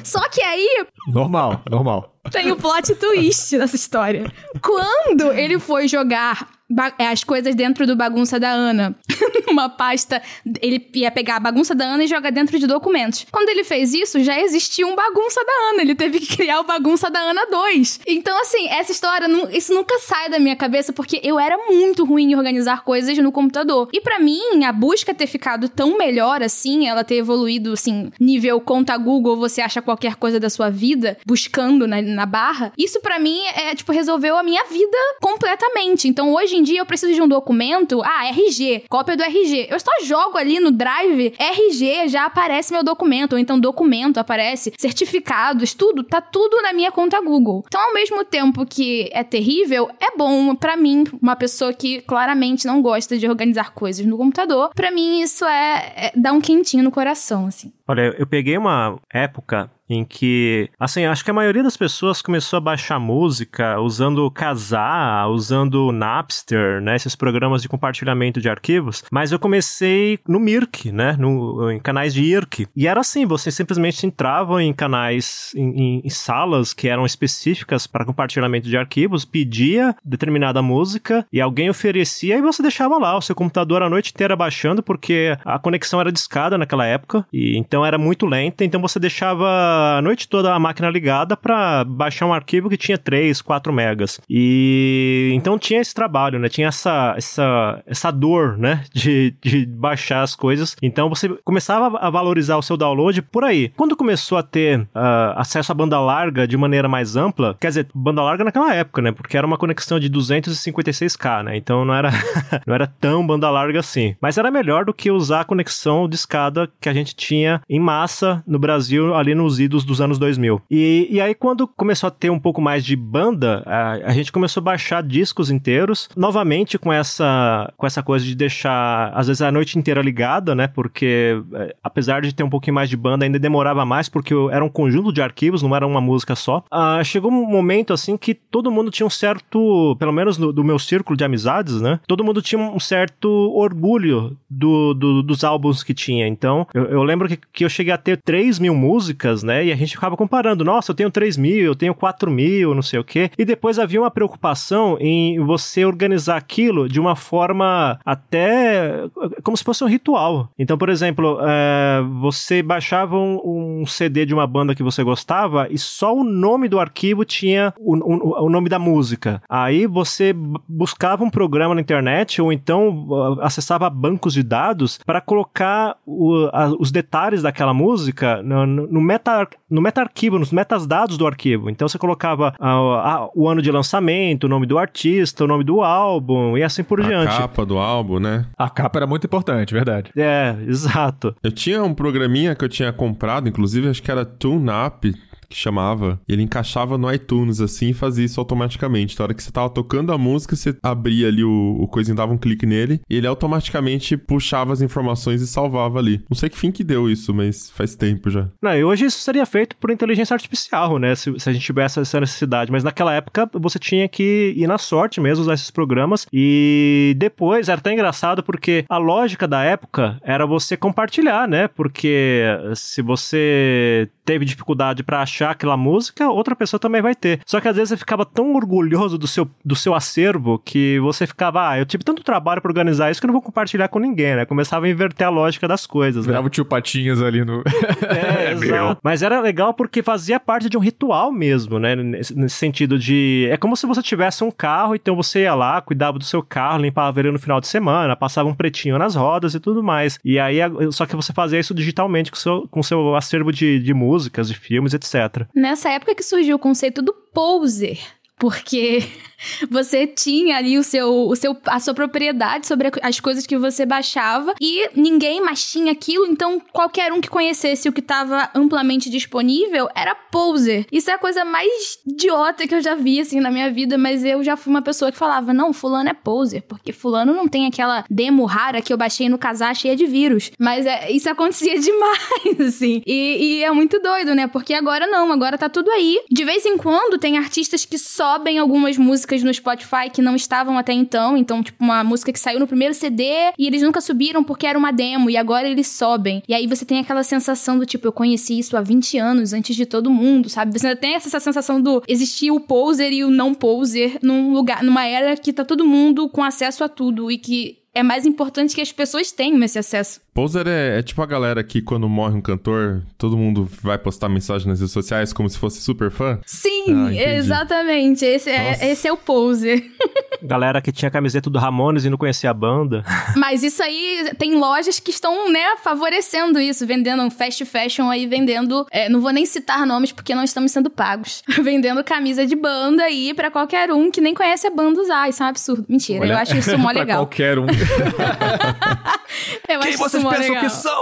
Só 0.03 0.29
que 0.29 0.41
aí. 0.41 0.85
Normal, 1.07 1.63
normal. 1.69 2.13
Tem 2.31 2.51
o 2.51 2.57
plot 2.57 2.93
twist 2.95 3.57
nessa 3.57 3.75
história. 3.75 4.31
Quando 4.61 5.31
ele 5.31 5.57
foi 5.59 5.87
jogar 5.87 6.56
as 6.99 7.23
coisas 7.23 7.55
dentro 7.55 7.85
do 7.85 7.95
bagunça 7.95 8.39
da 8.39 8.49
Ana. 8.49 8.95
uma 9.49 9.69
pasta, 9.69 10.21
ele 10.61 10.85
ia 10.93 11.09
pegar 11.09 11.37
a 11.37 11.39
bagunça 11.39 11.73
da 11.73 11.85
Ana 11.85 12.03
e 12.03 12.07
jogar 12.07 12.31
dentro 12.31 12.59
de 12.59 12.67
documentos. 12.67 13.25
Quando 13.31 13.49
ele 13.49 13.63
fez 13.63 13.93
isso, 13.93 14.23
já 14.23 14.39
existia 14.39 14.85
um 14.85 14.95
bagunça 14.95 15.43
da 15.43 15.69
Ana. 15.71 15.81
Ele 15.81 15.95
teve 15.95 16.19
que 16.19 16.37
criar 16.37 16.59
o 16.59 16.63
bagunça 16.63 17.09
da 17.09 17.19
Ana 17.19 17.45
2. 17.49 18.01
Então, 18.07 18.39
assim, 18.41 18.67
essa 18.67 18.91
história, 18.91 19.27
isso 19.51 19.73
nunca 19.73 19.97
sai 19.99 20.29
da 20.29 20.39
minha 20.39 20.55
cabeça 20.55 20.91
porque 20.91 21.19
eu 21.23 21.39
era 21.39 21.57
muito 21.57 22.05
ruim 22.05 22.31
em 22.31 22.35
organizar 22.35 22.83
coisas 22.83 23.17
no 23.17 23.31
computador. 23.31 23.89
E 23.93 24.01
para 24.01 24.19
mim, 24.19 24.63
a 24.63 24.71
busca 24.71 25.13
ter 25.13 25.27
ficado 25.27 25.69
tão 25.69 25.97
melhor 25.97 26.41
assim, 26.43 26.87
ela 26.87 27.03
ter 27.03 27.15
evoluído, 27.15 27.73
assim, 27.73 28.11
nível 28.19 28.59
conta 28.59 28.97
Google, 28.97 29.37
você 29.37 29.61
acha 29.61 29.81
qualquer 29.81 30.15
coisa 30.15 30.39
da 30.39 30.49
sua 30.49 30.69
vida, 30.69 31.17
buscando 31.25 31.87
na, 31.87 32.01
na 32.01 32.25
barra, 32.25 32.71
isso 32.77 32.99
para 32.99 33.19
mim 33.19 33.41
é, 33.55 33.73
tipo, 33.75 33.91
resolveu 33.91 34.37
a 34.37 34.43
minha 34.43 34.63
vida 34.65 34.97
completamente. 35.21 36.07
Então, 36.07 36.33
hoje 36.33 36.56
em 36.57 36.63
dia 36.63 36.79
eu 36.79 36.85
preciso 36.85 37.13
de 37.13 37.21
um 37.21 37.27
documento, 37.27 38.01
ah, 38.03 38.25
RG, 38.27 38.85
cópia 38.89 39.15
do 39.15 39.23
RG. 39.23 39.67
Eu 39.69 39.79
só 39.79 39.91
jogo 40.03 40.37
ali 40.37 40.59
no 40.59 40.71
Drive, 40.71 41.33
RG, 41.37 42.07
já 42.09 42.25
aparece 42.25 42.73
meu 42.73 42.83
documento, 42.83 43.33
ou 43.33 43.39
então 43.39 43.59
documento 43.59 44.17
aparece, 44.17 44.73
certificados, 44.77 45.73
tudo, 45.73 46.03
tá 46.03 46.21
tudo 46.21 46.61
na 46.61 46.73
minha 46.73 46.91
conta 46.91 47.21
Google. 47.21 47.63
Então, 47.67 47.81
ao 47.81 47.93
mesmo 47.93 48.23
tempo 48.23 48.65
que 48.65 49.09
é 49.11 49.23
terrível, 49.23 49.89
é 49.99 50.15
bom 50.17 50.55
para 50.55 50.75
mim, 50.75 51.03
uma 51.21 51.35
pessoa 51.35 51.73
que 51.73 52.01
claramente 52.01 52.65
não 52.65 52.81
gosta 52.81 53.17
de 53.17 53.27
organizar 53.27 53.73
coisas 53.73 54.05
no 54.05 54.17
computador. 54.17 54.71
Para 54.75 54.91
mim 54.91 55.21
isso 55.21 55.45
é, 55.45 55.93
é 55.95 56.11
dar 56.15 56.33
um 56.33 56.41
quentinho 56.41 56.83
no 56.83 56.91
coração, 56.91 57.47
assim. 57.47 57.71
Olha, 57.87 58.13
eu 58.17 58.27
peguei 58.27 58.57
uma 58.57 58.99
época 59.11 59.71
em 59.89 60.03
que, 60.03 60.69
assim, 60.79 61.05
acho 61.05 61.23
que 61.23 61.31
a 61.31 61.33
maioria 61.33 61.63
das 61.63 61.77
pessoas 61.77 62.21
começou 62.21 62.57
a 62.57 62.61
baixar 62.61 62.99
música 62.99 63.79
usando 63.79 64.29
Kazaa, 64.31 65.27
usando 65.27 65.91
Napster, 65.91 66.81
né, 66.81 66.95
esses 66.95 67.15
programas 67.15 67.61
de 67.61 67.69
compartilhamento 67.69 68.41
de 68.41 68.49
arquivos, 68.49 69.03
mas 69.11 69.31
eu 69.31 69.39
comecei 69.39 70.19
no 70.27 70.39
Mirk, 70.39 70.91
né, 70.91 71.15
no, 71.17 71.71
em 71.71 71.79
canais 71.79 72.13
de 72.13 72.23
IRC, 72.23 72.67
e 72.75 72.87
era 72.87 72.99
assim, 72.99 73.25
você 73.25 73.51
simplesmente 73.51 74.05
entrava 74.05 74.61
em 74.61 74.73
canais, 74.73 75.53
em, 75.55 75.69
em, 75.69 76.01
em 76.03 76.09
salas 76.09 76.73
que 76.73 76.87
eram 76.87 77.05
específicas 77.05 77.87
para 77.87 78.05
compartilhamento 78.05 78.67
de 78.67 78.77
arquivos, 78.77 79.25
pedia 79.25 79.95
determinada 80.03 80.61
música 80.61 81.25
e 81.31 81.39
alguém 81.39 81.69
oferecia 81.69 82.37
e 82.37 82.41
você 82.41 82.61
deixava 82.61 82.97
lá 82.97 83.15
o 83.17 83.21
seu 83.21 83.35
computador 83.35 83.81
a 83.81 83.89
noite 83.89 84.11
inteira 84.13 84.35
baixando, 84.35 84.83
porque 84.83 85.37
a 85.45 85.57
conexão 85.57 86.01
era 86.01 86.11
discada 86.11 86.57
naquela 86.57 86.85
época, 86.85 87.25
e 87.31 87.57
então 87.57 87.76
era 87.85 87.97
muito 87.97 88.25
lenta, 88.25 88.63
então 88.63 88.81
você 88.81 88.99
deixava 88.99 89.97
a 89.97 90.01
noite 90.01 90.27
toda 90.27 90.53
a 90.53 90.59
máquina 90.59 90.89
ligada 90.89 91.35
para 91.35 91.83
baixar 91.83 92.25
um 92.25 92.33
arquivo 92.33 92.69
que 92.69 92.77
tinha 92.77 92.97
3, 92.97 93.41
4 93.41 93.73
megas. 93.73 94.19
E 94.29 95.31
então 95.33 95.57
tinha 95.57 95.81
esse 95.81 95.93
trabalho, 95.93 96.39
né? 96.39 96.49
Tinha 96.49 96.67
essa, 96.67 97.13
essa, 97.17 97.83
essa 97.85 98.11
dor, 98.11 98.57
né? 98.57 98.83
De, 98.97 99.33
de 99.41 99.65
baixar 99.65 100.23
as 100.23 100.35
coisas. 100.35 100.75
Então 100.81 101.07
você 101.07 101.29
começava 101.43 101.99
a 101.99 102.09
valorizar 102.09 102.57
o 102.57 102.61
seu 102.63 102.75
download 102.75 103.21
por 103.21 103.43
aí. 103.43 103.71
Quando 103.75 103.95
começou 103.95 104.37
a 104.37 104.43
ter 104.43 104.79
uh, 104.79 104.87
acesso 105.35 105.71
à 105.71 105.75
banda 105.75 105.99
larga 105.99 106.47
de 106.47 106.57
maneira 106.57 106.89
mais 106.89 107.15
ampla, 107.15 107.55
quer 107.59 107.67
dizer, 107.67 107.87
banda 107.93 108.23
larga 108.23 108.43
naquela 108.43 108.73
época, 108.73 109.01
né? 109.01 109.11
Porque 109.11 109.37
era 109.37 109.45
uma 109.45 109.57
conexão 109.57 109.99
de 109.99 110.09
256k, 110.09 111.43
né? 111.43 111.57
Então 111.57 111.85
não 111.85 111.93
era, 111.93 112.09
não 112.65 112.73
era 112.73 112.87
tão 112.87 113.25
banda 113.25 113.49
larga 113.49 113.79
assim. 113.79 114.15
Mas 114.19 114.37
era 114.37 114.49
melhor 114.49 114.83
do 114.83 114.93
que 114.93 115.11
usar 115.11 115.41
a 115.41 115.45
conexão 115.45 116.09
de 116.09 116.15
escada 116.15 116.69
que 116.81 116.89
a 116.89 116.93
gente 116.93 117.15
tinha 117.15 117.61
em 117.69 117.79
massa 117.79 118.43
no 118.47 118.59
Brasil 118.59 119.15
ali 119.15 119.35
nos 119.35 119.59
idos 119.59 119.83
dos 119.83 120.01
anos 120.01 120.17
2000. 120.19 120.61
E, 120.69 121.07
e 121.09 121.21
aí, 121.21 121.33
quando 121.33 121.67
começou 121.67 122.07
a 122.07 122.11
ter 122.11 122.29
um 122.29 122.39
pouco 122.39 122.61
mais 122.61 122.85
de 122.85 122.95
banda, 122.95 123.63
a, 123.65 123.91
a 124.09 124.11
gente 124.11 124.31
começou 124.31 124.61
a 124.61 124.63
baixar 124.63 125.03
discos 125.03 125.49
inteiros, 125.49 126.09
novamente 126.15 126.77
com 126.77 126.91
essa, 126.91 127.71
com 127.77 127.85
essa 127.85 128.01
coisa 128.01 128.25
de 128.25 128.35
deixar, 128.35 129.11
às 129.13 129.27
vezes, 129.27 129.41
a 129.41 129.51
noite 129.51 129.77
inteira 129.77 130.01
ligada, 130.01 130.55
né? 130.55 130.67
Porque, 130.67 131.41
é, 131.53 131.75
apesar 131.83 132.21
de 132.21 132.33
ter 132.33 132.43
um 132.43 132.49
pouquinho 132.49 132.75
mais 132.75 132.89
de 132.89 132.97
banda, 132.97 133.25
ainda 133.25 133.39
demorava 133.39 133.85
mais, 133.85 134.09
porque 134.09 134.33
era 134.51 134.63
um 134.63 134.69
conjunto 134.69 135.11
de 135.11 135.21
arquivos, 135.21 135.61
não 135.61 135.75
era 135.75 135.85
uma 135.85 136.01
música 136.01 136.35
só. 136.35 136.63
Ah, 136.71 137.03
chegou 137.03 137.31
um 137.31 137.45
momento, 137.45 137.93
assim, 137.93 138.17
que 138.17 138.33
todo 138.33 138.71
mundo 138.71 138.91
tinha 138.91 139.05
um 139.05 139.09
certo, 139.09 139.95
pelo 139.99 140.11
menos 140.11 140.37
no, 140.37 140.53
do 140.53 140.63
meu 140.63 140.79
círculo 140.79 141.17
de 141.17 141.23
amizades, 141.23 141.81
né? 141.81 141.99
Todo 142.07 142.23
mundo 142.23 142.41
tinha 142.41 142.59
um 142.61 142.79
certo 142.79 143.29
orgulho 143.55 144.37
do, 144.49 144.93
do 144.93 145.23
dos 145.23 145.43
álbuns 145.43 145.83
que 145.83 145.93
tinha. 145.93 146.27
Então, 146.27 146.67
eu, 146.73 146.85
eu 146.85 147.03
lembro 147.03 147.27
que, 147.27 147.37
que 147.57 147.65
eu 147.65 147.69
cheguei 147.69 147.91
a 147.91 147.97
ter 147.97 148.21
3 148.21 148.59
mil 148.59 148.75
músicas, 148.75 149.41
né? 149.41 149.65
E 149.65 149.71
a 149.71 149.75
gente 149.75 149.95
ficava 149.95 150.15
comparando, 150.15 150.63
nossa, 150.63 150.91
eu 150.91 150.95
tenho 150.95 151.09
3 151.09 151.37
mil, 151.37 151.65
eu 151.65 151.73
tenho 151.73 151.95
4 151.95 152.29
mil, 152.29 152.75
não 152.75 152.83
sei 152.83 152.99
o 152.99 153.03
quê. 153.03 153.31
E 153.35 153.43
depois 153.43 153.79
havia 153.79 153.99
uma 153.99 154.11
preocupação 154.11 154.95
em 154.99 155.39
você 155.39 155.83
organizar 155.83 156.37
aquilo 156.37 156.87
de 156.87 156.99
uma 156.99 157.15
forma 157.15 157.99
até 158.05 159.05
como 159.43 159.57
se 159.57 159.63
fosse 159.63 159.83
um 159.83 159.87
ritual. 159.87 160.49
Então, 160.59 160.77
por 160.77 160.87
exemplo, 160.87 161.39
é, 161.41 162.03
você 162.21 162.61
baixava 162.61 163.17
um, 163.17 163.81
um, 163.81 163.85
CD 163.87 164.23
de 164.23 164.35
uma 164.35 164.45
banda 164.45 164.75
que 164.75 164.83
você 164.83 165.03
gostava 165.03 165.67
e 165.71 165.79
só 165.79 166.15
o 166.15 166.23
nome 166.23 166.69
do 166.69 166.79
arquivo 166.79 167.25
tinha 167.25 167.73
o, 167.79 167.95
o, 167.95 168.45
o 168.45 168.49
nome 168.51 168.69
da 168.69 168.77
música. 168.77 169.41
Aí 169.49 169.87
você 169.87 170.31
buscava 170.69 171.23
um 171.23 171.29
programa 171.31 171.73
na 171.73 171.81
internet 171.81 172.39
ou 172.39 172.53
então 172.53 173.07
acessava 173.41 173.89
bancos 173.89 174.35
de 174.35 174.43
dados 174.43 174.99
para 175.03 175.19
colocar 175.19 175.97
o, 176.05 176.49
a, 176.53 176.67
os 176.77 176.91
detalhes 176.91 177.46
daquela 177.47 177.73
música 177.73 178.41
no, 178.43 178.65
no, 178.65 178.87
no 178.87 179.01
meta 179.01 179.47
no 179.69 179.81
meta-arquivo, 179.81 180.39
nos 180.39 180.51
metadados 180.51 181.17
do 181.17 181.25
arquivo. 181.25 181.69
Então 181.69 181.87
você 181.87 181.97
colocava 181.97 182.53
ah, 182.59 182.69
ah, 182.69 183.29
o 183.35 183.47
ano 183.47 183.61
de 183.61 183.71
lançamento, 183.71 184.45
o 184.45 184.49
nome 184.49 184.65
do 184.65 184.77
artista, 184.77 185.43
o 185.43 185.47
nome 185.47 185.63
do 185.63 185.81
álbum 185.81 186.57
e 186.57 186.63
assim 186.63 186.83
por 186.83 187.01
a 187.01 187.07
diante. 187.07 187.33
A 187.33 187.39
capa 187.39 187.65
do 187.65 187.77
álbum, 187.77 188.19
né? 188.19 188.45
A 188.57 188.69
capa 188.69 188.99
era 188.99 189.07
muito 189.07 189.25
importante, 189.25 189.73
verdade. 189.73 190.11
É, 190.15 190.55
exato. 190.67 191.35
Eu 191.43 191.51
tinha 191.51 191.83
um 191.83 191.93
programinha 191.93 192.55
que 192.55 192.63
eu 192.63 192.69
tinha 192.69 192.91
comprado, 192.91 193.47
inclusive 193.47 193.89
acho 193.89 194.01
que 194.01 194.11
era 194.11 194.25
TuneUp, 194.25 195.13
que 195.49 195.55
chamava, 195.55 196.19
ele 196.27 196.43
encaixava 196.43 196.97
no 196.97 197.11
iTunes 197.11 197.61
assim 197.61 197.89
e 197.89 197.93
fazia 197.93 198.25
isso 198.25 198.39
automaticamente. 198.39 199.17
Na 199.17 199.23
hora 199.23 199.33
que 199.33 199.43
você 199.43 199.51
tava 199.51 199.69
tocando 199.69 200.11
a 200.11 200.17
música, 200.17 200.55
você 200.55 200.75
abria 200.83 201.27
ali 201.27 201.43
o, 201.43 201.77
o 201.79 201.87
coisinho, 201.87 202.15
dava 202.17 202.33
um 202.33 202.37
clique 202.37 202.65
nele 202.65 203.01
e 203.09 203.15
ele 203.15 203.27
automaticamente 203.27 204.17
puxava 204.17 204.73
as 204.73 204.81
informações 204.81 205.41
e 205.41 205.47
salvava 205.47 205.99
ali. 205.99 206.23
Não 206.29 206.37
sei 206.37 206.49
que 206.49 206.57
fim 206.57 206.71
que 206.71 206.83
deu 206.83 207.09
isso, 207.09 207.33
mas 207.33 207.69
faz 207.71 207.95
tempo 207.95 208.29
já. 208.29 208.47
Não, 208.61 208.75
e 208.75 208.83
hoje 208.83 209.05
isso 209.05 209.19
seria 209.19 209.45
feito 209.45 209.75
por 209.77 209.89
inteligência 209.91 210.33
artificial, 210.33 210.97
né? 210.97 211.15
Se, 211.15 211.39
se 211.39 211.49
a 211.49 211.53
gente 211.53 211.65
tivesse 211.65 211.99
essa 211.99 212.19
necessidade. 212.19 212.71
Mas 212.71 212.83
naquela 212.83 213.13
época 213.13 213.49
você 213.53 213.79
tinha 213.79 214.07
que 214.07 214.53
ir 214.55 214.67
na 214.67 214.77
sorte 214.77 215.21
mesmo 215.21 215.43
usar 215.43 215.53
esses 215.53 215.71
programas. 215.71 216.25
E 216.31 217.15
depois 217.17 217.69
era 217.69 217.79
até 217.79 217.93
engraçado 217.93 218.43
porque 218.43 218.85
a 218.89 218.97
lógica 218.97 219.47
da 219.47 219.63
época 219.63 220.19
era 220.23 220.45
você 220.45 220.75
compartilhar, 220.75 221.47
né? 221.47 221.67
Porque 221.67 222.43
se 222.75 223.01
você 223.01 224.09
teve 224.25 224.43
dificuldade 224.43 225.03
para 225.03 225.21
achar 225.21 225.36
aquela 225.43 225.77
música, 225.77 226.29
outra 226.29 226.55
pessoa 226.55 226.79
também 226.79 227.01
vai 227.01 227.15
ter. 227.15 227.39
Só 227.45 227.59
que 227.59 227.67
às 227.67 227.75
vezes 227.75 227.89
você 227.89 227.97
ficava 227.97 228.25
tão 228.25 228.55
orgulhoso 228.55 229.17
do 229.17 229.27
seu, 229.27 229.49
do 229.63 229.75
seu 229.75 229.93
acervo 229.93 230.59
que 230.59 230.99
você 230.99 231.25
ficava, 231.25 231.69
ah, 231.69 231.79
eu 231.79 231.85
tive 231.85 232.03
tanto 232.03 232.23
trabalho 232.23 232.61
para 232.61 232.69
organizar 232.69 233.11
isso 233.11 233.19
que 233.19 233.25
eu 233.25 233.29
não 233.29 233.33
vou 233.33 233.41
compartilhar 233.41 233.87
com 233.87 233.99
ninguém, 233.99 234.35
né? 234.35 234.45
Começava 234.45 234.85
a 234.85 234.89
inverter 234.89 235.27
a 235.27 235.29
lógica 235.29 235.67
das 235.67 235.85
coisas. 235.85 236.25
Né? 236.25 236.31
Virava 236.31 236.43
né? 236.43 236.47
o 236.47 236.49
tio 236.49 236.65
Patinhas 236.65 237.21
ali 237.21 237.43
no. 237.43 237.63
É, 238.07 238.49
é 238.49 238.51
exato. 238.51 238.99
Mas 239.03 239.21
era 239.21 239.39
legal 239.39 239.73
porque 239.73 240.01
fazia 240.01 240.39
parte 240.39 240.69
de 240.69 240.77
um 240.77 240.79
ritual 240.79 241.31
mesmo, 241.31 241.79
né? 241.79 241.95
Nesse, 241.95 242.37
nesse 242.37 242.55
sentido 242.55 242.97
de. 242.97 243.47
É 243.51 243.57
como 243.57 243.75
se 243.75 243.85
você 243.85 244.01
tivesse 244.01 244.43
um 244.43 244.51
carro, 244.51 244.95
então 244.95 245.15
você 245.15 245.41
ia 245.41 245.53
lá, 245.53 245.81
cuidava 245.81 246.17
do 246.17 246.23
seu 246.23 246.41
carro, 246.43 246.81
limpava 246.81 247.19
ele 247.19 247.31
no 247.31 247.39
final 247.39 247.59
de 247.59 247.67
semana, 247.67 248.15
passava 248.15 248.47
um 248.47 248.53
pretinho 248.53 248.97
nas 248.97 249.15
rodas 249.15 249.55
e 249.55 249.59
tudo 249.59 249.83
mais. 249.83 250.19
E 250.23 250.39
aí, 250.39 250.57
só 250.91 251.05
que 251.05 251.15
você 251.15 251.33
fazia 251.33 251.59
isso 251.59 251.73
digitalmente 251.73 252.31
com 252.31 252.37
seu, 252.37 252.67
com 252.69 252.83
seu 252.83 253.15
acervo 253.15 253.51
de, 253.51 253.79
de 253.79 253.93
música 253.93 254.17
músicas, 254.17 254.47
de 254.47 254.55
filmes, 254.55 254.93
etc. 254.93 255.26
Nessa 255.53 255.89
época 255.89 256.15
que 256.15 256.23
surgiu 256.23 256.55
o 256.55 256.59
conceito 256.59 257.01
do 257.01 257.13
poser, 257.13 257.99
porque 258.37 259.03
você 259.69 260.07
tinha 260.07 260.57
ali 260.57 260.77
o 260.77 260.83
seu, 260.83 261.27
o 261.27 261.35
seu, 261.35 261.55
a 261.65 261.79
sua 261.79 261.93
propriedade 261.93 262.67
sobre 262.67 262.91
as 263.01 263.19
coisas 263.19 263.45
que 263.45 263.57
você 263.57 263.85
baixava 263.85 264.53
e 264.59 264.89
ninguém 264.95 265.41
mais 265.41 265.69
tinha 265.69 265.91
aquilo, 265.91 266.25
então 266.25 266.61
qualquer 266.71 267.11
um 267.11 267.21
que 267.21 267.29
conhecesse 267.29 267.87
o 267.87 267.93
que 267.93 267.99
estava 267.99 268.49
amplamente 268.53 269.09
disponível 269.09 269.89
era 269.95 270.15
poser. 270.15 270.85
Isso 270.91 271.09
é 271.09 271.13
a 271.13 271.17
coisa 271.17 271.43
mais 271.43 271.99
idiota 272.05 272.67
que 272.67 272.75
eu 272.75 272.81
já 272.81 272.95
vi, 272.95 273.19
assim, 273.19 273.39
na 273.39 273.51
minha 273.51 273.71
vida, 273.71 273.97
mas 273.97 274.23
eu 274.23 274.43
já 274.43 274.55
fui 274.55 274.71
uma 274.71 274.81
pessoa 274.81 275.11
que 275.11 275.17
falava, 275.17 275.53
não, 275.53 275.73
fulano 275.73 276.09
é 276.09 276.13
poser, 276.13 276.61
porque 276.63 276.91
fulano 276.91 277.33
não 277.33 277.47
tem 277.47 277.65
aquela 277.65 278.05
demo 278.09 278.45
rara 278.45 278.81
que 278.81 278.91
eu 278.91 278.97
baixei 278.97 279.29
no 279.29 279.37
casar 279.37 279.75
cheia 279.75 279.95
de 279.95 280.05
vírus. 280.05 280.51
Mas 280.59 280.85
é, 280.85 281.11
isso 281.11 281.29
acontecia 281.29 281.77
demais, 281.79 282.59
assim. 282.61 283.01
E, 283.05 283.59
e 283.59 283.63
é 283.63 283.71
muito 283.71 283.99
doido, 283.99 284.33
né? 284.35 284.47
Porque 284.47 284.73
agora 284.73 285.07
não, 285.07 285.31
agora 285.31 285.57
tá 285.57 285.69
tudo 285.69 285.89
aí. 285.91 286.19
De 286.29 286.43
vez 286.43 286.65
em 286.65 286.77
quando 286.77 287.17
tem 287.17 287.37
artistas 287.37 287.85
que 287.85 287.97
sobem 288.27 288.59
algumas 288.59 288.97
músicas 288.97 289.41
no 289.41 289.53
Spotify 289.53 290.09
que 290.11 290.21
não 290.21 290.35
estavam 290.35 290.77
até 290.77 290.91
então. 290.91 291.37
Então, 291.37 291.63
tipo, 291.63 291.81
uma 291.81 292.03
música 292.03 292.33
que 292.33 292.39
saiu 292.39 292.59
no 292.59 292.67
primeiro 292.67 292.93
CD 292.93 293.23
e 293.57 293.65
eles 293.65 293.81
nunca 293.81 294.01
subiram 294.01 294.43
porque 294.43 294.67
era 294.67 294.77
uma 294.77 294.91
demo 294.91 295.29
e 295.29 295.37
agora 295.37 295.67
eles 295.67 295.87
sobem. 295.87 296.43
E 296.47 296.53
aí 296.53 296.67
você 296.67 296.83
tem 296.83 296.99
aquela 296.99 297.23
sensação 297.23 297.79
do 297.79 297.85
tipo, 297.85 298.05
eu 298.05 298.11
conheci 298.11 298.59
isso 298.59 298.75
há 298.75 298.81
20 298.81 299.17
anos 299.17 299.53
antes 299.53 299.75
de 299.75 299.85
todo 299.85 300.11
mundo, 300.11 300.49
sabe? 300.49 300.77
Você 300.77 300.93
tem 300.95 301.15
essa 301.15 301.39
sensação 301.39 301.81
do 301.81 302.03
existir 302.07 302.51
o 302.51 302.59
poser 302.59 303.13
e 303.13 303.23
o 303.23 303.29
não 303.29 303.53
poser 303.53 304.19
num 304.21 304.51
lugar, 304.51 304.83
numa 304.83 305.05
era 305.05 305.37
que 305.37 305.53
tá 305.53 305.63
todo 305.63 305.85
mundo 305.85 306.27
com 306.27 306.43
acesso 306.43 306.83
a 306.83 306.89
tudo 306.89 307.31
e 307.31 307.37
que 307.37 307.77
é 307.97 308.03
mais 308.03 308.25
importante 308.25 308.75
que 308.75 308.81
as 308.81 308.91
pessoas 308.91 309.31
tenham 309.31 309.61
esse 309.63 309.79
acesso. 309.79 310.21
Poser 310.33 310.67
é, 310.67 310.99
é, 310.99 311.01
tipo 311.01 311.19
a 311.19 311.25
galera 311.25 311.63
que 311.63 311.81
quando 311.81 312.07
morre 312.07 312.35
um 312.35 312.41
cantor, 312.41 313.01
todo 313.17 313.35
mundo 313.35 313.67
vai 313.81 313.97
postar 313.97 314.29
mensagem 314.29 314.67
nas 314.67 314.79
redes 314.79 314.93
sociais 314.93 315.33
como 315.33 315.49
se 315.49 315.57
fosse 315.57 315.81
super 315.81 316.11
fã? 316.11 316.39
Sim, 316.45 317.07
ah, 317.07 317.13
exatamente. 317.35 318.23
Esse 318.23 318.51
é, 318.51 318.91
esse 318.91 319.07
é 319.07 319.11
o 319.11 319.17
poser. 319.17 319.83
Galera 320.41 320.79
que 320.81 320.91
tinha 320.91 321.09
camiseta 321.09 321.49
do 321.49 321.57
Ramones 321.57 322.05
e 322.05 322.09
não 322.11 322.17
conhecia 322.17 322.51
a 322.51 322.53
banda. 322.53 323.03
Mas 323.35 323.63
isso 323.63 323.81
aí, 323.81 324.31
tem 324.37 324.55
lojas 324.55 324.99
que 324.99 325.09
estão, 325.09 325.51
né, 325.51 325.75
favorecendo 325.83 326.59
isso, 326.59 326.85
vendendo 326.85 327.27
fast 327.31 327.65
fashion 327.65 328.07
aí, 328.07 328.27
vendendo, 328.27 328.85
é, 328.91 329.09
não 329.09 329.19
vou 329.19 329.31
nem 329.31 329.45
citar 329.45 329.87
nomes 329.87 330.11
porque 330.11 330.35
não 330.35 330.43
estamos 330.43 330.71
sendo 330.71 330.89
pagos, 330.91 331.41
vendendo 331.63 332.03
camisa 332.03 332.45
de 332.45 332.55
banda 332.55 333.01
aí 333.03 333.33
para 333.33 333.49
qualquer 333.49 333.91
um 333.91 334.11
que 334.11 334.21
nem 334.21 334.35
conhece 334.35 334.67
a 334.67 334.69
banda 334.69 335.01
usar. 335.01 335.27
Isso 335.27 335.41
é 335.41 335.45
um 335.47 335.49
absurdo. 335.49 335.85
Mentira, 335.89 336.21
Olha, 336.21 336.33
eu 336.33 336.37
acho 336.37 336.55
isso 336.55 336.77
mó 336.77 336.91
legal. 336.91 337.17
qualquer 337.17 337.57
um. 337.57 337.65
eu 339.69 339.79
Quem 339.79 339.95
vocês 339.97 340.23
pensam 340.23 340.39
legal. 340.39 340.63
que 340.63 340.69
são? 340.69 341.01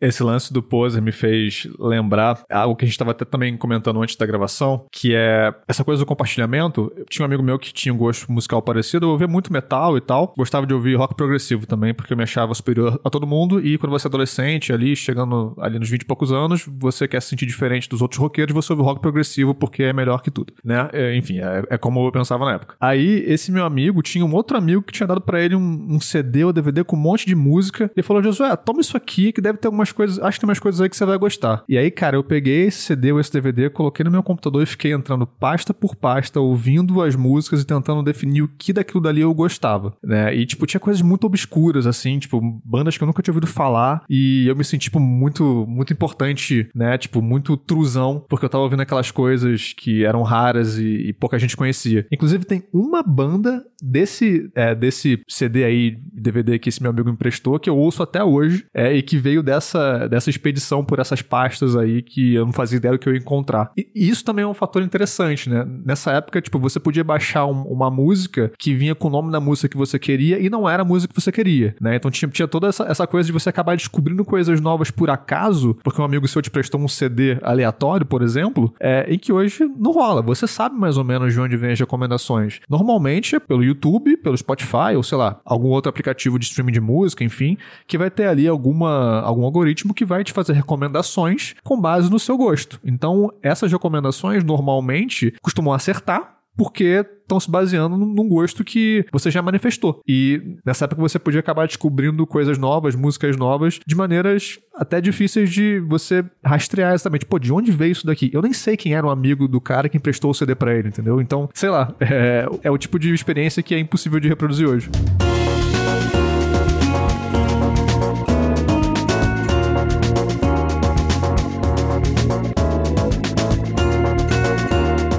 Esse 0.00 0.22
lance 0.22 0.52
do 0.52 0.62
poser 0.62 1.00
me 1.00 1.12
fez 1.12 1.66
lembrar 1.78 2.42
algo 2.50 2.76
que 2.76 2.84
a 2.84 2.86
gente 2.86 2.94
estava 2.94 3.12
até 3.12 3.24
também 3.24 3.56
comentando 3.56 4.00
antes 4.02 4.16
da 4.16 4.26
gravação, 4.26 4.84
que 4.92 5.14
é 5.14 5.54
essa 5.66 5.84
coisa 5.84 6.02
do 6.02 6.06
compartilhamento. 6.06 6.92
Eu 6.96 7.04
tinha 7.06 7.24
um 7.24 7.26
amigo 7.26 7.42
meu 7.42 7.58
que 7.58 7.72
tinha 7.72 7.92
um 7.92 7.96
gosto 7.96 8.30
musical 8.30 8.60
parecido, 8.60 9.06
eu 9.06 9.10
ouvia 9.10 9.26
muito 9.26 9.52
metal 9.52 9.96
e 9.96 10.00
tal. 10.00 10.34
Gostava 10.36 10.66
de 10.66 10.74
ouvir 10.74 10.96
rock 10.96 11.14
progressivo 11.14 11.66
também, 11.66 11.94
porque 11.94 12.12
eu 12.12 12.16
me 12.16 12.22
achava 12.22 12.54
superior 12.54 13.00
a 13.02 13.10
todo 13.10 13.26
mundo. 13.26 13.64
E 13.64 13.78
quando 13.78 13.90
você 13.90 14.06
é 14.06 14.08
adolescente, 14.08 14.72
ali, 14.72 14.94
chegando 14.94 15.54
ali 15.58 15.78
nos 15.78 15.88
20 15.88 16.02
e 16.02 16.04
poucos 16.04 16.30
anos, 16.30 16.66
você 16.78 17.08
quer 17.08 17.20
se 17.22 17.28
sentir 17.28 17.46
diferente 17.46 17.88
dos 17.88 18.02
outros 18.02 18.20
roqueiros, 18.20 18.54
você 18.54 18.72
ouve 18.72 18.82
rock 18.82 19.00
progressivo 19.00 19.54
porque 19.54 19.82
é 19.82 19.92
melhor 19.92 20.20
que 20.20 20.30
tudo, 20.30 20.52
né? 20.62 20.88
É, 20.92 21.16
enfim, 21.16 21.38
é, 21.38 21.64
é, 21.70 21.78
como 21.78 22.06
eu 22.06 22.12
pensava 22.12 22.44
na 22.44 22.52
época. 22.52 22.76
Aí, 22.80 23.24
esse 23.26 23.50
meu 23.50 23.64
amigo 23.64 24.02
tinha 24.02 24.24
um 24.24 24.34
outro 24.34 24.58
amigo 24.58 24.82
que 24.82 24.92
tinha 24.92 25.06
dado 25.06 25.20
para 25.20 25.40
ele 25.40 25.56
um, 25.56 25.86
um, 25.90 26.00
CD 26.00 26.44
ou 26.44 26.52
DVD 26.52 26.84
com 26.84 26.96
um 26.96 27.00
monte 27.00 27.26
de 27.26 27.34
música. 27.34 27.90
Ele 27.96 28.02
falou, 28.02 28.22
Josué, 28.22 28.54
toma 28.56 28.80
isso 28.80 28.95
aqui 28.96 29.32
que 29.32 29.40
deve 29.40 29.58
ter 29.58 29.68
algumas 29.68 29.92
coisas, 29.92 30.18
acho 30.18 30.38
que 30.38 30.40
tem 30.40 30.48
umas 30.48 30.58
coisas 30.58 30.80
aí 30.80 30.88
que 30.88 30.96
você 30.96 31.04
vai 31.04 31.18
gostar. 31.18 31.64
E 31.68 31.76
aí, 31.76 31.90
cara, 31.90 32.16
eu 32.16 32.24
peguei 32.24 32.66
esse 32.66 32.78
CD 32.78 33.12
ou 33.12 33.20
esse 33.20 33.32
DVD, 33.32 33.70
coloquei 33.70 34.04
no 34.04 34.10
meu 34.10 34.22
computador 34.22 34.62
e 34.62 34.66
fiquei 34.66 34.92
entrando 34.92 35.26
pasta 35.26 35.72
por 35.72 35.94
pasta, 35.94 36.40
ouvindo 36.40 37.02
as 37.02 37.14
músicas 37.14 37.62
e 37.62 37.66
tentando 37.66 38.02
definir 38.02 38.42
o 38.42 38.48
que 38.48 38.72
daquilo 38.72 39.00
dali 39.00 39.20
eu 39.20 39.32
gostava, 39.34 39.96
né? 40.02 40.34
E, 40.34 40.46
tipo, 40.46 40.66
tinha 40.66 40.80
coisas 40.80 41.02
muito 41.02 41.26
obscuras, 41.26 41.86
assim, 41.86 42.18
tipo, 42.18 42.40
bandas 42.64 42.96
que 42.96 43.04
eu 43.04 43.06
nunca 43.06 43.22
tinha 43.22 43.32
ouvido 43.32 43.46
falar 43.46 44.04
e 44.08 44.46
eu 44.48 44.56
me 44.56 44.64
senti, 44.64 44.84
tipo, 44.84 45.00
muito, 45.00 45.66
muito 45.68 45.92
importante, 45.92 46.68
né? 46.74 46.96
Tipo, 46.96 47.20
muito 47.20 47.56
trusão, 47.56 48.24
porque 48.28 48.44
eu 48.44 48.48
tava 48.48 48.64
ouvindo 48.64 48.80
aquelas 48.80 49.10
coisas 49.10 49.72
que 49.72 50.04
eram 50.04 50.22
raras 50.22 50.78
e, 50.78 51.08
e 51.08 51.12
pouca 51.12 51.38
gente 51.38 51.56
conhecia. 51.56 52.06
Inclusive, 52.10 52.44
tem 52.44 52.64
uma 52.72 53.02
banda 53.02 53.64
desse, 53.82 54.50
é, 54.54 54.74
desse 54.74 55.20
CD 55.28 55.64
aí, 55.64 55.98
DVD 56.12 56.58
que 56.58 56.68
esse 56.68 56.82
meu 56.82 56.90
amigo 56.90 57.08
me 57.08 57.14
emprestou, 57.14 57.58
que 57.58 57.68
eu 57.68 57.76
ouço 57.76 58.02
até 58.02 58.22
hoje, 58.22 58.66
é, 58.76 58.92
e 58.92 59.02
que 59.02 59.16
veio 59.16 59.42
dessa, 59.42 60.06
dessa 60.06 60.28
expedição 60.28 60.84
por 60.84 60.98
essas 60.98 61.22
pastas 61.22 61.74
aí 61.74 62.02
que 62.02 62.34
eu 62.34 62.44
não 62.44 62.52
fazia 62.52 62.76
ideia 62.76 62.92
do 62.92 62.98
que 62.98 63.08
eu 63.08 63.14
ia 63.14 63.18
encontrar. 63.18 63.70
E, 63.74 63.88
e 63.94 64.08
isso 64.10 64.22
também 64.22 64.44
é 64.44 64.46
um 64.46 64.52
fator 64.52 64.82
interessante, 64.82 65.48
né? 65.48 65.66
Nessa 65.84 66.12
época, 66.12 66.42
tipo, 66.42 66.58
você 66.58 66.78
podia 66.78 67.02
baixar 67.02 67.46
um, 67.46 67.62
uma 67.62 67.90
música 67.90 68.52
que 68.58 68.74
vinha 68.74 68.94
com 68.94 69.08
o 69.08 69.10
nome 69.10 69.32
da 69.32 69.40
música 69.40 69.68
que 69.68 69.76
você 69.76 69.98
queria 69.98 70.38
e 70.38 70.50
não 70.50 70.68
era 70.68 70.82
a 70.82 70.84
música 70.84 71.14
que 71.14 71.20
você 71.20 71.32
queria, 71.32 71.74
né? 71.80 71.96
Então 71.96 72.10
tinha, 72.10 72.28
tinha 72.28 72.46
toda 72.46 72.68
essa, 72.68 72.84
essa 72.84 73.06
coisa 73.06 73.26
de 73.26 73.32
você 73.32 73.48
acabar 73.48 73.76
descobrindo 73.76 74.24
coisas 74.24 74.60
novas 74.60 74.90
por 74.90 75.08
acaso, 75.08 75.78
porque 75.82 76.00
um 76.00 76.04
amigo 76.04 76.28
seu 76.28 76.42
te 76.42 76.50
prestou 76.50 76.78
um 76.78 76.88
CD 76.88 77.38
aleatório, 77.42 78.04
por 78.04 78.20
exemplo, 78.20 78.74
é, 78.78 79.06
em 79.08 79.18
que 79.18 79.32
hoje 79.32 79.64
não 79.78 79.92
rola. 79.92 80.20
Você 80.20 80.46
sabe 80.46 80.76
mais 80.76 80.98
ou 80.98 81.04
menos 81.04 81.32
de 81.32 81.40
onde 81.40 81.56
vem 81.56 81.72
as 81.72 81.80
recomendações. 81.80 82.60
Normalmente 82.68 83.36
é 83.36 83.40
pelo 83.40 83.64
YouTube, 83.64 84.18
pelo 84.18 84.36
Spotify, 84.36 84.96
ou 84.96 85.02
sei 85.02 85.16
lá, 85.16 85.40
algum 85.44 85.68
outro 85.68 85.88
aplicativo 85.88 86.38
de 86.38 86.44
streaming 86.44 86.72
de 86.72 86.80
música, 86.80 87.24
enfim, 87.24 87.56
que 87.86 87.96
vai 87.96 88.10
ter 88.10 88.26
ali 88.26 88.46
alguma, 88.66 89.20
algum 89.20 89.44
algoritmo 89.44 89.94
que 89.94 90.04
vai 90.04 90.24
te 90.24 90.32
fazer 90.32 90.52
recomendações 90.52 91.54
com 91.62 91.80
base 91.80 92.10
no 92.10 92.18
seu 92.18 92.36
gosto. 92.36 92.80
Então, 92.84 93.32
essas 93.42 93.70
recomendações 93.70 94.42
normalmente 94.42 95.32
costumam 95.40 95.72
acertar 95.72 96.34
porque 96.56 97.04
estão 97.20 97.38
se 97.38 97.50
baseando 97.50 97.98
num 97.98 98.28
gosto 98.28 98.64
que 98.64 99.04
você 99.12 99.30
já 99.30 99.42
manifestou. 99.42 100.00
E 100.08 100.40
nessa 100.64 100.86
época 100.86 101.02
você 101.02 101.18
podia 101.18 101.40
acabar 101.40 101.66
descobrindo 101.66 102.26
coisas 102.26 102.56
novas, 102.56 102.94
músicas 102.94 103.36
novas, 103.36 103.78
de 103.86 103.94
maneiras 103.94 104.58
até 104.74 104.98
difíceis 104.98 105.50
de 105.50 105.78
você 105.80 106.24
rastrear 106.42 106.94
exatamente. 106.94 107.26
Pô, 107.26 107.38
de 107.38 107.52
onde 107.52 107.70
veio 107.70 107.92
isso 107.92 108.06
daqui? 108.06 108.30
Eu 108.32 108.40
nem 108.40 108.54
sei 108.54 108.74
quem 108.74 108.94
era 108.94 109.06
o 109.06 109.10
amigo 109.10 109.46
do 109.46 109.60
cara 109.60 109.86
que 109.86 109.98
emprestou 109.98 110.30
o 110.30 110.34
CD 110.34 110.54
para 110.54 110.74
ele, 110.74 110.88
entendeu? 110.88 111.20
Então, 111.20 111.46
sei 111.52 111.68
lá, 111.68 111.94
é, 112.00 112.46
é 112.62 112.70
o 112.70 112.78
tipo 112.78 112.98
de 112.98 113.12
experiência 113.12 113.62
que 113.62 113.74
é 113.74 113.78
impossível 113.78 114.18
de 114.18 114.28
reproduzir 114.28 114.66
hoje. 114.66 114.88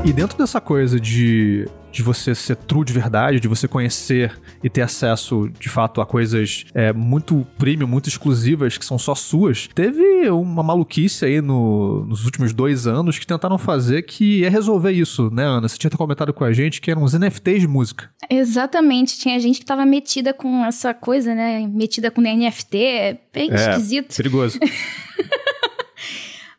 E 0.07 0.13
dentro 0.13 0.37
dessa 0.37 0.61
coisa 0.61 0.97
de, 0.97 1.67
de 1.91 2.01
você 2.01 2.33
ser 2.33 2.55
true 2.55 2.85
de 2.85 2.93
verdade, 2.93 3.41
de 3.41 3.47
você 3.49 3.67
conhecer 3.67 4.39
e 4.63 4.69
ter 4.69 4.81
acesso 4.81 5.49
de 5.59 5.67
fato 5.67 5.99
a 5.99 6.05
coisas 6.05 6.63
é, 6.73 6.93
muito 6.93 7.45
premium, 7.57 7.87
muito 7.87 8.07
exclusivas, 8.07 8.77
que 8.77 8.85
são 8.85 8.97
só 8.97 9.13
suas, 9.13 9.67
teve 9.75 10.29
uma 10.29 10.63
maluquice 10.63 11.25
aí 11.25 11.41
no, 11.41 12.05
nos 12.05 12.23
últimos 12.23 12.53
dois 12.53 12.87
anos 12.87 13.19
que 13.19 13.27
tentaram 13.27 13.57
fazer 13.57 14.03
que 14.03 14.45
é 14.45 14.49
resolver 14.49 14.93
isso, 14.93 15.29
né, 15.29 15.43
Ana? 15.43 15.67
Você 15.67 15.77
tinha 15.77 15.91
comentado 15.91 16.33
com 16.33 16.45
a 16.45 16.53
gente 16.53 16.79
que 16.79 16.89
eram 16.89 17.03
os 17.03 17.13
NFTs 17.13 17.59
de 17.59 17.67
música. 17.67 18.09
Exatamente. 18.29 19.19
Tinha 19.19 19.37
gente 19.41 19.59
que 19.59 19.65
tava 19.65 19.85
metida 19.85 20.33
com 20.33 20.65
essa 20.65 20.93
coisa, 20.93 21.35
né? 21.35 21.67
Metida 21.67 22.09
com 22.09 22.21
NFT. 22.21 22.77
É 22.77 23.17
bem 23.33 23.51
é, 23.51 23.55
esquisito. 23.55 24.15
Perigoso. 24.15 24.57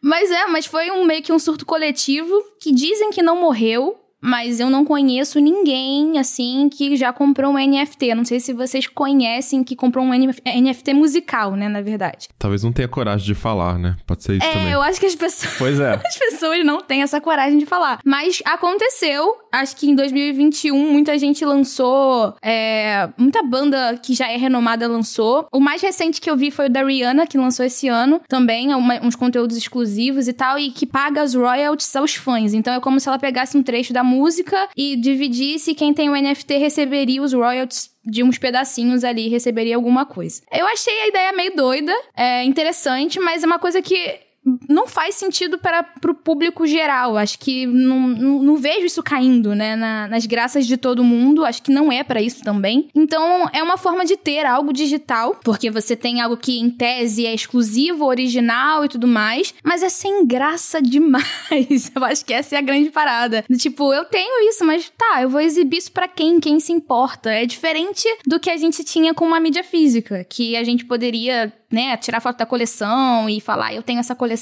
Mas 0.01 0.31
é, 0.31 0.47
mas 0.47 0.67
foi 0.67 0.91
um 0.91 1.05
meio 1.05 1.23
que 1.23 1.33
um 1.33 1.39
surto 1.39 1.67
coletivo 1.67 2.33
que 2.61 2.73
dizem 2.73 3.11
que 3.11 3.23
não 3.23 3.41
morreu, 3.41 3.99
mas 4.21 4.61
eu 4.61 4.69
não 4.69 4.85
conheço 4.85 5.39
ninguém, 5.41 6.19
assim, 6.19 6.69
que 6.69 6.97
já 6.97 7.13
comprou 7.13 7.53
um 7.53 7.59
NFT. 7.59 8.15
Não 8.15 8.25
sei 8.25 8.41
se 8.41 8.53
vocês 8.53 8.87
conhecem 8.87 9.63
que 9.63 9.77
comprou 9.77 10.05
um 10.05 10.11
NFT 10.13 10.95
musical, 10.95 11.53
né, 11.53 11.69
na 11.69 11.81
verdade. 11.81 12.29
Talvez 12.39 12.63
não 12.63 12.73
tenha 12.73 12.89
coragem 12.89 13.27
de 13.27 13.35
falar, 13.35 13.79
né? 13.79 13.97
Pode 14.07 14.23
ser 14.25 14.37
isso 14.37 14.47
é, 14.47 14.53
também. 14.53 14.73
eu 14.73 14.83
acho 14.83 14.99
que 14.99 15.07
as 15.07 15.15
pessoas... 15.15 15.55
Pois 15.57 15.81
é. 15.81 15.95
as 16.05 16.19
pessoas 16.19 16.65
não 16.65 16.81
têm 16.81 17.03
essa 17.03 17.21
coragem 17.21 17.59
de 17.59 17.67
falar. 17.67 18.01
Mas 18.05 18.43
aconteceu, 18.45 19.37
acho 19.53 19.77
que 19.77 19.89
em 19.89 19.95
2021, 19.95 20.93
muita 20.93 21.17
gente 21.19 21.45
lançou... 21.45 22.35
É, 22.43 23.09
muita 23.17 23.43
banda 23.43 23.99
que 24.03 24.15
já 24.15 24.31
é 24.31 24.37
renomada 24.37 24.89
lançou. 24.89 25.47
O 25.53 25.61
mais 25.61 25.81
recente 25.81 26.21
que 26.21 26.31
eu 26.31 26.37
vi 26.37 26.51
foi 26.51 26.67
o 26.67 26.71
da 26.71 26.85
Rihanna, 26.85 27.27
que 27.27 27.39
lançou 27.39 27.65
esse 27.65 27.89
ano. 27.89 28.21
Também, 28.29 28.75
uma, 28.75 29.01
uns 29.05 29.15
conteúdos 29.15 29.57
exclusivos 29.57 30.27
e 30.27 30.33
tal, 30.33 30.59
e 30.59 30.71
que 30.71 30.87
paga 30.87 31.23
as 31.23 31.35
royalties 31.35 31.95
aos 31.95 32.15
fãs. 32.15 32.55
Então 32.55 32.75
é 32.75 32.81
como 32.81 32.99
se 32.99 33.09
ela 33.09 33.19
pegasse 33.19 33.57
um 33.57 33.63
trecho 33.63 33.93
da 33.93 34.03
música 34.09 34.69
e 34.77 34.97
dividisse, 34.97 35.75
quem 35.75 35.93
tem 35.93 36.09
o 36.09 36.17
NFT 36.17 36.57
receberia 36.57 37.23
os 37.23 37.33
royalties 37.33 37.91
de 38.05 38.23
uns 38.23 38.39
pedacinhos 38.39 39.05
ali, 39.05 39.29
receberia 39.29 39.77
alguma 39.77 40.07
coisa. 40.07 40.43
Eu 40.51 40.67
achei 40.67 41.01
a 41.01 41.09
ideia 41.09 41.33
meio 41.33 41.55
doida, 41.55 41.93
é 42.17 42.43
interessante, 42.45 43.21
mas 43.21 43.43
é 43.43 43.47
uma 43.47 43.59
coisa 43.59 43.83
que 43.83 44.28
não 44.69 44.87
faz 44.87 45.15
sentido 45.15 45.59
para 45.59 45.87
o 46.07 46.15
público 46.15 46.67
geral. 46.67 47.17
Acho 47.17 47.39
que 47.39 47.67
não, 47.67 48.01
não, 48.01 48.43
não 48.43 48.57
vejo 48.57 48.87
isso 48.87 49.03
caindo, 49.03 49.55
né? 49.55 49.77
Na, 49.77 50.09
nas 50.09 50.27
graças 50.27 50.67
de 50.67 50.77
todo 50.77 51.05
mundo. 51.05 51.45
Acho 51.45 51.63
que 51.63 51.71
não 51.71 51.91
é 51.91 52.03
para 52.03 52.23
isso 52.23 52.43
também. 52.43 52.89
Então, 52.95 53.49
é 53.53 53.63
uma 53.63 53.77
forma 53.77 54.05
de 54.05 54.17
ter 54.17 54.47
algo 54.47 54.73
digital, 54.73 55.37
porque 55.45 55.71
você 55.71 55.97
tem 55.97 56.21
algo 56.21 56.37
que, 56.37 56.59
em 56.59 56.71
tese, 56.71 57.27
é 57.27 57.35
exclusivo, 57.35 58.05
original 58.05 58.85
e 58.85 58.89
tudo 58.89 59.07
mais, 59.07 59.55
mas 59.63 59.83
é 59.83 59.89
sem 59.89 60.27
graça 60.27 60.81
demais. 60.83 61.91
eu 61.95 62.05
acho 62.05 62.25
que 62.25 62.33
essa 62.33 62.55
é 62.55 62.59
a 62.59 62.63
grande 62.63 62.91
parada. 62.91 63.45
Tipo, 63.57 63.93
eu 63.93 64.05
tenho 64.05 64.49
isso, 64.49 64.65
mas 64.65 64.91
tá, 64.97 65.23
eu 65.23 65.29
vou 65.29 65.41
exibir 65.41 65.79
isso 65.79 65.93
para 65.93 66.09
quem? 66.09 66.41
Quem 66.41 66.61
se 66.61 66.73
importa? 66.73 67.31
É 67.31 67.47
diferente 67.47 68.07
do 68.27 68.41
que 68.41 68.51
a 68.51 68.57
gente 68.57 68.85
tinha 68.85 69.15
com 69.15 69.25
uma 69.25 69.41
mídia 69.41 69.65
física, 69.65 70.25
que 70.25 70.57
a 70.57 70.65
gente 70.65 70.85
poderia 70.85 71.53
né, 71.71 71.97
tirar 71.97 72.21
foto 72.21 72.39
da 72.39 72.47
coleção 72.47 73.29
e 73.29 73.41
falar, 73.41 73.75
eu 73.75 73.83
tenho 73.83 74.01
essa 74.01 74.15
coleção. 74.15 74.38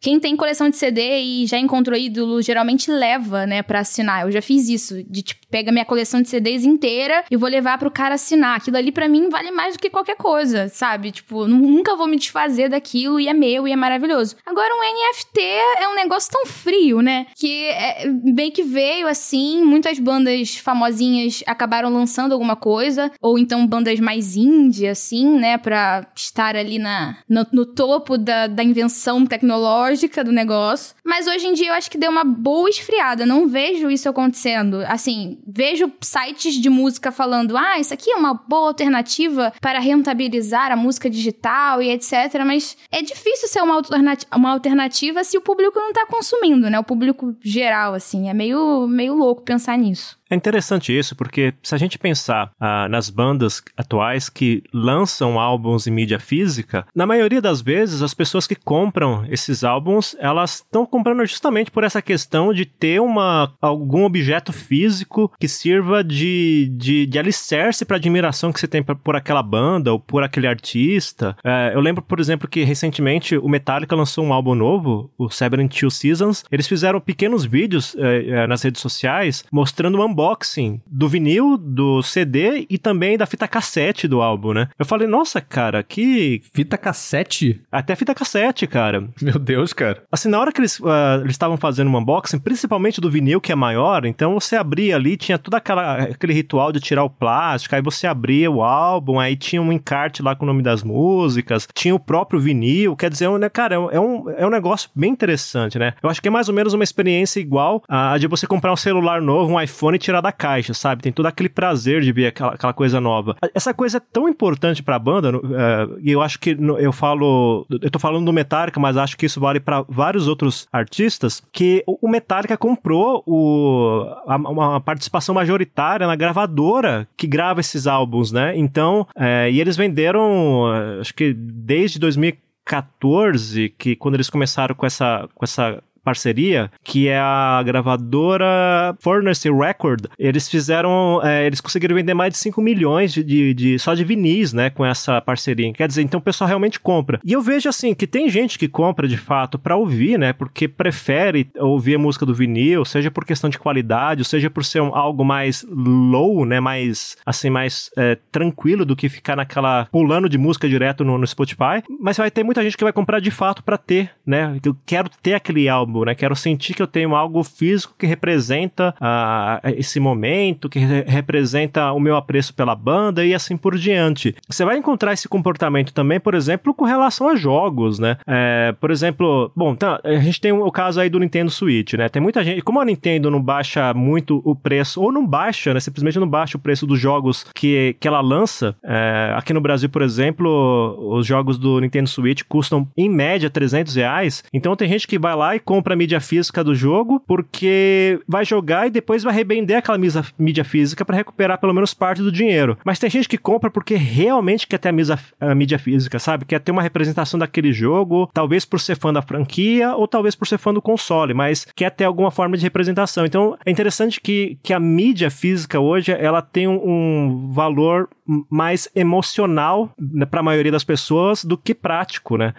Quem 0.00 0.18
tem 0.18 0.36
coleção 0.36 0.68
de 0.68 0.76
CD 0.76 1.20
e 1.20 1.46
já 1.46 1.58
encontrou 1.58 1.96
ídolo, 1.96 2.42
geralmente 2.42 2.90
leva, 2.90 3.46
né, 3.46 3.62
pra 3.62 3.80
assinar. 3.80 4.22
Eu 4.22 4.32
já 4.32 4.42
fiz 4.42 4.68
isso, 4.68 5.02
de 5.04 5.22
tipo, 5.22 5.46
pega 5.50 5.70
minha 5.70 5.84
coleção 5.84 6.20
de 6.20 6.28
CDs 6.28 6.64
inteira 6.64 7.24
e 7.30 7.36
vou 7.36 7.48
levar 7.48 7.78
pro 7.78 7.90
cara 7.90 8.14
assinar. 8.14 8.56
Aquilo 8.56 8.76
ali 8.76 8.90
para 8.90 9.08
mim 9.08 9.28
vale 9.28 9.50
mais 9.50 9.76
do 9.76 9.80
que 9.80 9.90
qualquer 9.90 10.16
coisa, 10.16 10.68
sabe? 10.68 11.12
Tipo, 11.12 11.46
nunca 11.46 11.96
vou 11.96 12.06
me 12.06 12.16
desfazer 12.16 12.68
daquilo 12.68 13.20
e 13.20 13.28
é 13.28 13.34
meu 13.34 13.68
e 13.68 13.72
é 13.72 13.76
maravilhoso. 13.76 14.36
Agora, 14.44 14.74
um 14.74 14.80
NFT 14.80 15.40
é 15.40 15.88
um 15.88 15.94
negócio 15.94 16.30
tão 16.30 16.46
frio, 16.46 17.00
né? 17.00 17.26
Que 17.36 17.66
é, 17.66 18.08
bem 18.34 18.50
que 18.50 18.62
veio 18.62 19.06
assim, 19.06 19.64
muitas 19.64 19.98
bandas 19.98 20.56
famosinhas 20.56 21.42
acabaram 21.46 21.88
lançando 21.88 22.32
alguma 22.32 22.56
coisa, 22.56 23.12
ou 23.20 23.38
então 23.38 23.66
bandas 23.66 24.00
mais 24.00 24.36
indie, 24.36 24.86
assim, 24.86 25.38
né, 25.38 25.56
pra 25.56 26.06
estar 26.16 26.48
estar 26.48 26.56
ali 26.56 26.78
na, 26.78 27.18
no, 27.28 27.46
no 27.52 27.66
topo 27.66 28.16
da, 28.16 28.46
da 28.46 28.62
invenção 28.62 29.17
tecnológica 29.26 30.22
do 30.22 30.32
negócio. 30.32 30.94
Mas 31.04 31.26
hoje 31.26 31.46
em 31.46 31.54
dia 31.54 31.68
eu 31.68 31.74
acho 31.74 31.90
que 31.90 31.98
deu 31.98 32.10
uma 32.10 32.24
boa 32.24 32.68
esfriada. 32.68 33.24
Não 33.24 33.48
vejo 33.48 33.90
isso 33.90 34.08
acontecendo. 34.08 34.82
Assim, 34.86 35.38
vejo 35.46 35.90
sites 36.00 36.54
de 36.54 36.68
música 36.68 37.10
falando: 37.10 37.56
ah, 37.56 37.78
isso 37.78 37.94
aqui 37.94 38.10
é 38.10 38.16
uma 38.16 38.34
boa 38.34 38.68
alternativa 38.68 39.52
para 39.60 39.78
rentabilizar 39.78 40.70
a 40.70 40.76
música 40.76 41.08
digital 41.08 41.82
e 41.82 41.90
etc. 41.90 42.42
Mas 42.44 42.76
é 42.90 43.02
difícil 43.02 43.48
ser 43.48 43.62
uma, 43.62 43.74
alternativa, 43.74 44.36
uma 44.36 44.50
alternativa 44.50 45.24
se 45.24 45.36
o 45.36 45.40
público 45.40 45.78
não 45.78 45.92
tá 45.92 46.06
consumindo, 46.06 46.68
né? 46.68 46.78
O 46.78 46.84
público 46.84 47.34
geral, 47.40 47.94
assim. 47.94 48.28
É 48.28 48.34
meio, 48.34 48.86
meio 48.86 49.14
louco 49.14 49.42
pensar 49.42 49.76
nisso. 49.78 50.17
É 50.30 50.34
interessante 50.36 50.96
isso, 50.96 51.16
porque 51.16 51.54
se 51.62 51.74
a 51.74 51.78
gente 51.78 51.98
pensar 51.98 52.50
ah, 52.60 52.88
nas 52.88 53.08
bandas 53.08 53.62
atuais 53.76 54.28
que 54.28 54.62
lançam 54.72 55.40
álbuns 55.40 55.86
em 55.86 55.90
mídia 55.90 56.18
física, 56.18 56.86
na 56.94 57.06
maioria 57.06 57.40
das 57.40 57.62
vezes 57.62 58.02
as 58.02 58.12
pessoas 58.12 58.46
que 58.46 58.54
compram 58.54 59.24
esses 59.28 59.64
álbuns, 59.64 60.14
elas 60.18 60.56
estão 60.56 60.84
comprando 60.84 61.24
justamente 61.24 61.70
por 61.70 61.82
essa 61.82 62.02
questão 62.02 62.52
de 62.52 62.66
ter 62.66 63.00
uma, 63.00 63.52
algum 63.60 64.04
objeto 64.04 64.52
físico 64.52 65.32
que 65.38 65.48
sirva 65.48 66.04
de, 66.04 66.70
de, 66.76 67.06
de 67.06 67.18
alicerce 67.18 67.84
para 67.84 67.96
admiração 67.96 68.52
que 68.52 68.60
você 68.60 68.68
tem 68.68 68.82
por 68.82 69.16
aquela 69.16 69.42
banda 69.42 69.92
ou 69.92 69.98
por 69.98 70.22
aquele 70.22 70.46
artista. 70.46 71.36
É, 71.42 71.72
eu 71.74 71.80
lembro, 71.80 72.02
por 72.02 72.20
exemplo, 72.20 72.48
que 72.48 72.64
recentemente 72.64 73.36
o 73.36 73.48
Metallica 73.48 73.96
lançou 73.96 74.24
um 74.24 74.32
álbum 74.32 74.54
novo, 74.54 75.10
o 75.16 75.30
Seven 75.30 75.68
Two 75.68 75.90
Seasons. 75.90 76.44
Eles 76.50 76.66
fizeram 76.66 77.00
pequenos 77.00 77.44
vídeos 77.44 77.96
é, 77.98 78.26
é, 78.28 78.46
nas 78.46 78.62
redes 78.62 78.82
sociais 78.82 79.44
mostrando 79.50 79.96
o 79.96 80.00
um 80.00 80.17
unboxing 80.18 80.80
do 80.86 81.08
vinil, 81.08 81.56
do 81.56 82.02
CD 82.02 82.66
e 82.68 82.76
também 82.76 83.16
da 83.16 83.26
fita 83.26 83.46
cassete 83.46 84.08
do 84.08 84.20
álbum, 84.20 84.52
né? 84.52 84.68
Eu 84.78 84.84
falei, 84.84 85.06
nossa, 85.06 85.40
cara, 85.40 85.82
que. 85.82 86.42
Fita 86.52 86.76
cassete? 86.76 87.60
Até 87.70 87.94
fita 87.94 88.14
cassete, 88.14 88.66
cara. 88.66 89.08
Meu 89.22 89.38
Deus, 89.38 89.72
cara. 89.72 90.02
Assim, 90.10 90.28
na 90.28 90.40
hora 90.40 90.52
que 90.52 90.60
eles 90.60 90.80
uh, 90.80 91.26
estavam 91.26 91.56
fazendo 91.56 91.90
um 91.90 91.96
unboxing, 91.96 92.38
principalmente 92.38 93.00
do 93.00 93.10
vinil, 93.10 93.40
que 93.40 93.52
é 93.52 93.54
maior, 93.54 94.04
então 94.04 94.34
você 94.34 94.56
abria 94.56 94.96
ali, 94.96 95.16
tinha 95.16 95.38
todo 95.38 95.54
aquela, 95.54 96.02
aquele 96.02 96.32
ritual 96.32 96.72
de 96.72 96.80
tirar 96.80 97.04
o 97.04 97.10
plástico, 97.10 97.74
aí 97.74 97.82
você 97.82 98.06
abria 98.06 98.50
o 98.50 98.62
álbum, 98.62 99.20
aí 99.20 99.36
tinha 99.36 99.62
um 99.62 99.72
encarte 99.72 100.22
lá 100.22 100.34
com 100.34 100.44
o 100.44 100.46
nome 100.46 100.62
das 100.62 100.82
músicas, 100.82 101.68
tinha 101.72 101.94
o 101.94 102.00
próprio 102.00 102.40
vinil, 102.40 102.96
quer 102.96 103.10
dizer, 103.10 103.30
né, 103.38 103.48
cara, 103.48 103.74
é 103.74 104.00
um, 104.00 104.30
é 104.30 104.46
um 104.46 104.50
negócio 104.50 104.90
bem 104.94 105.10
interessante, 105.10 105.78
né? 105.78 105.94
Eu 106.02 106.10
acho 106.10 106.20
que 106.20 106.28
é 106.28 106.30
mais 106.30 106.48
ou 106.48 106.54
menos 106.54 106.72
uma 106.72 106.84
experiência 106.84 107.40
igual 107.40 107.82
a 107.88 108.16
de 108.18 108.26
você 108.26 108.46
comprar 108.46 108.72
um 108.72 108.76
celular 108.76 109.20
novo, 109.20 109.52
um 109.52 109.60
iPhone 109.60 109.98
tirar 110.08 110.20
da 110.20 110.32
caixa, 110.32 110.72
sabe? 110.72 111.02
Tem 111.02 111.12
todo 111.12 111.26
aquele 111.26 111.48
prazer 111.48 112.00
de 112.00 112.12
ver 112.12 112.28
aquela, 112.28 112.54
aquela 112.54 112.72
coisa 112.72 113.00
nova. 113.00 113.36
Essa 113.54 113.74
coisa 113.74 113.98
é 113.98 114.00
tão 114.00 114.28
importante 114.28 114.82
pra 114.82 114.98
banda, 114.98 115.36
uh, 115.36 115.98
e 116.00 116.10
eu 116.10 116.22
acho 116.22 116.38
que 116.38 116.56
eu 116.78 116.92
falo, 116.92 117.66
eu 117.70 117.90
tô 117.90 117.98
falando 117.98 118.24
do 118.24 118.32
Metallica, 118.32 118.80
mas 118.80 118.96
acho 118.96 119.16
que 119.16 119.26
isso 119.26 119.40
vale 119.40 119.60
para 119.60 119.84
vários 119.88 120.26
outros 120.26 120.66
artistas, 120.72 121.42
que 121.52 121.84
o 121.86 122.08
Metallica 122.08 122.56
comprou 122.56 123.22
o, 123.26 124.04
a, 124.26 124.36
uma 124.36 124.80
participação 124.80 125.34
majoritária 125.34 126.06
na 126.06 126.16
gravadora 126.16 127.06
que 127.16 127.26
grava 127.26 127.60
esses 127.60 127.86
álbuns, 127.86 128.32
né? 128.32 128.56
Então, 128.56 129.06
é, 129.16 129.50
e 129.50 129.60
eles 129.60 129.76
venderam, 129.76 130.66
acho 131.00 131.14
que 131.14 131.34
desde 131.34 131.98
2014, 131.98 133.74
que 133.76 133.94
quando 133.96 134.14
eles 134.14 134.30
começaram 134.30 134.74
com 134.74 134.86
essa, 134.86 135.28
com 135.34 135.44
essa 135.44 135.82
parceria, 136.08 136.70
que 136.82 137.06
é 137.06 137.18
a 137.18 137.62
gravadora 137.62 138.96
Furnace 138.98 139.50
Record. 139.50 140.06
Eles 140.18 140.48
fizeram, 140.48 141.20
é, 141.22 141.46
eles 141.46 141.60
conseguiram 141.60 141.94
vender 141.94 142.14
mais 142.14 142.32
de 142.32 142.38
5 142.38 142.62
milhões 142.62 143.12
de, 143.12 143.22
de, 143.22 143.52
de, 143.52 143.78
só 143.78 143.92
de 143.92 144.04
vinis, 144.04 144.54
né, 144.54 144.70
com 144.70 144.86
essa 144.86 145.20
parceria. 145.20 145.70
Quer 145.74 145.86
dizer, 145.86 146.00
então 146.00 146.18
o 146.18 146.22
pessoal 146.22 146.48
realmente 146.48 146.80
compra. 146.80 147.20
E 147.22 147.34
eu 147.34 147.42
vejo 147.42 147.68
assim 147.68 147.94
que 147.94 148.06
tem 148.06 148.30
gente 148.30 148.58
que 148.58 148.68
compra 148.68 149.06
de 149.06 149.18
fato 149.18 149.58
para 149.58 149.76
ouvir, 149.76 150.18
né, 150.18 150.32
porque 150.32 150.66
prefere 150.66 151.50
ouvir 151.58 151.96
a 151.96 151.98
música 151.98 152.24
do 152.24 152.32
vinil, 152.32 152.86
seja 152.86 153.10
por 153.10 153.26
questão 153.26 153.50
de 153.50 153.58
qualidade, 153.58 154.22
ou 154.22 154.24
seja 154.24 154.48
por 154.48 154.64
ser 154.64 154.80
um, 154.80 154.96
algo 154.96 155.22
mais 155.22 155.66
low, 155.68 156.46
né, 156.46 156.58
mais 156.58 157.18
assim 157.26 157.50
mais 157.50 157.90
é, 157.98 158.16
tranquilo 158.32 158.86
do 158.86 158.96
que 158.96 159.10
ficar 159.10 159.36
naquela 159.36 159.86
pulando 159.92 160.26
de 160.26 160.38
música 160.38 160.66
direto 160.66 161.04
no, 161.04 161.18
no 161.18 161.26
Spotify. 161.26 161.82
Mas 162.00 162.16
vai 162.16 162.30
ter 162.30 162.42
muita 162.42 162.62
gente 162.62 162.78
que 162.78 162.84
vai 162.84 162.94
comprar 162.94 163.20
de 163.20 163.30
fato 163.30 163.62
para 163.62 163.76
ter, 163.76 164.10
né? 164.24 164.58
Eu 164.64 164.74
quero 164.86 165.10
ter 165.22 165.34
aquele 165.34 165.68
álbum 165.68 165.97
né? 166.04 166.14
Quero 166.14 166.34
sentir 166.36 166.74
que 166.74 166.82
eu 166.82 166.86
tenho 166.86 167.14
algo 167.14 167.42
físico 167.42 167.94
que 167.98 168.06
representa 168.06 168.94
uh, 169.00 169.68
esse 169.76 170.00
momento, 170.00 170.68
que 170.68 170.78
re 170.78 171.04
representa 171.06 171.92
o 171.92 172.00
meu 172.00 172.16
apreço 172.16 172.54
pela 172.54 172.74
banda 172.74 173.24
e 173.24 173.34
assim 173.34 173.56
por 173.56 173.76
diante. 173.76 174.34
Você 174.48 174.64
vai 174.64 174.76
encontrar 174.76 175.12
esse 175.12 175.28
comportamento 175.28 175.92
também, 175.92 176.20
por 176.20 176.34
exemplo, 176.34 176.74
com 176.74 176.84
relação 176.84 177.28
a 177.28 177.36
jogos, 177.36 177.98
né? 177.98 178.16
É, 178.26 178.74
por 178.80 178.90
exemplo, 178.90 179.50
bom, 179.54 179.74
tá, 179.74 180.00
a 180.04 180.16
gente 180.16 180.40
tem 180.40 180.52
o 180.52 180.70
caso 180.70 181.00
aí 181.00 181.08
do 181.08 181.18
Nintendo 181.18 181.50
Switch, 181.50 181.94
né? 181.94 182.08
Tem 182.08 182.20
muita 182.20 182.42
gente, 182.44 182.62
como 182.62 182.80
a 182.80 182.84
Nintendo 182.84 183.30
não 183.30 183.42
baixa 183.42 183.92
muito 183.94 184.42
o 184.44 184.54
preço, 184.54 185.00
ou 185.02 185.12
não 185.12 185.26
baixa, 185.26 185.72
né? 185.72 185.80
Simplesmente 185.80 186.18
não 186.18 186.28
baixa 186.28 186.56
o 186.56 186.60
preço 186.60 186.86
dos 186.86 186.98
jogos 186.98 187.44
que, 187.54 187.96
que 188.00 188.08
ela 188.08 188.20
lança. 188.20 188.76
É, 188.84 189.32
aqui 189.36 189.52
no 189.52 189.60
Brasil, 189.60 189.88
por 189.88 190.02
exemplo, 190.02 190.96
os 191.16 191.26
jogos 191.26 191.58
do 191.58 191.80
Nintendo 191.80 192.08
Switch 192.08 192.42
custam 192.48 192.88
em 192.96 193.08
média 193.08 193.50
300 193.50 193.94
reais. 193.94 194.44
Então 194.52 194.76
tem 194.76 194.88
gente 194.88 195.06
que 195.06 195.18
vai 195.18 195.34
lá 195.34 195.56
e 195.56 195.60
compra 195.60 195.77
compra 195.78 195.94
a 195.94 195.96
mídia 195.96 196.20
física 196.20 196.64
do 196.64 196.74
jogo, 196.74 197.22
porque 197.24 198.20
vai 198.26 198.44
jogar 198.44 198.88
e 198.88 198.90
depois 198.90 199.22
vai 199.22 199.32
revender 199.32 199.76
aquela 199.76 199.96
mídia 200.36 200.64
física 200.64 201.04
para 201.04 201.16
recuperar 201.16 201.56
pelo 201.58 201.72
menos 201.72 201.94
parte 201.94 202.20
do 202.20 202.32
dinheiro. 202.32 202.76
Mas 202.84 202.98
tem 202.98 203.08
gente 203.08 203.28
que 203.28 203.38
compra 203.38 203.70
porque 203.70 203.94
realmente 203.94 204.66
quer 204.66 204.78
ter 204.78 204.88
a, 204.88 205.18
a 205.40 205.54
mídia 205.54 205.78
física, 205.78 206.18
sabe? 206.18 206.44
Quer 206.44 206.58
ter 206.58 206.72
uma 206.72 206.82
representação 206.82 207.38
daquele 207.38 207.72
jogo, 207.72 208.28
talvez 208.34 208.64
por 208.64 208.80
ser 208.80 208.96
fã 208.96 209.12
da 209.12 209.22
franquia 209.22 209.94
ou 209.94 210.08
talvez 210.08 210.34
por 210.34 210.48
ser 210.48 210.58
fã 210.58 210.74
do 210.74 210.82
console, 210.82 211.32
mas 211.32 211.64
quer 211.76 211.90
ter 211.90 212.04
alguma 212.04 212.32
forma 212.32 212.56
de 212.56 212.64
representação. 212.64 213.24
Então 213.24 213.56
é 213.64 213.70
interessante 213.70 214.20
que, 214.20 214.58
que 214.64 214.72
a 214.72 214.80
mídia 214.80 215.30
física 215.30 215.78
hoje 215.78 216.10
ela 216.10 216.42
tem 216.42 216.66
um, 216.66 216.80
um 216.84 217.52
valor 217.52 218.08
mais 218.50 218.88
emocional 218.94 219.90
né, 219.98 220.26
para 220.26 220.40
a 220.40 220.42
maioria 220.42 220.70
das 220.70 220.84
pessoas 220.84 221.44
do 221.44 221.56
que 221.56 221.74
prático, 221.74 222.36
né? 222.36 222.52